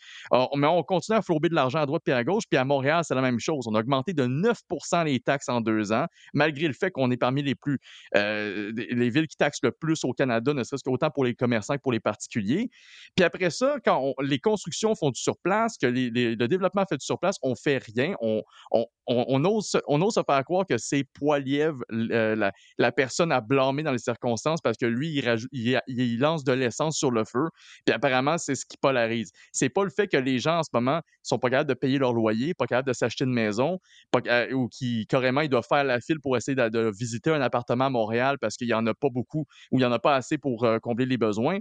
[0.56, 2.44] Mais on continue à flouber de l'argent à droite et à gauche.
[2.50, 3.66] Puis à Montréal, c'est la même chose.
[3.68, 7.18] On a augmenté de 9% les taxes en deux ans, malgré le fait qu'on est
[7.18, 7.80] parmi les plus
[8.14, 11.82] les villes qui taxent le plus au Canada, ne serait-ce qu'autant pour les commerçants que
[11.82, 12.70] pour les particuliers.
[13.16, 16.86] Puis après ça, quand on- les constructions font du surplace, que les- les- le développement
[16.88, 18.16] fait du surplace, on fait rien.
[18.22, 22.36] On, on, on, ose, se- on ose se faire croire que c'est Poilievre euh,
[22.78, 25.22] la, personne à blâmer dans les circonstances parce que lui,
[25.52, 27.50] il, lance de l'essence sur le feu.
[27.86, 29.32] Puis apparemment, c'est ce qui polarise.
[29.52, 31.98] C'est pas le fait que les gens en ce moment sont pas capables de payer
[31.98, 33.80] leur loyer, pas capables de s'acheter une maison,
[34.24, 37.86] ca- ou qui carrément doivent faire la file pour essayer de, de visiter un appartement
[37.86, 40.16] à Montréal parce qu'il y en a pas beaucoup ou il y en a pas
[40.16, 41.60] assez pour euh, combler les besoins.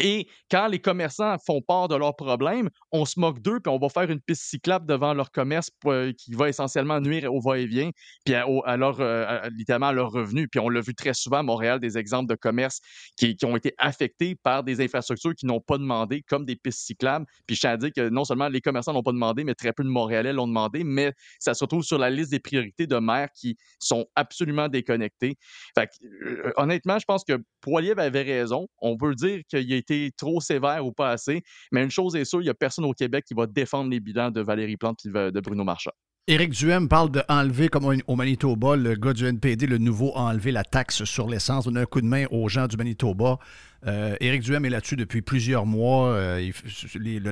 [0.00, 3.78] Et quand les commerçants font part de leurs problèmes, on se moque d'eux, puis on
[3.78, 7.90] va faire une piste cyclable devant leur commerce euh, qui va essentiellement nuire au va-et-vient,
[8.24, 10.12] puis à, leur, euh, littéralement à leurs.
[10.12, 12.80] Puis on l'a vu très souvent à Montréal, des exemples de commerces
[13.16, 17.24] qui, ont été affectés par des infrastructures qui n'ont pas demandé, comme des pistes cyclables.
[17.46, 19.72] Puis je tiens à dire que non seulement les commerçants n'ont pas demandé, mais très
[19.72, 22.96] peu de Montréalais l'ont demandé, mais ça se retrouve sur la liste des priorités de
[22.96, 25.36] maires qui sont absolument déconnectés.
[25.74, 28.68] Fait que, euh, honnêtement, je pense que Poilievre avait raison.
[28.80, 31.42] On peut dire qu'il a été trop sévère ou pas assez,
[31.72, 34.00] mais une chose est sûre, il n'y a personne au Québec qui va défendre les
[34.00, 35.92] bilans de Valérie Plante et de Bruno Marchand.
[36.30, 40.20] Éric Duhem parle de enlever, comme au- Manitoba, le gars du NPD, le nouveau, a
[40.24, 43.38] enlevé la taxe sur l'essence, donner un coup de main aux gens du Manitoba.
[43.86, 46.08] Euh, Éric Duhem est là-dessus depuis plusieurs mois.
[46.08, 46.50] Euh,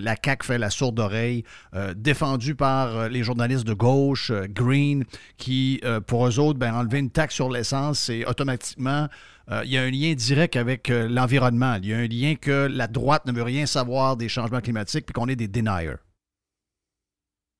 [0.00, 1.44] la CAQ fait la sourde oreille,
[1.74, 5.04] euh, défendu par euh, les journalistes de gauche, Green,
[5.36, 9.08] qui, pour eux autres, ben, enlever une taxe sur l'essence, c'est automatiquement
[9.62, 11.76] il y a un lien direct avec l'environnement.
[11.82, 15.04] Il y a un lien que la droite ne veut rien savoir des changements climatiques
[15.06, 15.94] puis qu'on est des deniers.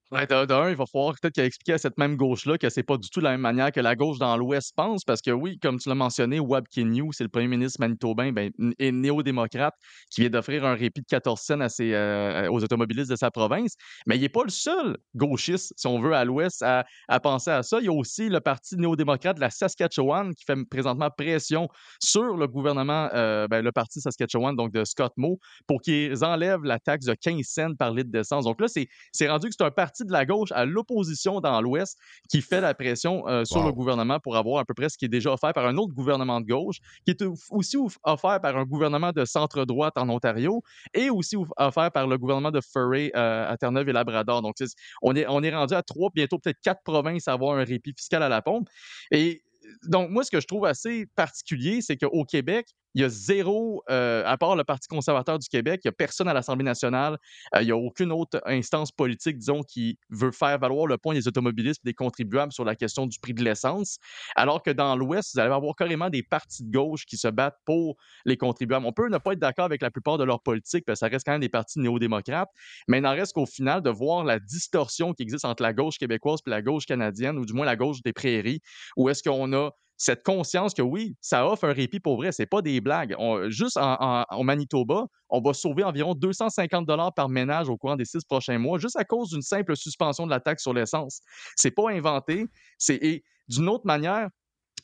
[0.09, 3.19] Il va falloir peut-être qu'il explique à cette même gauche-là que c'est pas du tout
[3.19, 5.95] la même manière que la gauche dans l'Ouest pense, parce que oui, comme tu l'as
[5.95, 9.73] mentionné, Wab Kinyu, c'est le premier ministre manitobain, ben, est néo-démocrate,
[10.09, 13.31] qui vient d'offrir un répit de 14 cents à ses, euh, aux automobilistes de sa
[13.31, 13.75] province,
[14.05, 17.51] mais il n'est pas le seul gauchiste, si on veut, à l'Ouest à, à penser
[17.51, 17.79] à ça.
[17.81, 21.67] Il y a aussi le parti néo-démocrate de la Saskatchewan qui fait présentement pression
[22.01, 26.63] sur le gouvernement, euh, ben, le parti Saskatchewan, donc de Scott Moe, pour qu'ils enlèvent
[26.63, 28.45] la taxe de 15 cents par litre d'essence.
[28.45, 31.97] Donc là, c'est rendu que c'est un parti de la gauche à l'opposition dans l'Ouest
[32.29, 33.67] qui fait la pression euh, sur Wow.
[33.67, 35.93] le gouvernement pour avoir à peu près ce qui est déjà offert par un autre
[35.93, 40.61] gouvernement de gauche, qui est aussi offert par un gouvernement de centre-droite en Ontario
[40.93, 44.41] et aussi offert par le gouvernement de Furray euh, à Terre-Neuve et Labrador.
[44.41, 44.55] Donc,
[45.01, 47.93] on est, on est rendu à trois, bientôt peut-être quatre provinces à avoir un répit
[47.95, 48.69] fiscal à la pompe.
[49.11, 49.43] Et
[49.83, 53.83] donc, moi, ce que je trouve assez particulier, c'est qu'au Québec, il y a zéro,
[53.89, 57.17] euh, à part le Parti conservateur du Québec, il n'y a personne à l'Assemblée nationale,
[57.55, 61.13] euh, il n'y a aucune autre instance politique, disons, qui veut faire valoir le point
[61.13, 63.99] des automobilistes et des contribuables sur la question du prix de l'essence.
[64.35, 67.59] Alors que dans l'Ouest, vous allez avoir carrément des partis de gauche qui se battent
[67.65, 68.85] pour les contribuables.
[68.85, 71.09] On peut ne pas être d'accord avec la plupart de leurs politiques, parce que ça
[71.09, 72.49] reste quand même des partis néo-démocrates,
[72.87, 75.97] mais il n'en reste qu'au final de voir la distorsion qui existe entre la gauche
[75.97, 78.61] québécoise et la gauche canadienne, ou du moins la gauche des prairies,
[78.95, 82.45] où est-ce qu'on a cette conscience que oui, ça offre un répit pour vrai, c'est
[82.45, 83.15] pas des blagues.
[83.17, 88.05] On- juste en, Manitoba, on va sauver environ 250 dollars par ménage au courant des
[88.05, 91.21] six prochains mois, juste à cause d'une simple suspension de la taxe sur l'essence.
[91.55, 92.45] C'est pas inventé.
[92.77, 94.29] C'est d'une autre manière,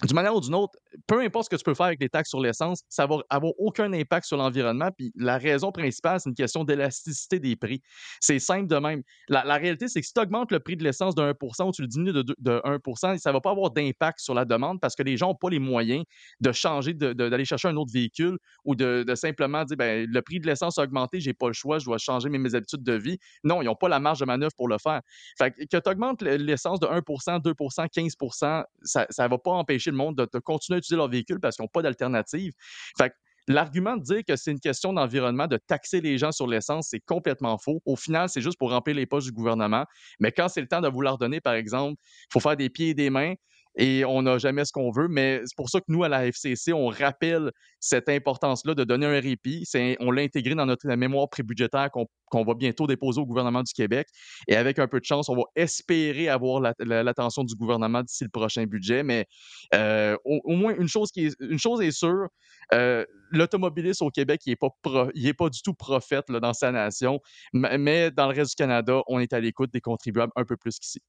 [0.04, 0.78] d'une manière ou d'une autre,
[1.08, 3.54] peu importe ce que tu peux faire avec les taxes sur l'essence, ça va avoir
[3.58, 4.90] aucun impact sur l'environnement.
[4.98, 7.82] Puis la raison principale, c'est une question d'élasticité des prix.
[8.20, 9.02] C'est simple de même.
[9.30, 11.82] La, réalité, c'est que si tu augmentes le prix de l'essence de 1% ou tu
[11.82, 12.80] le diminues de, de 1
[13.18, 15.50] ça ne va pas avoir d'impact sur la demande parce que les gens n'ont pas
[15.50, 16.04] les moyens
[16.40, 20.22] de changer, de- de- d'aller chercher un autre véhicule ou de, simplement dire ben, le
[20.22, 22.84] prix de l'essence a augmenté, j'ai pas le choix, je dois changer mes, mes habitudes
[22.84, 23.18] de vie.
[23.44, 25.02] Non, ils n'ont pas la marge de manœuvre pour le faire.
[25.38, 29.98] Fait que, tu augmentes l'essence de 1% 2% 15% ça ne va pas empêcher le
[29.98, 32.54] monde de, de continuer leur véhicule parce qu'ils n'ont pas d'alternative.
[32.98, 33.14] Fait
[33.48, 37.02] L'argument de dire que c'est une question d'environnement, de taxer les gens sur l'essence, c'est
[37.02, 37.82] complètement faux.
[37.86, 39.86] Au final, c'est juste pour remplir les poches du gouvernement.
[40.20, 42.70] Mais quand c'est le temps de vous leur donner, par exemple, il faut faire des
[42.70, 43.34] pieds et des mains
[43.76, 45.08] et on n'a jamais ce qu'on veut.
[45.08, 49.06] Mais c'est pour ça que nous, à la FCC, on rappelle cette importance-là de donner
[49.06, 49.66] un répit.
[50.00, 54.08] On l'a intégré dans notre mémoire prébudgétaire qu'on va bientôt déposer au gouvernement du Québec.
[54.48, 58.02] Et avec un peu de chance, on va espérer avoir la- la- l'attention du gouvernement
[58.02, 59.04] d'ici le prochain budget.
[59.04, 59.26] Mais
[59.74, 62.28] euh, au, moins, une chose, qui est, une chose est sûre,
[62.74, 67.20] euh, l'automobiliste au Québec, il n'est pas, du tout prophète dans sa nation.
[67.54, 70.80] Mais dans le reste du Canada, on est à l'écoute des contribuables un peu plus
[70.80, 71.00] qu'ici.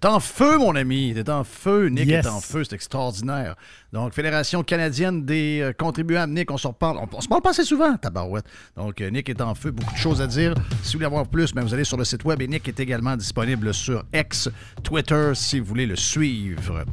[0.00, 1.12] T'es en feu, mon ami.
[1.14, 1.86] T'es en feu.
[1.88, 2.26] Nick Yes.
[2.26, 2.64] est en feu.
[2.64, 3.54] C'est extraordinaire.
[3.92, 6.32] Donc, Fédération canadienne des euh, contribuables.
[6.32, 6.98] Nick, on se reparle.
[6.98, 8.44] On, on se parle pas assez souvent, tabarouette.
[8.76, 9.70] Donc, euh, Nick est en feu.
[9.70, 10.54] Beaucoup de choses à dire.
[10.82, 12.80] Si vous voulez avoir plus, ben, vous allez sur le site web et Nick est
[12.80, 14.48] également disponible sur X,
[14.82, 16.84] Twitter, si vous voulez le suivre.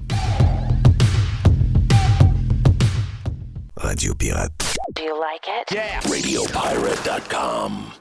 [3.78, 4.52] Radio Pirate.
[4.96, 5.72] Do you like it?
[5.74, 6.00] Yeah.
[6.02, 8.01] RadioPirate.com.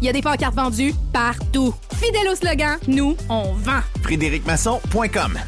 [0.00, 1.72] Il y a des pancartes vendues partout.
[1.94, 3.80] Fidèle au slogan, nous, on vend.
[4.02, 5.38] FrédéricMasson.com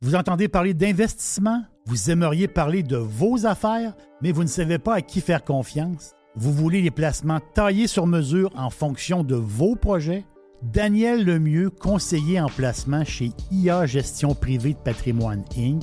[0.00, 1.62] Vous entendez parler d'investissement?
[1.84, 6.12] Vous aimeriez parler de vos affaires, mais vous ne savez pas à qui faire confiance?
[6.36, 10.24] Vous voulez les placements taillés sur mesure en fonction de vos projets?
[10.62, 15.82] Daniel Lemieux, conseiller en placement chez IA Gestion privée de patrimoine Inc.,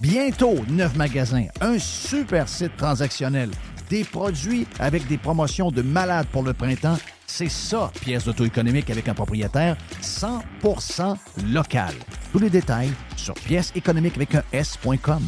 [0.00, 3.50] Bientôt, neuf magasins, un super site transactionnel,
[3.88, 6.98] des produits avec des promotions de malades pour le printemps.
[7.26, 11.16] C'est ça, pièce d'auto-économique avec un propriétaire 100%
[11.50, 11.94] local.
[12.30, 15.22] Tous les détails sur pièce économique avec un S.com.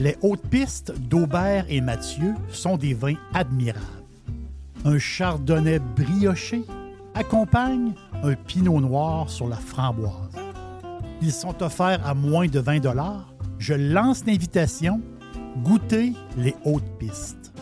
[0.00, 3.86] Les hautes pistes d'Aubert et Mathieu sont des vins admirables.
[4.84, 6.62] Un chardonnay brioché
[7.14, 7.92] accompagne
[8.24, 10.47] un pinot noir sur la framboise.
[11.20, 12.80] Ils sont offerts à moins de 20
[13.58, 15.00] Je lance l'invitation.
[15.58, 17.52] Goûtez les hautes pistes.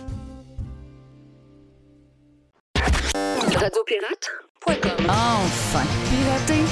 [3.54, 6.64] Radiopirate.com Enfin, pirater,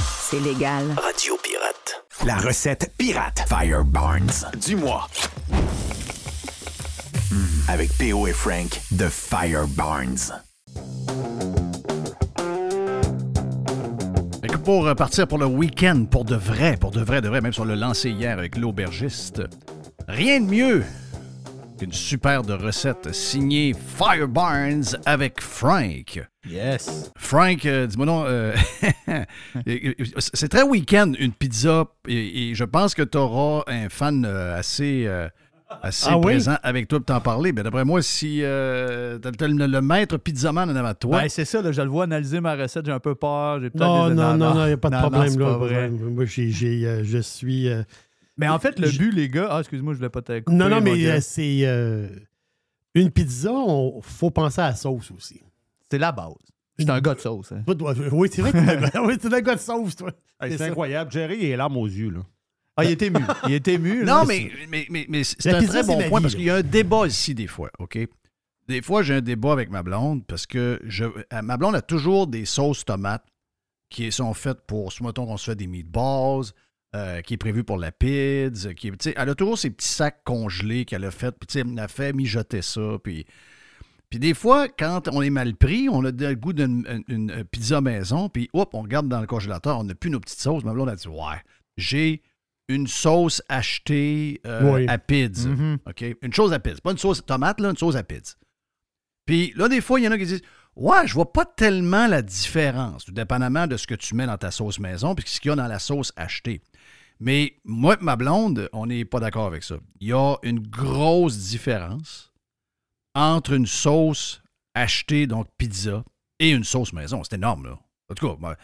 [0.00, 0.84] c'est légal.
[0.96, 2.04] Radio Pirate.
[2.24, 4.30] La recette pirate Fire Barnes
[4.66, 5.08] du mois.
[7.30, 10.40] Hmm, avec PO et Frank de Fire Barnes.
[14.64, 17.52] Pour euh, partir pour le week-end, pour de vrai, pour de vrai, de vrai, même
[17.52, 19.42] sur le lancé hier avec l'aubergiste,
[20.06, 20.84] rien de mieux
[21.78, 26.24] qu'une super de recette signée Fire Barnes avec Frank.
[26.48, 27.10] Yes.
[27.16, 28.54] Frank, euh, dis-moi non, euh,
[30.18, 35.04] c'est très week-end une pizza et, et je pense que tu auras un fan assez,
[35.06, 35.28] euh,
[35.82, 36.22] assez Ah oui?
[36.24, 37.52] présent avec toi pour t'en parler.
[37.52, 41.28] Mais d'après moi, si euh, t'as le, le maître pizzaman en avant de toi, Ben,
[41.28, 43.60] c'est ça, là, je le vois analyser ma recette, j'ai un peu peur.
[43.60, 45.56] J'ai Non, des- non, non, non, il n'y a pas de non, problème c'est là.
[45.56, 45.90] vrai.
[45.90, 47.68] Moi, euh, je suis.
[47.68, 47.82] euh,
[48.36, 49.48] Mais en fait, le je- but, les gars.
[49.50, 51.60] Ah, excuse-moi, je voulais pas te couper, Non, non, mais euh, c'est.
[51.62, 52.08] euh,
[52.94, 55.40] une pizza, il faut penser à la sauce aussi.
[55.90, 56.32] C'est la base.
[56.78, 57.52] Je suis un gars de sauce.
[57.52, 57.62] hein.
[58.12, 60.10] Oui, c'est vrai que t'es un gars- oui, t'es un gars de sauce, toi.
[60.40, 61.10] Hey, C'est c'est incroyable.
[61.12, 62.10] Jerry, il est larmes aux yeux.
[62.10, 62.20] Là.
[62.76, 63.20] Ah, il est ému.
[63.46, 64.04] Il est ému.
[64.04, 64.20] là.
[64.20, 66.56] Non, mais, mais, mais, mais c'est un très bon point vie, parce qu'il y a
[66.56, 67.98] un débat ici des fois, OK?
[68.68, 71.82] Des fois, j'ai un débat avec ma blonde parce que je, euh, ma blonde a
[71.82, 73.26] toujours des sauces tomates
[73.90, 76.44] qui sont faites pour, mettons qu'on se fait des meatballs,
[76.94, 80.84] euh, qui est prévu pour la pizza, qui elle a toujours ces petits sacs congelés
[80.86, 83.26] qu'elle a fait, puis elle a fait mijoter ça, puis...
[84.08, 87.44] Puis des fois, quand on est mal pris, on a le goût d'une une- une
[87.44, 90.64] pizza maison, puis hop, on regarde dans le congélateur, on n'a plus nos petites sauces.
[90.64, 91.40] Ma blonde a dit Ouais,
[91.78, 92.20] j'ai
[92.74, 94.86] une sauce achetée euh, Oui.
[94.88, 95.48] à pizza.
[95.48, 95.78] Mhm.
[95.86, 96.04] OK?
[96.22, 96.80] Une chose à pizza.
[96.82, 98.34] Pas une sauce tomate, là, une sauce à pizza.
[99.26, 100.42] Puis là, des fois, il y en a qui disent
[100.74, 104.38] Ouais, je vois pas tellement la différence, tout dépendamment de ce que tu mets dans
[104.38, 106.62] ta sauce maison, puis ce qu'il y a dans la sauce achetée.
[107.20, 109.76] Mais moi et ma blonde, on n'est pas d'accord avec ça.
[110.00, 112.32] Il y a une grosse différence
[113.14, 114.42] entre une sauce
[114.74, 116.02] achetée, donc pizza,
[116.38, 117.22] et une sauce maison.
[117.22, 117.78] C'est énorme, là.
[118.10, 118.56] En tout cas, moi,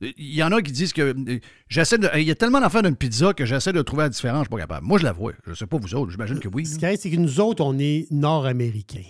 [0.00, 2.08] il y en a qui disent que euh, j'essaie de.
[2.16, 4.50] Il y a tellement d'affaires d'une pizza que j'essaie de trouver la différence, je suis
[4.50, 4.86] pas capable.
[4.86, 5.32] Moi, je la vois.
[5.46, 6.66] Je sais pas vous autres, j'imagine que oui.
[6.66, 9.02] Ce qui arrive, c'est que nous autres, on est nord-américains.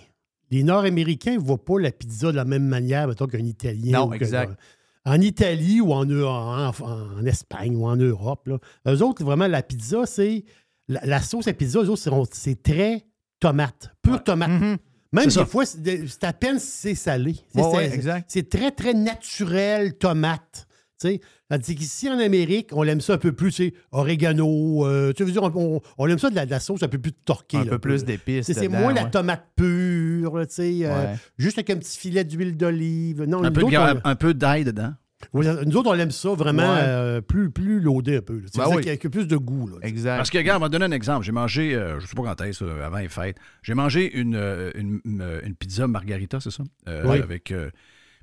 [0.50, 3.98] Les nord-américains ne voient pas la pizza de la même manière, mettons, qu'un Italien.
[4.00, 4.56] Non, ou exact.
[5.04, 8.58] en Italie ou en, en, en Espagne ou en Europe, là,
[8.94, 10.44] eux autres, vraiment, la pizza, c'est.
[10.88, 13.04] La, la sauce à pizza, eux autres, c'est- très
[13.40, 14.50] tomate, pure tomate.
[14.50, 14.78] Même
[15.14, 15.46] C'est des ça.
[15.46, 17.34] fois, c'est c'est à peine si c'est salé.
[17.52, 18.24] C'est- Ouais, ouais, c'est- exact.
[18.28, 20.65] C'est très, très naturel, tomate.
[21.00, 21.20] Tu sais,
[21.50, 24.86] Tandis qu'ici, en Amérique, on aime ça un peu plus, tu sais, oregano.
[24.86, 26.88] euh, tu veux dire, on, on- on aime ça de la, de la sauce un
[26.88, 27.58] peu plus torquée.
[27.58, 30.88] Un là, peu plus d'épices C'est c'est moins la tomate pure, là, tu sais, euh,
[31.12, 31.14] Ouais.
[31.38, 33.24] juste avec un petit filet d'huile d'olive.
[33.24, 34.92] Non, Un peu, autres, on- un peu d'ail dedans.
[35.32, 36.80] Nous autres, on aime ça vraiment Ouais.
[36.82, 38.40] euh, plus, plus loadé un peu.
[38.40, 38.74] Tu sais, Ben oui.
[38.74, 39.66] avec, avec plus de goût.
[39.66, 39.76] Là.
[39.82, 40.16] Exact.
[40.18, 41.24] Parce que, regarde, on va te donner un exemple.
[41.24, 44.34] J'ai mangé, euh, je sais pas quand est-ce, euh, avant les fêtes, j'ai mangé une,
[44.36, 46.64] euh, une, une- une pizza margarita, c'est ça?
[46.88, 47.18] Euh, Oui.
[47.20, 47.52] Avec.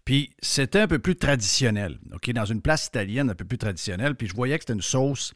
[0.05, 2.31] Puis c'était un peu plus traditionnel, OK?
[2.31, 4.15] Dans une place italienne un peu plus traditionnelle.
[4.15, 5.33] Puis je voyais que c'était une sauce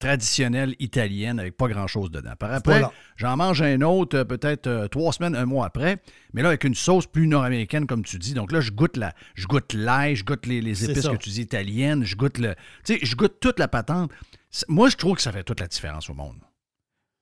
[0.00, 2.32] traditionnelle italienne avec pas grand-chose dedans.
[2.38, 2.82] Par après,
[3.16, 5.98] j'en mange un autre euh, peut-être euh, trois semaines, un mois après,
[6.32, 8.32] mais là avec une sauce plus nord-américaine, comme tu dis.
[8.32, 11.42] Donc là, je goûte la, je goûte l'ail, je goûte les, épices que tu dis
[11.42, 12.54] italiennes, je goûte le.
[12.84, 14.10] Tu sais, je goûte toute la patente.
[14.68, 16.40] Moi, je trouve que ça fait toute la différence au monde.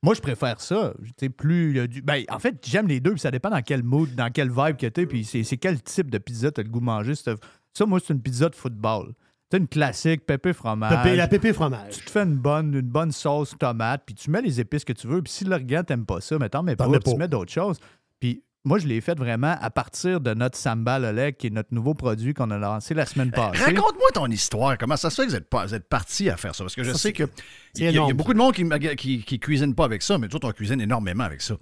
[0.02, 0.92] Moi, je préfère ça.
[1.02, 3.82] Tu sais, plus du- Ben, en fait, j'aime les deux, puis ça dépend dans quel
[3.82, 6.68] mood, dans quel vibe que t'es, puis c'est c'est quel type de pizza t'as le
[6.68, 7.14] goût de manger.
[7.16, 7.34] Ça,
[7.86, 9.12] moi, c'est une pizza de football.
[9.50, 10.92] C'est une classique, pépé fromage.
[11.04, 11.94] Pépé- la pépé fromage.
[11.96, 14.92] Tu te fais une bonne, une bonne sauce tomate, puis tu mets les épices que
[14.92, 15.22] tu veux.
[15.22, 17.52] Puis si le regard t'aime pas ça, mais t'en mets pas, mets tu mets d'autres
[17.52, 17.78] choses.
[18.20, 21.72] Puis moi, je l'ai fait vraiment à partir de notre Samba Lolek, qui est notre
[21.74, 23.64] nouveau produit qu'on a lancé la semaine passée.
[23.64, 24.78] Raconte-moi ton histoire.
[24.78, 26.62] Comment ça se fait que vous êtes, pas- vous êtes parti à faire ça?
[26.64, 27.24] Parce que je Ça, sais que
[27.74, 30.18] il y, a- y beaucoup de monde qui ne qui, qui cuisine pas avec ça,
[30.18, 31.54] mais toi, on cuisine énormément avec ça.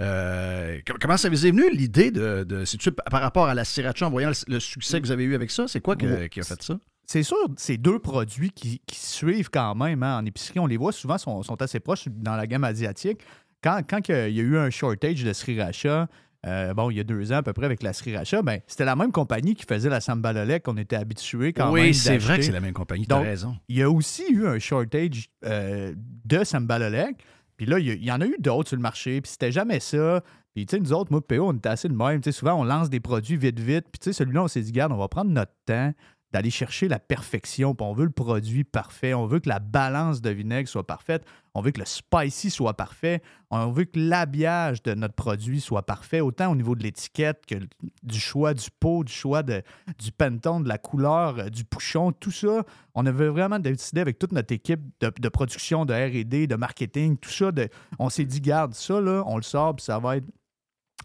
[0.00, 2.44] Euh, com- comment ça vous est venu l'idée de.
[2.44, 5.24] de c'est-tu par rapport à la sriracha en voyant le, le succès que vous avez
[5.24, 5.66] eu avec ça?
[5.68, 6.78] C'est quoi que- qui a fait ça?
[7.06, 10.76] C'est sûr, ces deux produits qui, qui suivent quand même hein, en épicerie, on les
[10.76, 13.18] voit souvent, sont, sont assez proches dans la gamme asiatique.
[13.64, 16.06] Quand, quand il y a eu un shortage de sriracha,
[16.46, 18.84] euh, bon, il y a deux ans à peu près avec la sriracha, ben, c'était
[18.86, 22.38] la même compagnie qui faisait la sambalolek qu'on était habitué quand Oui, même c'est vrai
[22.38, 23.56] que c'est la même compagnie, t'as Donc, raison.
[23.68, 25.92] Il y a aussi eu un shortage euh,
[26.24, 27.16] de sambalolek.
[27.58, 30.22] Puis là, il y, en a eu d'autres sur le marché, puis c'était jamais ça.
[30.54, 32.22] Puis, tu sais, nous autres, moi, PO, on était assez de même.
[32.22, 33.84] Tu sais, souvent, on lance des produits vite, vite.
[33.92, 35.92] Puis, tu sais, celui-là, on s'est dit, garde, on va prendre notre temps
[36.32, 37.76] d'aller chercher la perfection.
[37.80, 39.14] On veut le produit parfait.
[39.14, 41.24] On veut que la balance de vinaigre soit parfaite.
[41.54, 43.22] On veut que le spicy soit parfait.
[43.50, 47.56] On veut que l'habillage de notre produit soit parfait, autant au niveau de l'étiquette que
[48.04, 52.30] du choix du pot, du choix du penton, de la couleur, euh, du bouchon, tout
[52.30, 52.64] ça.
[52.94, 57.30] On avait vraiment décidé avec toute notre équipe de, production, de RD, de marketing, tout
[57.30, 57.50] ça.
[57.98, 60.26] on s'est dit, garde ça, là, on le sort, puis ça va être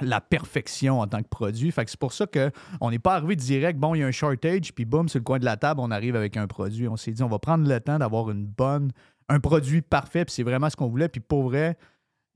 [0.01, 1.71] la perfection en tant que produit.
[1.71, 4.11] Fait que c'est pour ça qu'on n'est pas arrivé direct, bon, il y a un
[4.11, 6.87] shortage, puis boum, sur le coin de la table, on arrive avec un produit.
[6.87, 8.91] On s'est dit, on va prendre le temps d'avoir une bonne,
[9.29, 11.09] un produit parfait, puis c'est vraiment ce qu'on voulait.
[11.09, 11.77] Puis pour vrai,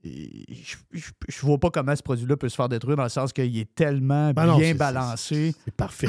[0.03, 3.33] je, je, je vois pas comment ce produit-là peut se faire détruire dans le sens
[3.33, 5.53] qu'il est tellement Ben non, bien balancé.
[5.65, 6.07] C'est parfait.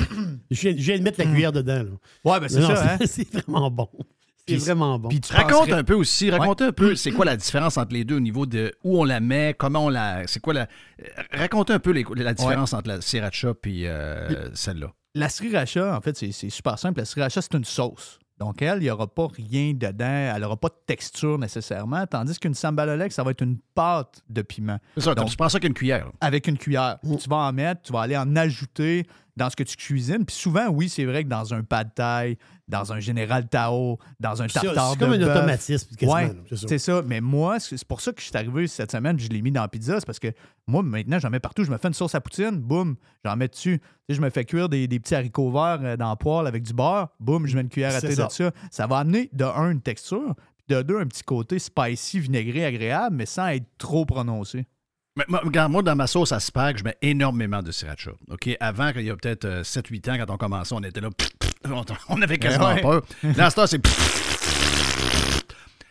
[0.50, 1.82] je, viens, je viens de mettre la cuillère dedans.
[1.82, 1.90] Là.
[2.32, 2.98] Ouais, ben c'est ça, hein?
[3.06, 3.88] C'est vraiment bon.
[4.58, 5.08] C'est vraiment bon.
[5.30, 8.20] Raconte un peu aussi, raconte un peu, c'est quoi la différence entre les deux au
[8.20, 10.26] niveau de où on la met, comment on la.
[10.26, 10.62] C'est quoi la.
[10.62, 14.92] euh, Raconte un peu les- la différence entre la sriracha puis euh, celle-là.
[15.14, 17.00] La sriracha, en fait, c'est super simple.
[17.00, 18.18] La sriracha, c'est une sauce.
[18.38, 20.32] Donc, elle, il n'y aura pas rien dedans.
[20.34, 22.06] Elle n'aura pas de texture nécessairement.
[22.06, 24.78] Tandis qu'une sambalolek, ça va être une pâte de piment.
[24.94, 26.10] C'est ça, comme Donc, tu prends ça qu'une cuillère.
[26.22, 26.96] avec une cuillère.
[27.02, 29.06] Tu vas en mettre, tu vas aller en ajouter
[29.40, 30.26] dans ce que tu cuisines.
[30.26, 32.36] Puis souvent, oui, c'est vrai que dans un pad thai,
[32.68, 37.00] dans un général Tao, dans un tartare c'est comme de un automatisme, Ouais, c'est ça.
[37.06, 39.62] Mais moi, c'est pour ça que je suis arrivé cette semaine je l'ai mis dans
[39.62, 39.98] la pizza.
[39.98, 40.28] C'est parce que
[40.66, 41.64] moi, maintenant, j'en mets partout.
[41.64, 43.80] Je me fais une sauce à poutine, boum, j'en mets dessus.
[44.10, 46.74] Je me fais cuire des, des petits haricots verts euh, dans le poêle avec du
[46.74, 48.26] beurre, boum, je mets une cuillère à thé ça.
[48.26, 48.50] de ça.
[48.70, 52.66] Ça va amener de un, une texture, puis de deux, un petit côté spicy, vinaigré,
[52.66, 54.66] agréable, mais sans être trop prononcé.
[55.20, 58.12] Mais, moi, regarde, moi, dans ma sauce à spag, je mets énormément de sriracha.
[58.30, 58.48] OK?
[58.58, 61.10] Avant, il y a peut-être euh, 7-8 ans, quand on commençait, on était là.
[61.66, 62.80] on, on avait quasiment Ouais.
[62.80, 63.02] peur.
[63.36, 63.80] Dans ce temps, c'est.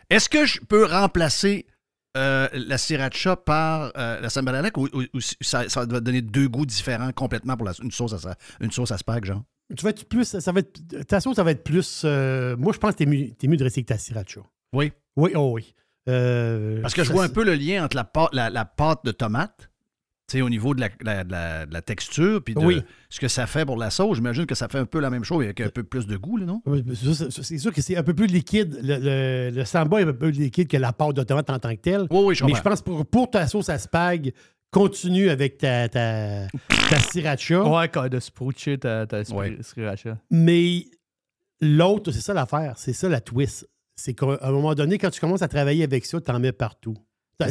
[0.09, 1.67] Est-ce que je peux remplacer
[2.17, 6.47] euh, la sriracha par euh, la sambalalek ou, ou- ou ça, ça va donner deux
[6.47, 9.43] goûts différents complètement pour la- une, sauce à, une sauce à spag, genre?
[9.77, 10.39] Tu vas être plus.
[10.39, 12.01] Ça va être, ta sauce, ça va être plus.
[12.05, 14.41] euh, moi, je pense que t'es mieux, t'es mieux de rester avec ta sriracha.
[14.73, 14.91] Oui.
[15.15, 15.75] Oui, oh oui.
[16.09, 19.05] Euh, Parce que je vois un peu le lien entre la pâte, la, la pâte
[19.05, 19.69] de tomate,
[20.27, 22.83] tu sais, au niveau de la, la- de la- de la texture, puis de Oui.
[23.09, 24.17] ce que ça fait pour la sauce.
[24.17, 26.37] J'imagine que ça fait un peu la même chose avec un peu plus de goût,
[26.37, 26.61] là, non?
[26.65, 28.79] Oui, C'est sûr que c'est un peu plus liquide.
[28.83, 31.59] Le, le, le samba est un peu plus liquide que la pâte de tomate en
[31.59, 32.07] tant que telle.
[32.11, 34.31] Oui, oui, je Mais je pense pour, pour ta sauce à spag,
[34.71, 36.47] continue avec ta, ta,
[36.89, 37.63] ta sriracha.
[37.63, 40.17] Ouais, quand de sproucher ta, ta sriracha.
[40.29, 40.85] Mais
[41.59, 42.75] l'autre, c'est ça l'affaire.
[42.77, 43.67] C'est ça la twist.
[43.99, 46.95] C'est qu'à un moment donné, quand tu commences à travailler avec ça, t'en mets partout.
[47.37, 47.45] T'en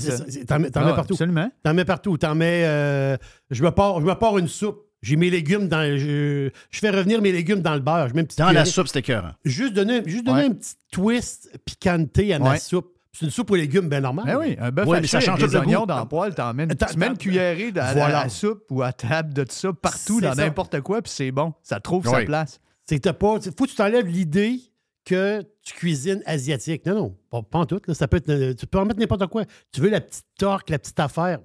[0.46, 1.14] t'en mets, t'en Ah mets partout.
[1.14, 1.50] absolument.
[1.62, 2.16] T'en mets partout.
[2.18, 2.62] T'en mets.
[2.66, 3.16] euh,
[3.50, 4.84] je, me pars, je me pars une soupe.
[5.00, 5.96] J'ai mes légumes dans.
[5.98, 8.08] Je, je fais revenir mes légumes dans le beurre.
[8.08, 9.30] Je mets une petite Dans la soupe, c'était écœurant.
[9.44, 10.46] Juste donner, juste donner Ouais.
[10.46, 12.58] un petit twist piquanté à ma Ouais.
[12.58, 12.92] soupe.
[13.12, 14.26] C'est une soupe aux légumes bien normale.
[14.26, 15.86] Ben oui, un bœuf Ouais, haché mais ça change des tout le oignons goût.
[15.86, 18.24] dans le poêle, tu mets une cuillerée dans, Voilà.
[18.24, 21.52] la soupe ou à table de ça partout, dans n'importe quoi, puis c'est bon.
[21.62, 22.60] Ça trouve sa place.
[22.86, 23.38] C'est pas.
[23.40, 24.60] Faut que tu t'enlèves l'idée
[25.04, 26.84] que tu cuisines asiatique.
[26.86, 27.80] Non, non, pas, pas en tout.
[27.86, 27.94] là.
[27.94, 29.44] Ça peut être, tu peux en mettre n'importe quoi.
[29.72, 31.38] Tu veux la petite torque, la petite affaire.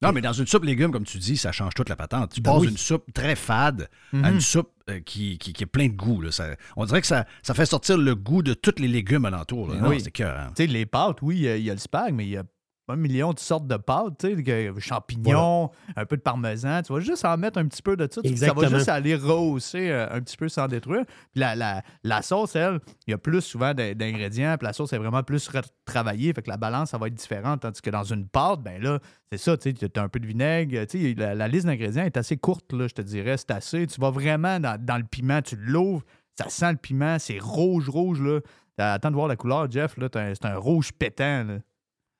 [0.00, 2.32] Non, mais dans une soupe légumes, comme tu dis, ça change toute la patente.
[2.32, 2.66] Tu Ben passes oui.
[2.68, 4.34] d'une soupe très fade à Mhm.
[4.34, 6.20] une soupe euh, qui, qui, qui est plein de goût.
[6.20, 6.32] là.
[6.32, 9.68] Ça- on dirait que ça, ça fait sortir le goût de tous les légumes alentour.
[9.68, 9.74] là.
[9.76, 10.00] Ben Non, oui.
[10.02, 10.10] c'est.
[10.10, 10.24] Tu
[10.56, 12.42] sais, les pâtes, oui, il y y, a le spag, mais il y a
[12.88, 16.82] un million de sortes de pâtes, tu sais, champignons, un peu de parmesan.
[16.82, 18.20] Tu vas juste en mettre un petit peu de ça.
[18.36, 21.04] Ça va juste aller rehausser euh, un petit peu sans détruire.
[21.06, 24.56] Puis la, la, la sauce, elle, il y a plus souvent d'in- d'ingrédients.
[24.58, 25.48] Puis la sauce est vraiment plus
[25.84, 26.32] travaillée.
[26.32, 27.60] Fait que la balance, ça va être différente.
[27.62, 28.98] Tandis que dans une pâte, ben là,
[29.30, 30.84] c'est ça, tu as un peu de vinaigre.
[30.86, 33.36] Tu sais, la, la liste d'ingrédients est assez courte, là, je te dirais.
[33.36, 33.86] C'est assez.
[33.86, 36.02] Tu vas vraiment dans, dans le piment, tu l'ouvres,
[36.38, 38.40] ça sent le piment, c'est rouge, rouge, là.
[38.78, 40.08] Attends de voir la couleur, Jeff, là.
[40.14, 41.58] un- C'est un rouge pétant, là.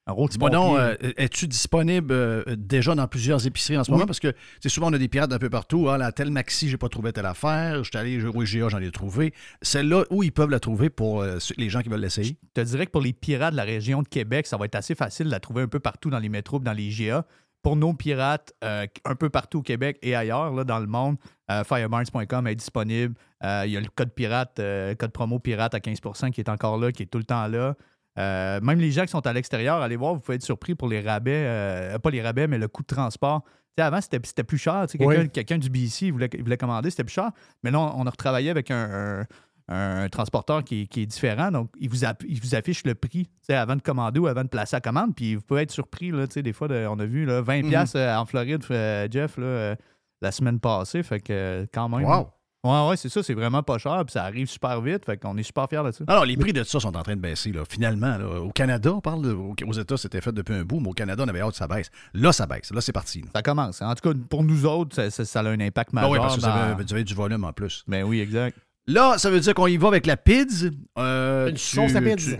[0.08, 0.78] Un rouge Dis-moi pompier.
[0.80, 3.94] euh, es-tu disponible euh, déjà dans plusieurs épiceries en ce Oui.
[3.94, 4.06] moment?
[4.06, 5.88] Parce que c'est souvent, on a des pirates d'un peu partout.
[5.88, 7.84] Ah, la telle Maxi, j'ai pas trouvé telle affaire.
[7.84, 9.32] Je suis allé au IGA, j'en ai trouvé.
[9.62, 12.36] Celle-là, où ils peuvent la trouver pour euh, les gens qui veulent l'essayer?
[12.56, 14.74] Je te dirais que pour les pirates de la région de Québec, ça va être
[14.74, 17.24] assez facile de la trouver un peu partout dans les métros dans les GA.
[17.62, 21.14] Pour nos pirates, euh, un peu partout au Québec et ailleurs là, dans le monde,
[21.48, 23.14] euh, firebarns.com est disponible.
[23.44, 26.40] Euh, Il y a le code pirate, euh, le code promo pirate à 15% qui
[26.40, 27.76] est encore là, qui est tout le temps là.
[28.18, 30.88] Euh, même les gens qui sont à l'extérieur, allez voir, vous pouvez être surpris pour
[30.88, 33.42] les rabais, euh, pas les rabais, mais le coût de transport.
[33.78, 34.84] Avant, c'était plus cher.
[35.32, 35.58] Quelqu'un Oui.
[35.60, 36.28] du BC voulait,
[36.58, 37.30] commander, c'était plus cher.
[37.62, 39.24] Mais là, on on a retravaillé avec un,
[39.68, 41.50] un- un transporteur qui, est- qui est différent.
[41.50, 44.48] Donc, il vous, app- il vous affiche le prix avant de commander ou avant de
[44.48, 45.14] placer la commande.
[45.14, 46.10] Puis, vous pouvez être surpris.
[46.10, 48.00] Là, des fois, de- on a vu là, 20$ Mhm.
[48.00, 48.62] euh, en Floride,
[49.10, 49.76] Jeff, là,
[50.20, 51.02] la semaine passée.
[51.02, 52.04] Fait que, quand même.
[52.04, 52.28] Wow!
[52.64, 53.22] Ouais, ouais, c'est ça.
[53.24, 54.02] C'est vraiment pas cher.
[54.06, 55.04] Puis, ça arrive super vite.
[55.04, 56.04] Fait qu'on est super fiers de ça.
[56.06, 57.62] Alors, les prix de ça sont en train de baisser, là.
[57.68, 58.40] Finalement, là.
[58.40, 60.92] au Canada, on parle de- au- aux États, c'était fait depuis un bout, mais au
[60.92, 61.90] Canada, on avait hâte que ça baisse.
[62.14, 62.70] Là, ça baisse.
[62.72, 63.20] Là, c'est parti.
[63.22, 63.28] là.
[63.34, 63.82] Ça commence.
[63.82, 66.10] En tout cas, pour nous autres, ça, ça- ça a un impact Ah majeur.
[66.12, 67.82] oui, parce que ça dans- veut, ça veut du volume en plus.
[67.88, 68.56] Ben oui, exact.
[68.86, 70.70] Là, ça veut dire qu'on y va avec la PIDS.
[70.98, 72.36] Euh, Une tu- sauce à tu-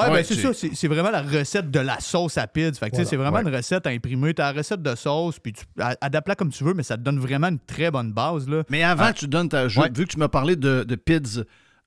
[0.00, 0.50] Ouais, ben c'est ça.
[0.74, 2.78] C'est vraiment la recette de la sauce à pizza.
[2.78, 3.08] Fait que, Voilà.
[3.10, 3.42] c'est vraiment Ouais.
[3.48, 4.32] une recette à imprimer.
[4.34, 6.96] Tu as la recette de sauce, puis tu a- adapte-la comme tu veux, mais ça
[6.96, 8.48] te donne vraiment une très bonne base.
[8.48, 8.62] Là.
[8.70, 9.66] Mais avant, Ah, tu donnes ta.
[9.66, 9.90] Ouais.
[9.94, 11.44] Vu que tu m'as parlé de, de PIDS,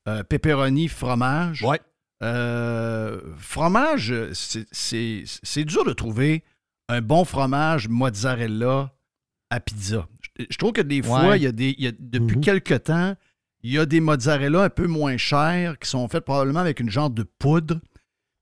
[0.08, 1.62] euh, pepperoni, fromage.
[1.62, 1.80] Ouais.
[2.22, 6.44] Euh, fromage, c'est- dur de trouver
[6.88, 8.92] un bon fromage mozzarella
[9.50, 10.06] à pizza.
[10.38, 11.38] Je, je trouve que des fois, Ouais.
[11.38, 12.42] il y a des, il y a- depuis Mhm.
[12.44, 13.14] quelques temps,
[13.62, 16.90] il y a des mozzarella un peu moins chers qui sont faits probablement avec une
[16.90, 17.80] genre de poudre.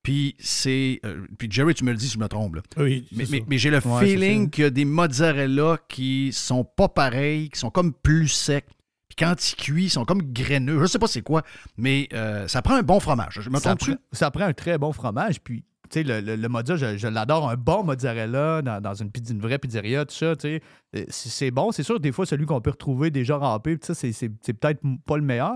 [0.05, 1.01] Puis c'est.
[1.05, 2.55] euh, puis Jerry, tu me le dis si je me trompe.
[2.57, 2.63] là.
[2.77, 6.89] Oui, Mais, mais- j'ai le Ouais, feeling qu'il y a des mozzarella qui sont pas
[6.89, 8.67] pareils, qui sont comme plus secs.
[9.09, 10.81] Puis quand ils cuisent, ils sont comme graineux.
[10.83, 11.43] Je sais pas c'est quoi,
[11.77, 13.41] mais euh, ça prend un bon fromage.
[13.41, 15.41] Je me ça, prend, ça prend un très bon fromage.
[15.41, 17.49] Puis, tu sais, le, le, le mozza, je, je l'adore.
[17.49, 19.11] Un bon mozzarella dans, dans une,
[19.41, 20.63] vraie pizzeria, tout ça, tu sais.
[20.97, 21.71] euh, C'est bon.
[21.73, 24.13] C'est sûr, des fois, celui qu'on peut retrouver déjà râpé, c'est- c'est
[24.43, 25.55] c'est peut-être pas le meilleur.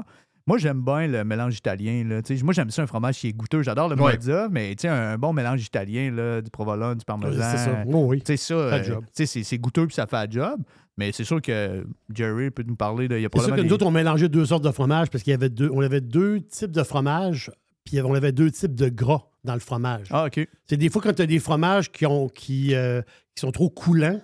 [0.49, 2.05] Moi, j'aime bien le mélange italien.
[2.09, 2.23] Là.
[2.43, 3.61] Moi, j'aime ça, un fromage qui est goûteux.
[3.63, 4.15] J'adore le Ouais.
[4.15, 7.43] mozza, mais un bon mélange italien, là, du provolone, du parmesan.
[7.51, 7.85] C'est ça.
[7.87, 8.23] Oh, oui.
[8.35, 10.63] Ça, euh, c'est goûteux puis ça fait la job.
[10.97, 13.21] Mais c'est sûr que Jerry peut nous parler de.
[13.35, 15.51] C'est sûr que nous autres, on mélangeait deux sortes de fromage parce qu'il y avait
[15.51, 17.51] deux, on avait deux types de fromage,
[17.85, 20.07] puis on avait deux types de gras dans le fromage.
[20.11, 20.49] Ah, OK.
[20.65, 23.03] C'est des fois quand tu as des fromages qui, ont, qui, euh,
[23.35, 24.21] qui sont trop coulants,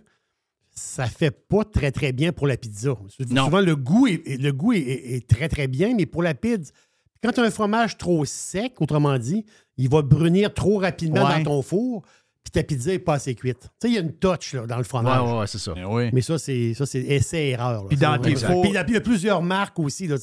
[0.74, 2.94] ça fait pas très très bien pour la pizza.
[3.30, 3.44] Non.
[3.44, 6.34] Souvent le goût est, le goût est, est- est très très bien, mais pour la
[6.34, 6.72] pizza,
[7.22, 9.44] quand tu as un fromage trop sec, autrement dit,
[9.76, 11.38] il va brunir trop rapidement Ouais.
[11.38, 12.02] dans ton four,
[12.42, 13.60] puis ta pizza n'est pas assez cuite.
[13.60, 15.22] Tu sais, il y a une touch là, dans le fromage.
[15.22, 15.72] Ouais, ouais, ouais, c'est ça.
[15.88, 16.10] Oui.
[16.12, 17.86] Mais ça, c'est ça, c'est essai-erreur.
[17.86, 20.06] Puis dans tes fours- Puis il y a- plusieurs marques aussi.
[20.06, 20.16] Là,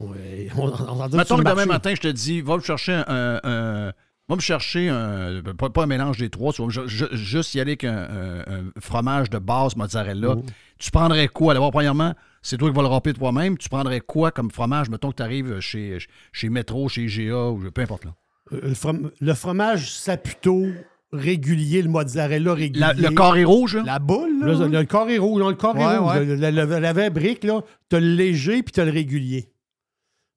[0.00, 0.12] on, on,
[0.56, 0.70] on
[1.00, 3.40] entend Mettons que le demain matin, je te dis, va me chercher un.
[3.42, 3.92] un-
[4.28, 5.40] va me chercher un.
[5.56, 7.84] Pas, pas un mélange des trois, tu vas me ju- ju- juste y aller avec
[7.84, 10.34] un, un- un fromage de base mozzarella.
[10.36, 10.42] Mhm.
[10.78, 11.54] Tu prendrais quoi?
[11.54, 13.56] D'abord, premièrement, c'est toi qui vas le remplir toi-même.
[13.58, 14.90] Tu prendrais quoi comme fromage?
[14.90, 15.98] Mettons que tu arrives chez,
[16.32, 18.14] chez Metro, chez GA ou peu importe là?
[18.52, 20.66] Euh, Le, from- le fromage saputo
[21.12, 22.80] régulier, le mozzarella régulier.
[22.80, 23.82] La- le carré rouge, là?
[23.84, 24.46] La boule, là?
[24.52, 26.12] Le, le carré rouge, non, le carré Ouais, rouge.
[26.12, 26.24] ouais.
[26.24, 29.48] Le- le- le- la vraie brique, là, t'as le léger puis t'as le régulier.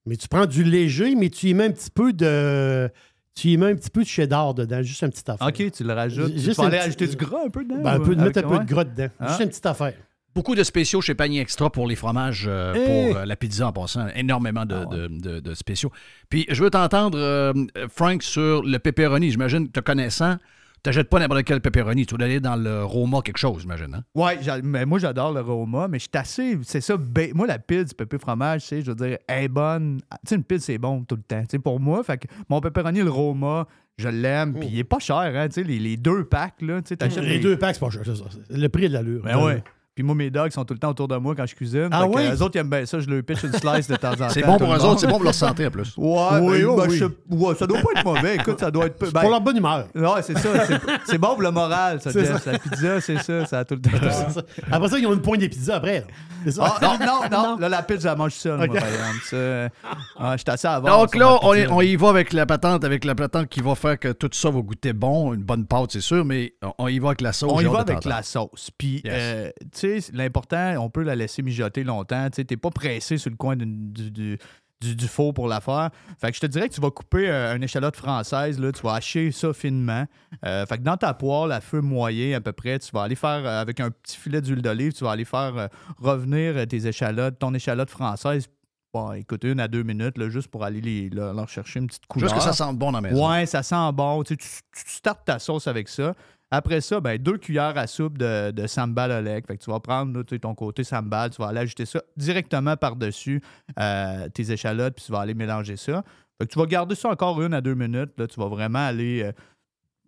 [0.06, 2.90] Mais tu prends du léger, mais tu y mets un petit peu de.
[3.36, 5.48] Tu y mets un petit peu de cheddar dedans, juste un petit affaire.
[5.48, 6.34] OK, tu le rajoutes.
[6.34, 7.82] Juste tu peux un aller petit- ajouter du gras un peu dedans?
[7.82, 8.60] Ben, un peu, mettre un peu ouais?
[8.60, 9.08] de gras dedans.
[9.20, 9.28] Ah.
[9.30, 9.94] Juste une petite affaire.
[10.36, 13.10] Beaucoup de spéciaux chez Panier Extra pour les fromages, euh, Hey!
[13.12, 14.08] pour euh, la pizza en passant.
[14.16, 15.92] Énormément Ah de, de- de- de spéciaux.
[16.30, 17.54] Puis je veux t'entendre, euh,
[17.90, 19.32] Frank, sur le pepperoni.
[19.32, 20.38] J'imagine, te connaissant,
[20.84, 22.06] tu n'achètes pas n'importe quel pepperoni.
[22.06, 23.94] Tu dois aller dans le Roma quelque chose, j'imagine.
[23.96, 24.04] Hein?
[24.16, 26.58] Ouais, mais moi j'adore le Roma, mais je suis assez.
[26.64, 29.44] C'est ça, ba- moi la pizza du pépé fromage, tu sais, je veux dire, elle
[29.44, 30.00] est bonne.
[30.02, 31.42] Tu sais, une pizza c'est bon tout le temps.
[31.42, 33.68] Tu sais, pour moi, fait que mon pepperoni, le Roma,
[33.98, 36.82] je l'aime, puis il est pas cher, hein, tu sais, les, les deux packs, là,
[36.82, 38.26] tu sais, t'achètes Les deux packs, c'est pas cher, c'est ça.
[38.50, 39.22] Le prix de l'allure.
[39.24, 39.64] Ben ouais.
[39.94, 41.90] Puis moi, mes dogs sont tout le temps autour de moi quand je cuisine.
[41.92, 42.24] Ah oui?
[42.32, 43.00] Eux autres, ils aiment bien ça.
[43.02, 44.30] Je leur pitch une slice de temps en temps.
[44.30, 45.94] C'est bon pour eux autres, c'est bon pour leur santé en plus.
[45.98, 46.90] Ouais, Oui, ben, oui, ben,
[47.30, 48.36] je ouais, ça doit pas être mauvais.
[48.36, 48.98] Écoute, ça doit être.
[48.98, 49.88] peu- ben, pour leur bonne humeur.
[49.94, 50.50] Ouais, c'est ça.
[51.06, 52.42] c'est- bon pour le moral, ça, C'est Jeff.
[52.42, 52.54] ça.
[52.54, 53.46] La pizza, c'est ça.
[53.46, 53.90] Ça a tout le temps.
[54.02, 54.42] C'est ça.
[54.72, 56.06] Après ça, ils ont une poigne de pizza après.
[56.50, 56.78] ça?
[56.82, 58.74] Ah, non, non, non, Là, la pizza, elle mange seule, moi, Ok.
[58.80, 59.20] par exemple.
[59.26, 61.00] Ça, ouais, J'étais assez avant.
[61.02, 63.76] Donc là, on, est- on y va avec la patente, avec la patente qui va
[63.76, 67.00] faire que tout ça va goûter bon, une bonne pâte, c'est sûr, mais on, y
[67.00, 67.52] va avec la sauce.
[67.54, 68.72] On y va avec la sauce.
[68.78, 69.50] Puis, euh,
[69.82, 72.30] tu sais, l'important, on peut la laisser mijoter longtemps.
[72.30, 74.38] Tu t'es pas pressé sur le coin du, du,
[74.82, 75.90] du, du four pour la faire.
[76.20, 78.82] Fait que je te dirais que tu vas couper euh, une échalote française, là, tu
[78.82, 80.06] vas hacher ça finement.
[80.46, 83.16] Euh, fait que dans ta poêle, à feu moyen à peu près, tu vas aller
[83.16, 85.68] faire, euh, avec un petit filet d'huile d'olive, tu vas aller faire euh,
[86.00, 88.48] revenir tes échalotes, ton échalote française.
[88.94, 92.08] Bon, écoute, une à deux minutes, là, juste pour aller les, leur, chercher une petite
[92.08, 92.28] couleur.
[92.28, 93.30] Juste que ça sente bon dans la maison.
[93.30, 94.22] Ouais, ça sent bon.
[94.24, 94.48] Tu, tu
[94.86, 96.14] startes ta sauce avec ça.
[96.54, 99.48] Après ça, ben, deux cuillères à soupe de, sambal oleg.
[99.48, 102.76] Fait que tu vas prendre là, ton côté sambal, tu vas aller ajouter ça directement
[102.76, 103.42] par-dessus
[103.80, 106.04] euh, tes échalotes, puis tu vas aller mélanger ça.
[106.38, 108.12] Fait que tu vas garder ça encore une à deux minutes.
[108.18, 109.32] Là, tu vas vraiment aller, euh,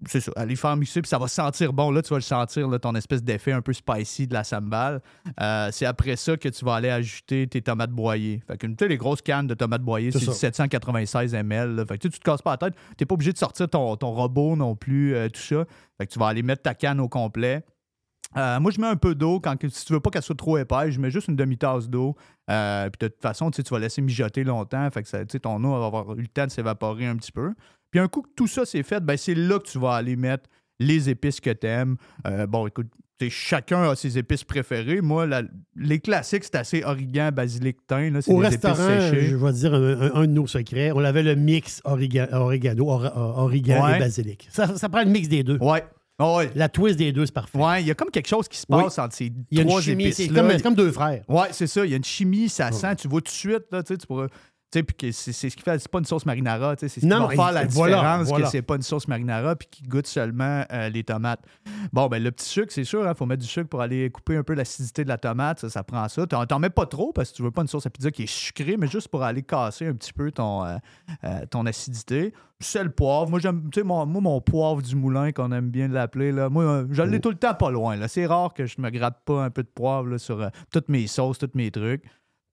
[0.08, 1.92] c'est ça, aller faire mixer, puis ça va sentir bon.
[1.92, 5.02] Là, tu vas le sentir, là, ton espèce d'effet un peu spicy de la sambal.
[5.42, 8.42] Euh, c'est après ça que tu vas aller ajouter tes tomates broyées.
[8.48, 10.32] Fait que tu sais, les grosses cannes de tomates broyées, C'est c'est ça.
[10.32, 11.76] du 796 ml.
[11.76, 11.86] là.
[11.86, 12.74] Fait que tu sais, tu te casses pas la tête.
[12.98, 15.66] Tu n'es pas obligé de sortir ton, ton robot non plus, euh, tout ça.
[15.98, 17.64] Fait que tu vas aller mettre ta canne au complet.
[18.38, 19.40] Euh, moi, je mets un peu d'eau.
[19.40, 22.16] Quand, si tu veux pas qu'elle soit trop épaisse, je mets juste une demi-tasse d'eau.
[22.50, 24.90] Euh, puis de toute façon, tu vas laisser mijoter longtemps.
[24.92, 27.54] Fait que ça, ton eau va avoir eu le temps de s'évaporer un petit peu.
[27.92, 30.16] Puis un coup que tout ça c'est fait, ben, c'est là que tu vas aller
[30.16, 30.50] mettre
[30.80, 31.96] les épices que tu aimes.
[32.50, 32.88] bon, écoute,
[33.30, 35.00] chacun a ses épices préférées.
[35.00, 35.44] Moi, la-
[35.78, 38.14] les classiques, c'est assez origan, basilic, thym.
[38.16, 39.28] là, C'est Au des restaurant, épices séchées.
[39.28, 40.92] je vais dire un, un- un de nos secrets.
[40.92, 43.96] On avait le mix origa- oregano, or- or- origan Ouais.
[43.96, 44.48] et basilic.
[44.52, 45.58] Ça, ça prend le mix des deux.
[45.62, 45.86] Ouais.
[46.56, 47.58] La twist des deux, c'est parfait.
[47.58, 48.84] Ouais, il y a comme quelque chose qui se Oui.
[48.84, 50.28] passe entre ces Il y a une trois c'est
[50.62, 51.24] comme, deux frères.
[51.28, 51.86] Ouais, c'est ça.
[51.86, 52.96] Il y a une chimie, ça sent.
[52.98, 54.28] Tu vois tout de suite, là, tu sais, tu pourras.
[54.82, 55.78] Puis c'est c'est ce qui fait.
[55.78, 58.46] C'est pas une sauce marinara, c'est ce qui Non, va faire la voilà, différence voilà.
[58.46, 61.42] que c'est pas une sauce marinara puis qui goûte seulement euh, les tomates.
[61.92, 64.38] Bon, ben le petit sucre, c'est sûr, il faut mettre du sucre pour aller couper
[64.38, 65.60] un peu l'acidité de la tomate.
[65.60, 66.26] Ça, ça prend ça.
[66.26, 68.32] T'en mets pas trop parce que tu veux pas une sauce à pizza qui est
[68.32, 70.78] sucrée, mais juste pour aller casser un petit peu ton, euh,
[71.26, 72.34] euh, ton acidité.
[72.60, 73.30] Sel, poivre.
[73.30, 76.50] Moi, j'aime, tu sais, mon, moi, mon poivre du moulin, qu'on aime bien l'appeler, là,
[76.50, 77.96] moi, euh, je l'ai tout le temps pas loin.
[77.98, 78.08] Là.
[78.08, 80.88] C'est rare que je me gratte pas un peu de poivre là, sur euh, toutes
[80.90, 82.04] mes sauces, tous mes trucs.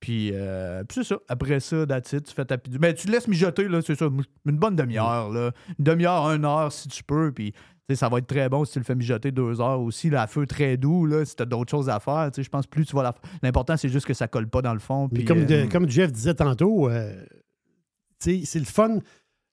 [0.01, 1.21] Puis, euh, puis c'est ça.
[1.29, 2.57] Après ça, that's it, tu fais ta.
[2.81, 4.07] Mais tu laisses mijoter, là, c'est ça,
[4.47, 5.31] une bonne demi-heure.
[5.31, 5.53] Là.
[5.79, 7.33] Une demi-heure, une heure si tu peux.
[7.33, 7.53] Puis,
[7.95, 10.09] ça va être très bon si tu le fais mijoter deux heures aussi.
[10.09, 12.31] Là, à feu très doux, là, si tu as d'autres choses à faire.
[12.33, 14.63] tu sais, Je pense plus tu vas la L'important, c'est juste que ça colle pas
[14.63, 15.09] dans le fond.
[15.09, 17.13] Puis, comme, euh, comme Jeff disait tantôt, euh,
[18.21, 18.99] tu sais, c'est le fun.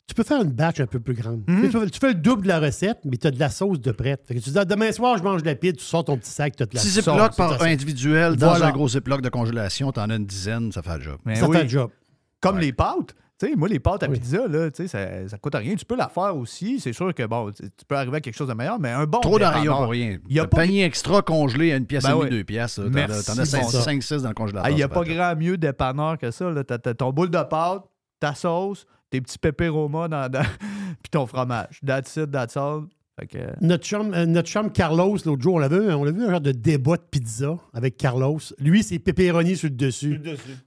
[0.08, 1.44] Tu peux faire une batch un peu plus grande.
[1.48, 1.64] Mhm.
[1.64, 3.82] Tu, fais, tu fais le double de la recette, mais tu as de la sauce
[3.82, 4.22] de prête.
[4.26, 6.18] Fait que tu dis, ah, demain soir, je mange de la pizza, tu sors ton
[6.18, 6.92] petit sac, tu as de la sauce.
[6.92, 8.68] ziploc c'est par individuel dans Voilà.
[8.68, 11.18] un gros ziploc de congélation, t'en as une dizaine, ça fait le job.
[11.26, 11.58] Ben Ça oui.
[11.58, 11.92] fait le job.
[12.40, 13.16] Comme les pâtes.
[13.40, 15.76] Tu sais, moi, les pâtes à pizza, là, tu ça, ça coûte rien.
[15.76, 16.80] Tu peux la faire aussi.
[16.80, 19.06] C'est sûr que, bon, tu tu peux arriver à quelque chose de meilleur, mais un
[19.06, 20.18] bon Trop d'arion pour rien.
[20.28, 22.44] Il y a Le pas panier extra congelé à une pièce Ben et demie, deux
[22.46, 22.76] pièces.
[22.76, 24.72] T'en as- Merci, t'en as bon 5-6 dans le congélateur.
[24.72, 26.52] Il n'y a pas grand mieux dépanneur que ça.
[26.98, 27.84] ton boule de pâte,
[28.20, 30.42] ta sauce, tes petits pépéromas dans, dans-
[31.02, 31.80] puis ton fromage.
[31.86, 32.84] That's it, that's all.
[33.20, 36.12] Fait que, Notre chum, euh, notre chum Carlos, l'autre jour, on l'a vu, on l'a
[36.12, 38.38] vu un genre de débat de pizza avec Carlos.
[38.60, 40.22] Lui, c'est pepperoni sur le dessus.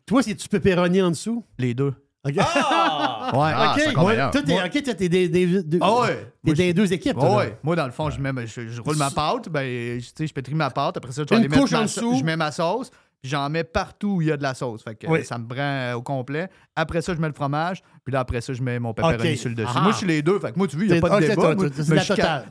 [0.05, 1.45] Toi, c'est-tu pepperoni en dessous?
[1.59, 1.95] Les deux.
[2.27, 2.35] OK.
[2.39, 3.07] Ah!
[3.33, 3.53] Ouais.
[3.55, 3.93] Ah, OK.
[3.93, 6.09] toi, t'es, Moi- OK, toi, t'es des, des, des- Ah ouais.
[6.09, 7.17] t'es Moi, des je- deux équipes.
[7.19, 7.57] Ah toi, ouais.
[7.63, 10.27] Moi, dans le fond, je, mets, je, je roule ma pâte, ben, je, tu sais,
[10.27, 10.97] je pétris ma pâte.
[10.97, 12.17] Après ça, je vais Une aller mettre couche en ma dessous.
[12.19, 12.91] Je mets ma sauce,
[13.23, 14.83] j'en mets partout où il y a de la sauce.
[14.83, 15.25] Fait que Oui.
[15.25, 16.49] ça me prend euh, au complet.
[16.77, 19.49] Après ça, je mets le fromage, puis là, après ça, je mets mon pepperoni sur
[19.51, 19.69] le dessus.
[19.75, 19.81] Ah.
[19.83, 20.39] Moi, je suis les deux.
[20.41, 21.35] Fait que moi, tu vois, il n'y a pas de débat.
[21.35, 21.89] toi, Moi, toi, c'est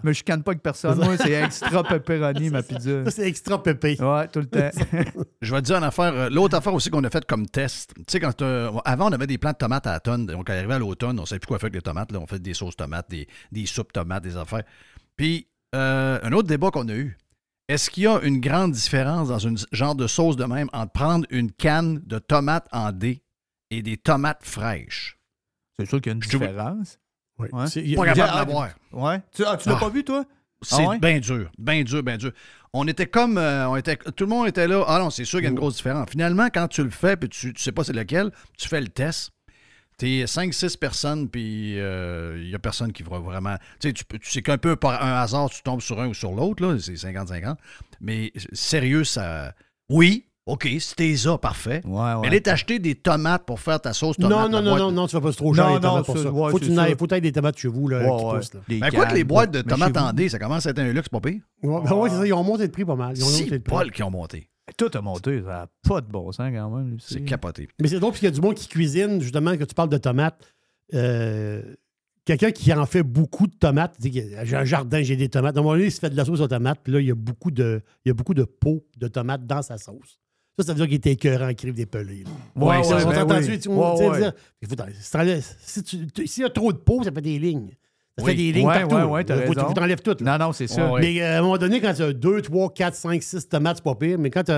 [0.03, 0.97] me chicane- pas avec personne.
[1.03, 3.05] Moi, c'est extra pepperoni, ma pizza.
[3.05, 3.97] Ça, c'est extra pépé.
[3.99, 4.69] Ouais, tout le temps.
[5.41, 6.13] Je vais te dire une affaire.
[6.13, 7.93] euh, L'autre affaire aussi qu'on a faite comme test.
[7.97, 10.27] Tu sais, quand euh, avant, on avait des plants de tomates à la tonne.
[10.27, 12.11] Donc, quand arrivé à l'automne, on ne savait plus quoi faire avec les tomates.
[12.11, 12.19] Là.
[12.19, 14.63] On fait des sauces tomates, des, des soupes tomates, des affaires.
[15.15, 17.17] Puis, euh, un autre débat qu'on a eu.
[17.69, 20.91] Est-ce qu'il y a une grande différence dans une genre de sauce de même entre
[20.91, 23.21] prendre une canne de tomates en dés
[23.69, 25.17] et des tomates fraîches?
[25.77, 26.97] C'est sûr qu'il y a une Je différence.
[27.37, 27.47] Oui.
[27.53, 27.67] Ouais.
[27.67, 28.69] C'est- Pas capable de l'avoir.
[28.91, 29.21] Ouais.
[29.33, 29.79] Tu, ah, tu l'as Ah.
[29.79, 30.25] pas vu, toi?
[30.61, 30.99] C'est Ah ouais?
[30.99, 32.31] bien dur, bien dur, bien dur.
[32.73, 34.83] On était comme, euh, on était, tout le monde était là.
[34.87, 36.09] Ah non, c'est sûr qu'il y a une grosse différence.
[36.09, 38.89] Finalement, quand tu le fais, puis tu, tu sais pas c'est lequel, tu fais le
[38.89, 39.31] test.
[39.99, 43.55] T'es 5-6 personnes, puis il n'y a personne qui va vraiment.
[43.79, 46.07] Tu sais, tu, peux- tu sais qu'un peu par un hasard, tu tombes sur un
[46.07, 47.55] ou sur l'autre, là, c'est 50-50.
[48.01, 49.53] Mais sérieux, ça.
[49.89, 51.81] Oui, OK, c'était ça, parfait.
[51.85, 52.15] Ouais, ouais.
[52.21, 54.31] Mais aller t'acheter des tomates pour faire ta sauce tomate.
[54.31, 55.97] Non, non, non, boîte- non, non, tu vas pas se trop cher Non, les tomates
[55.97, 56.31] non, pour ça, ça.
[56.31, 56.57] ouais, faut
[57.05, 58.39] que tu des tomates chez vous là, Ouais, qui ouais.
[58.39, 58.53] poussent.
[58.55, 58.59] Là.
[58.67, 61.09] Ben, quoi que les boîtes de tomates en dés, ça commence à être un luxe,
[61.09, 61.41] pas pire.
[61.61, 63.13] Ouais, ben ouais, c'est ça, ils ont monté le prix pas mal.
[63.15, 63.75] Ils ont monté C'est le prix.
[63.75, 64.48] Paul qui ont monté.
[64.77, 65.41] Tout a monté.
[65.41, 66.97] Ça n'a pas de bon sens quand même.
[66.99, 67.67] C'est capoté.
[67.81, 69.89] Mais c'est drôle, parce qu'il y a du monde qui cuisine, justement, que tu parles
[69.89, 70.39] de tomates.
[70.93, 71.61] Euh,
[72.25, 75.57] Quelqu'un qui en fait beaucoup de tomates, il dit, j'ai un jardin, j'ai des tomates.
[75.57, 77.07] À un moment donné, il se fait de la sauce aux tomates, puis là, il
[77.07, 80.19] y a beaucoup de, il y a beaucoup de pots de tomates dans sa sauce.
[80.59, 82.23] Ça, ça veut dire qu'il était écœurant à écrire des pelés.
[82.23, 82.29] là.
[82.55, 83.53] Ouais, On ouais, s'est ben entendu, oui.
[83.55, 83.61] il
[85.63, 87.71] si S'il y a trop de pots, ça fait des lignes.
[88.19, 88.31] Ça Oui.
[88.31, 88.95] fait des lignes Ouais, partout.
[88.95, 89.67] ouais, ouais, t'as Il faut, raison.
[89.67, 90.21] faut t'enlèves toutes.
[90.21, 90.37] là.
[90.37, 90.91] Non, non, c'est ça.
[90.99, 93.77] Mais euh, à un moment donné, quand tu as 2, 3, 4, 5, 6 tomates,
[93.77, 94.17] c'est pas pire.
[94.19, 94.51] Mais quand tu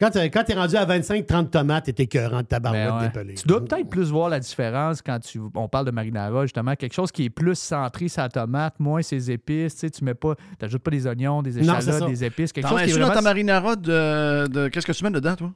[0.00, 3.02] quand t'as- quand t'es rendu à 25-30 tomates, t'es écœurant de ta Ben ouais.
[3.08, 3.34] dépelée.
[3.34, 6.76] Tu dois peut-être plus voir la différence quand tu, on parle de marinara, justement.
[6.76, 9.74] Quelque chose qui est plus centré sur la tomate, moins ses épices.
[9.74, 12.52] Tu sais, tu mets pas, t'ajoutes pas des oignons, des échalotes, des épices.
[12.52, 13.12] Quelque chose qui est vraiment...
[13.12, 15.50] ta marinara de, de- Qu'est-ce que tu mets dedans, toi?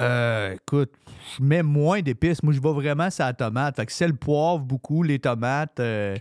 [0.00, 0.92] Euh, écoute,
[1.36, 2.42] je mets moins d'épices.
[2.42, 3.76] Moi, je vais vraiment sur la tomate.
[3.76, 5.80] Fait que c'est le poivre beaucoup, les tomates.
[5.80, 6.16] euh,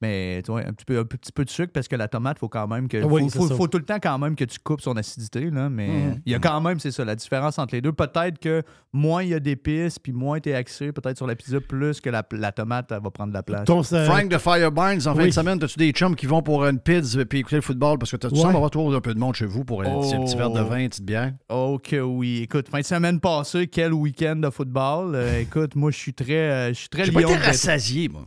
[0.00, 2.36] Mais tu vois, un petit, peu, un petit peu de sucre parce que la tomate,
[2.36, 3.02] il faut quand même que.
[3.02, 5.50] Oui, faut, tout le temps quand même que tu coupes son acidité.
[5.50, 6.20] Là, mais Mhm.
[6.24, 7.90] il y a quand même, c'est ça, la différence entre les deux.
[7.90, 8.62] Peut-être que
[8.92, 12.00] moins il y a d'épices, puis moins tu es axé, peut-être sur la pizza, plus
[12.00, 13.66] que la, la tomate, elle va prendre de la place.
[14.06, 17.24] Frank de Fireburns, en fin de semaine, as-tu des chums qui vont pour une pizza
[17.24, 17.98] puis écouter le football?
[17.98, 18.36] Parce que tu Ouais.
[18.36, 20.50] sembles avoir toujours un peu de monde chez vous pour un petit, un petit verre
[20.50, 21.32] de vin, une petite bière.
[21.48, 22.42] Oh que oui.
[22.44, 25.16] Écoute, fin de semaine passée, quel week-end de football?
[25.16, 28.22] Euh, écoute, moi, je suis très, euh, je suis très J'ai pas été rassasié, moi.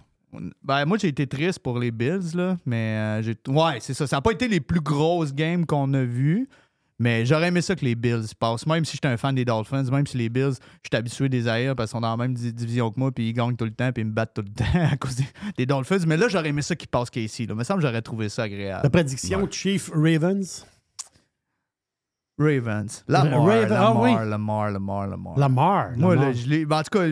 [0.64, 2.58] Ben, moi, j'ai été triste pour les Bills, là.
[2.66, 3.36] Mais euh, j'ai.
[3.48, 4.08] Ouais, c'est ça.
[4.08, 6.48] Ça n'a pas été les plus grosses games qu'on a vues.
[7.00, 8.68] Mais j'aurais aimé ça que les Bills passent.
[8.68, 11.48] Même si j'étais un fan des Dolphins, même si les Bills, je suis habitué des
[11.48, 13.66] haïr parce qu'ils sont dans la même di- division que moi, puis ils gagnent tout
[13.66, 15.18] le temps, puis ils me battent tout le temps à cause
[15.58, 15.98] des, Dolphins.
[16.06, 17.48] Mais là, j'aurais aimé ça qu'ils passent Casey.
[17.48, 17.54] Là.
[17.54, 18.82] Il me semble que j'aurais trouvé ça agréable.
[18.84, 20.64] La prédiction Chief Ravens?
[22.38, 23.04] Ravens.
[23.08, 24.12] Lamar, Raven- ah Lamar, oui.
[24.30, 25.38] Lamar, Lamar, Lamar.
[25.40, 25.92] Lamar.
[25.98, 26.30] Moi, Lamar.
[26.30, 26.66] là, je l'ai.
[26.66, 27.06] ben, en tout cas,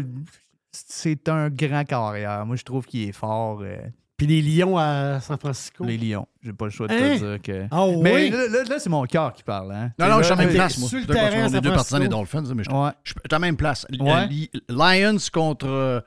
[0.72, 2.46] c'est un grand carrière.
[2.46, 3.62] Moi, je trouve qu'il est fort.
[3.62, 3.78] euh,
[4.18, 5.84] Puis les Lions à San Francisco?
[5.86, 6.28] Les Lions.
[6.44, 7.18] J'ai pas le choix de Hein?
[7.18, 7.68] te dire que.
[7.72, 8.30] Ah mais oui?
[8.30, 9.72] là, là- là, c'est mon cœur qui parle.
[9.72, 9.92] Hein?
[9.98, 10.90] Non, non, je suis à la même place, moi.
[10.90, 12.08] sur le terrain, est San deux partisans des.
[12.10, 12.92] Dolphins, mais je Ouais.
[13.04, 13.86] je suis à la même place.
[14.00, 14.28] Ouais.
[14.28, 16.02] Li- Lions contre, euh,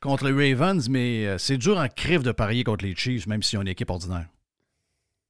[0.00, 3.42] contre les Ravens, mais euh, c'est dur en crève de parier contre les Chiefs, même
[3.42, 4.26] s'ils ont une équipe ordinaire.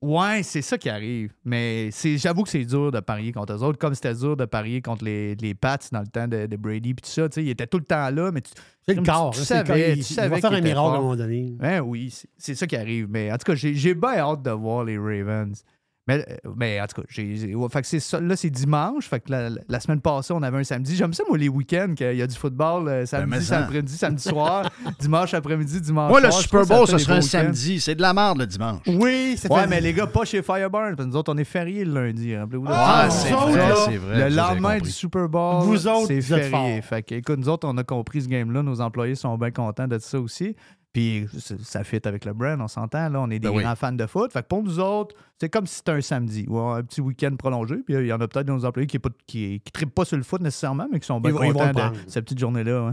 [0.02, 1.32] Ouais, c'est ça qui arrive.
[1.44, 4.82] Mais j'avoue que c'est dur de parier contre eux autres, comme c'était dur de parier
[4.82, 6.92] contre les, les Pats dans le temps de, de Brady.
[6.92, 8.50] Puis tout ça, tu sais, il était tout le temps là, mais tu,
[8.86, 10.98] C'est le corps, tu, tu savais, Il- tu il savais va faire un miracle à
[10.98, 11.54] un moment donné.
[11.58, 13.06] Ben oui, c'est, ça qui arrive.
[13.08, 15.64] Mais en tout cas, j'ai, j'ai bien hâte de voir les Ravens.
[16.06, 17.34] Mais, euh, mais en tout cas, j'ai,
[17.70, 19.08] fait que c'est ça, là, c'est dimanche.
[19.08, 20.96] Fait que la, la semaine passée, on avait un samedi.
[20.96, 23.58] J'aime ça, moi, les week-ends, qu'il y a du football euh, mais samedi, ça.
[23.60, 24.70] après-midi, samedi soir,
[25.00, 26.42] dimanche après-midi, dimanche Moi, le soir.
[26.42, 27.80] Je Super Bowl, ce serait un samedi.
[27.80, 28.82] C'est de la merde le dimanche.
[28.86, 31.44] Oui, c'est Ouais, mais les gars, pas chez Fireburn, parce que nous autres, on est
[31.44, 32.36] férié le lundi.
[32.36, 32.66] Rappelez-vous.
[32.68, 33.10] Ah, là.
[33.10, 36.82] c'est vrai, c'est vrai, Le lendemain du Super Bowl, Vous autres, c'est férié.
[36.82, 38.62] Fait que, écoute, nous autres, on a compris ce game-là.
[38.62, 40.54] Nos employés sont bien contents de ça aussi.
[40.94, 41.26] Puis
[41.58, 43.08] ça- fit avec le brand, on s'entend.
[43.10, 43.62] Là, on est des Ben oui.
[43.64, 44.32] grands fans de foot.
[44.32, 47.34] Fait que pour nous autres, c'est comme si c'était un samedi ou un petit week-end
[47.36, 47.76] prolongé.
[47.84, 50.04] Puis il y en a peut-être de nos employés qui ne qui, qui trippent pas
[50.04, 52.92] sur le foot nécessairement, mais qui sont bien contents de cette petite journée-là.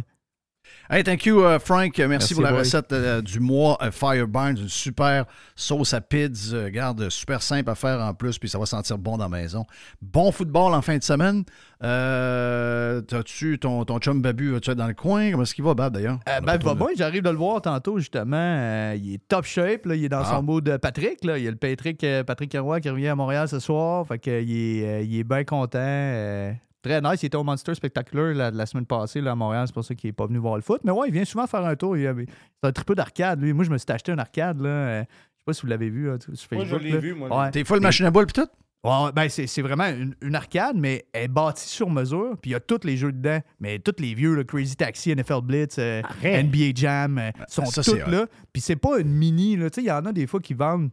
[0.90, 1.98] Hey, thank you, uh, Frank.
[1.98, 2.60] Merci, Merci, pour la boy.
[2.60, 4.58] recette euh, du mois euh, Fireburns.
[4.58, 5.26] Une super
[5.56, 6.56] sauce à pizza.
[6.58, 9.38] Euh, Garde, super simple à faire en plus, puis ça va sentir bon dans la
[9.42, 9.66] maison.
[10.02, 11.46] Bon football en fin de semaine.
[11.82, 15.32] Euh, T'as-tu ton, ton chum Babu, tu es dans le coin?
[15.32, 16.20] Comment est-ce qu'il va, Bab, d'ailleurs?
[16.28, 16.88] Euh, pas va bien.
[16.98, 18.36] J'arrive de le voir tantôt, justement.
[18.36, 19.86] Euh, il est top shape.
[19.86, 19.96] Là.
[19.96, 20.36] Il est dans Ah.
[20.36, 21.24] son mode Patrick.
[21.24, 21.38] Là.
[21.38, 24.06] Il y a le Patrick, euh, Patrick Roy qui revient à Montréal ce soir.
[24.08, 24.52] Fait que, euh, il,
[24.82, 26.54] est, euh, il est bien content.
[26.82, 27.22] Très nice.
[27.24, 29.66] Il était au Monster Spectacular la, la semaine passée là, à Montréal.
[29.68, 30.82] C'est pour ça qu'il n'est pas venu voir le foot.
[30.84, 31.98] Mais ouais, il vient souvent faire un tour.
[31.98, 33.54] Il a- C'est un triple d'arcade, lui.
[33.54, 34.60] Moi, je me suis acheté un arcade.
[34.62, 34.70] Là.
[34.70, 36.68] Euh, Je sais pas si vous l'avez vu là, sur Facebook.
[36.70, 37.42] Moi, je l'ai vu, moi.
[37.46, 37.52] Ouais.
[37.52, 38.50] T'es full machine à boule, puis tout?
[38.84, 42.36] Ouais, ben c'est, c'est vraiment une, une arcade, mais elle est bâtie sur mesure.
[42.42, 43.40] Puis il y a tous les jeux dedans.
[43.60, 46.02] Mais tous les vieux, là, Crazy Taxi, NFL Blitz, euh.
[46.24, 48.26] NBA Jam, euh, sont ça, tous là.
[48.52, 49.56] Puis c'est pas une mini.
[49.56, 49.70] là.
[49.70, 50.90] Tu sais, il y en a des fois qui vendent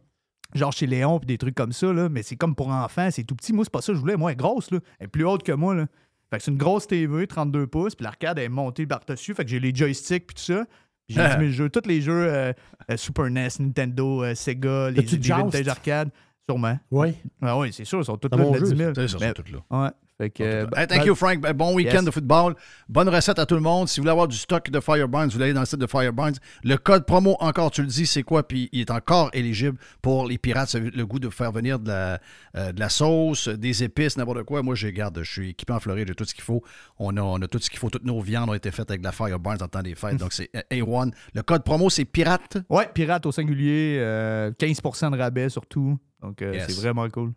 [0.54, 3.24] genre chez Léon puis des trucs comme ça, là, mais c'est comme pour enfants, c'est
[3.24, 3.52] tout petit.
[3.52, 4.16] Moi, c'est pas ça que je voulais.
[4.16, 4.78] Moi, elle est grosse, là.
[4.98, 5.86] Elle est plus haute que moi, là.
[6.30, 9.34] Fait que c'est une grosse TV, 32 pouces, puis l'arcade est montée par-dessus.
[9.34, 10.64] Fait que j'ai les joysticks puis tout ça.
[11.08, 12.52] J'ai dit mes jeux, tous les jeux euh,
[12.90, 16.10] euh, Super NES, Nintendo, euh, Sega, les, les vintage arcade,
[16.46, 16.78] sûrement.
[16.90, 17.14] Oui.
[17.40, 18.94] Ah oui, c'est sûr, ils sont tous là mon de jeu, 10 000.
[18.94, 19.00] ça.
[19.00, 19.84] C'est ça, Mais- ils sont tous là.
[19.84, 19.90] Ouais.
[20.20, 20.42] Fait que,
[20.76, 21.40] Hey, thank ben- you, Frank.
[21.40, 22.04] Ben, Bon week-end Yes.
[22.06, 22.56] de football.
[22.88, 23.86] Bonne recette à tout le monde.
[23.88, 26.34] Si vous voulez avoir du stock de Fireburns, vous allez dans le site de Fireburns.
[26.64, 28.42] Le code promo, encore, tu le dis, c'est quoi?
[28.46, 30.74] Puis il est encore éligible pour les pirates.
[30.74, 32.20] Le goût de faire venir de la,
[32.56, 34.60] euh, de la sauce, des épices, n'importe quoi.
[34.64, 35.20] Moi, je garde.
[35.22, 36.64] Je suis équipé en Floride, j'ai tout ce qu'il faut.
[36.98, 37.88] On a, on a tout ce qu'il faut.
[37.88, 40.16] Toutes nos viandes ont été faites avec de la Fireburns en temps des fêtes.
[40.18, 41.12] Donc, c'est euh, A1.
[41.34, 42.56] Le code promo, c'est pirate.
[42.68, 45.96] Ouais, pirate au singulier, euh, 15% de rabais surtout.
[46.20, 46.64] Donc, euh, Yes.
[46.66, 47.32] c'est vraiment cool.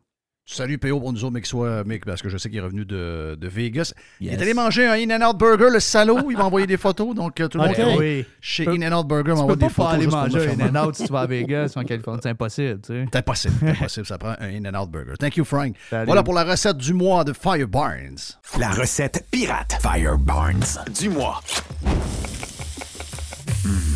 [0.54, 3.94] Salut PO autres, mais, soit, parce que je sais qu'il est revenu de, de Vegas.
[4.20, 6.30] Il est allé manger un In-N-Out Burger, le salaud.
[6.30, 7.16] Il m'a envoyé des photos.
[7.16, 8.26] Donc, euh, tout le monde Oui.
[8.42, 9.86] chez Tu peux- In-N-Out Burger m'a Tu peux envoyé pas des photos.
[9.88, 10.76] pas aller juste pour me manger un.
[10.76, 12.20] In-Out si tu vas à Vegas ou en Californie.
[12.22, 13.06] C'est impossible, tu sais.
[13.12, 13.54] C'est impossible.
[13.62, 14.06] C'est impossible.
[14.06, 15.14] Ça prend un In-N-Out Burger.
[15.18, 15.76] Thank you, Frank.
[15.90, 16.06] Salut.
[16.06, 18.18] Voilà pour la recette du mois de Fire Barnes.
[18.60, 20.64] La recette pirate Fire Barnes
[21.00, 21.42] du mois.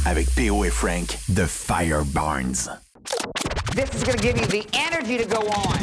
[0.05, 2.53] Avec PO et Frank de Fire Barnes.
[3.75, 5.75] This is going to give you the energy to go on.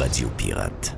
[0.00, 0.96] Radio Pirate.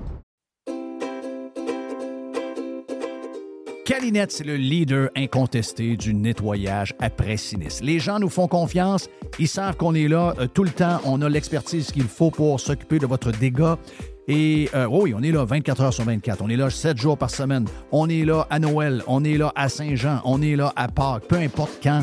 [3.85, 7.83] Calinette, c'est le leader incontesté du nettoyage après sinistre.
[7.83, 9.09] Les gens nous font confiance.
[9.41, 11.01] Ils savent qu'on est là euh, tout le temps.
[11.05, 13.79] On a l'expertise qu'il faut pour s'occuper de votre dégât.
[14.29, 16.41] Et euh, oui, on est là 24 heures sur 24.
[16.41, 17.67] On est là 7 jours par semaine.
[17.91, 19.03] On est là à Noël.
[19.09, 20.21] On est là à Saint-Jean.
[20.25, 21.25] On est là à Pâques.
[21.27, 22.03] Peu importe quand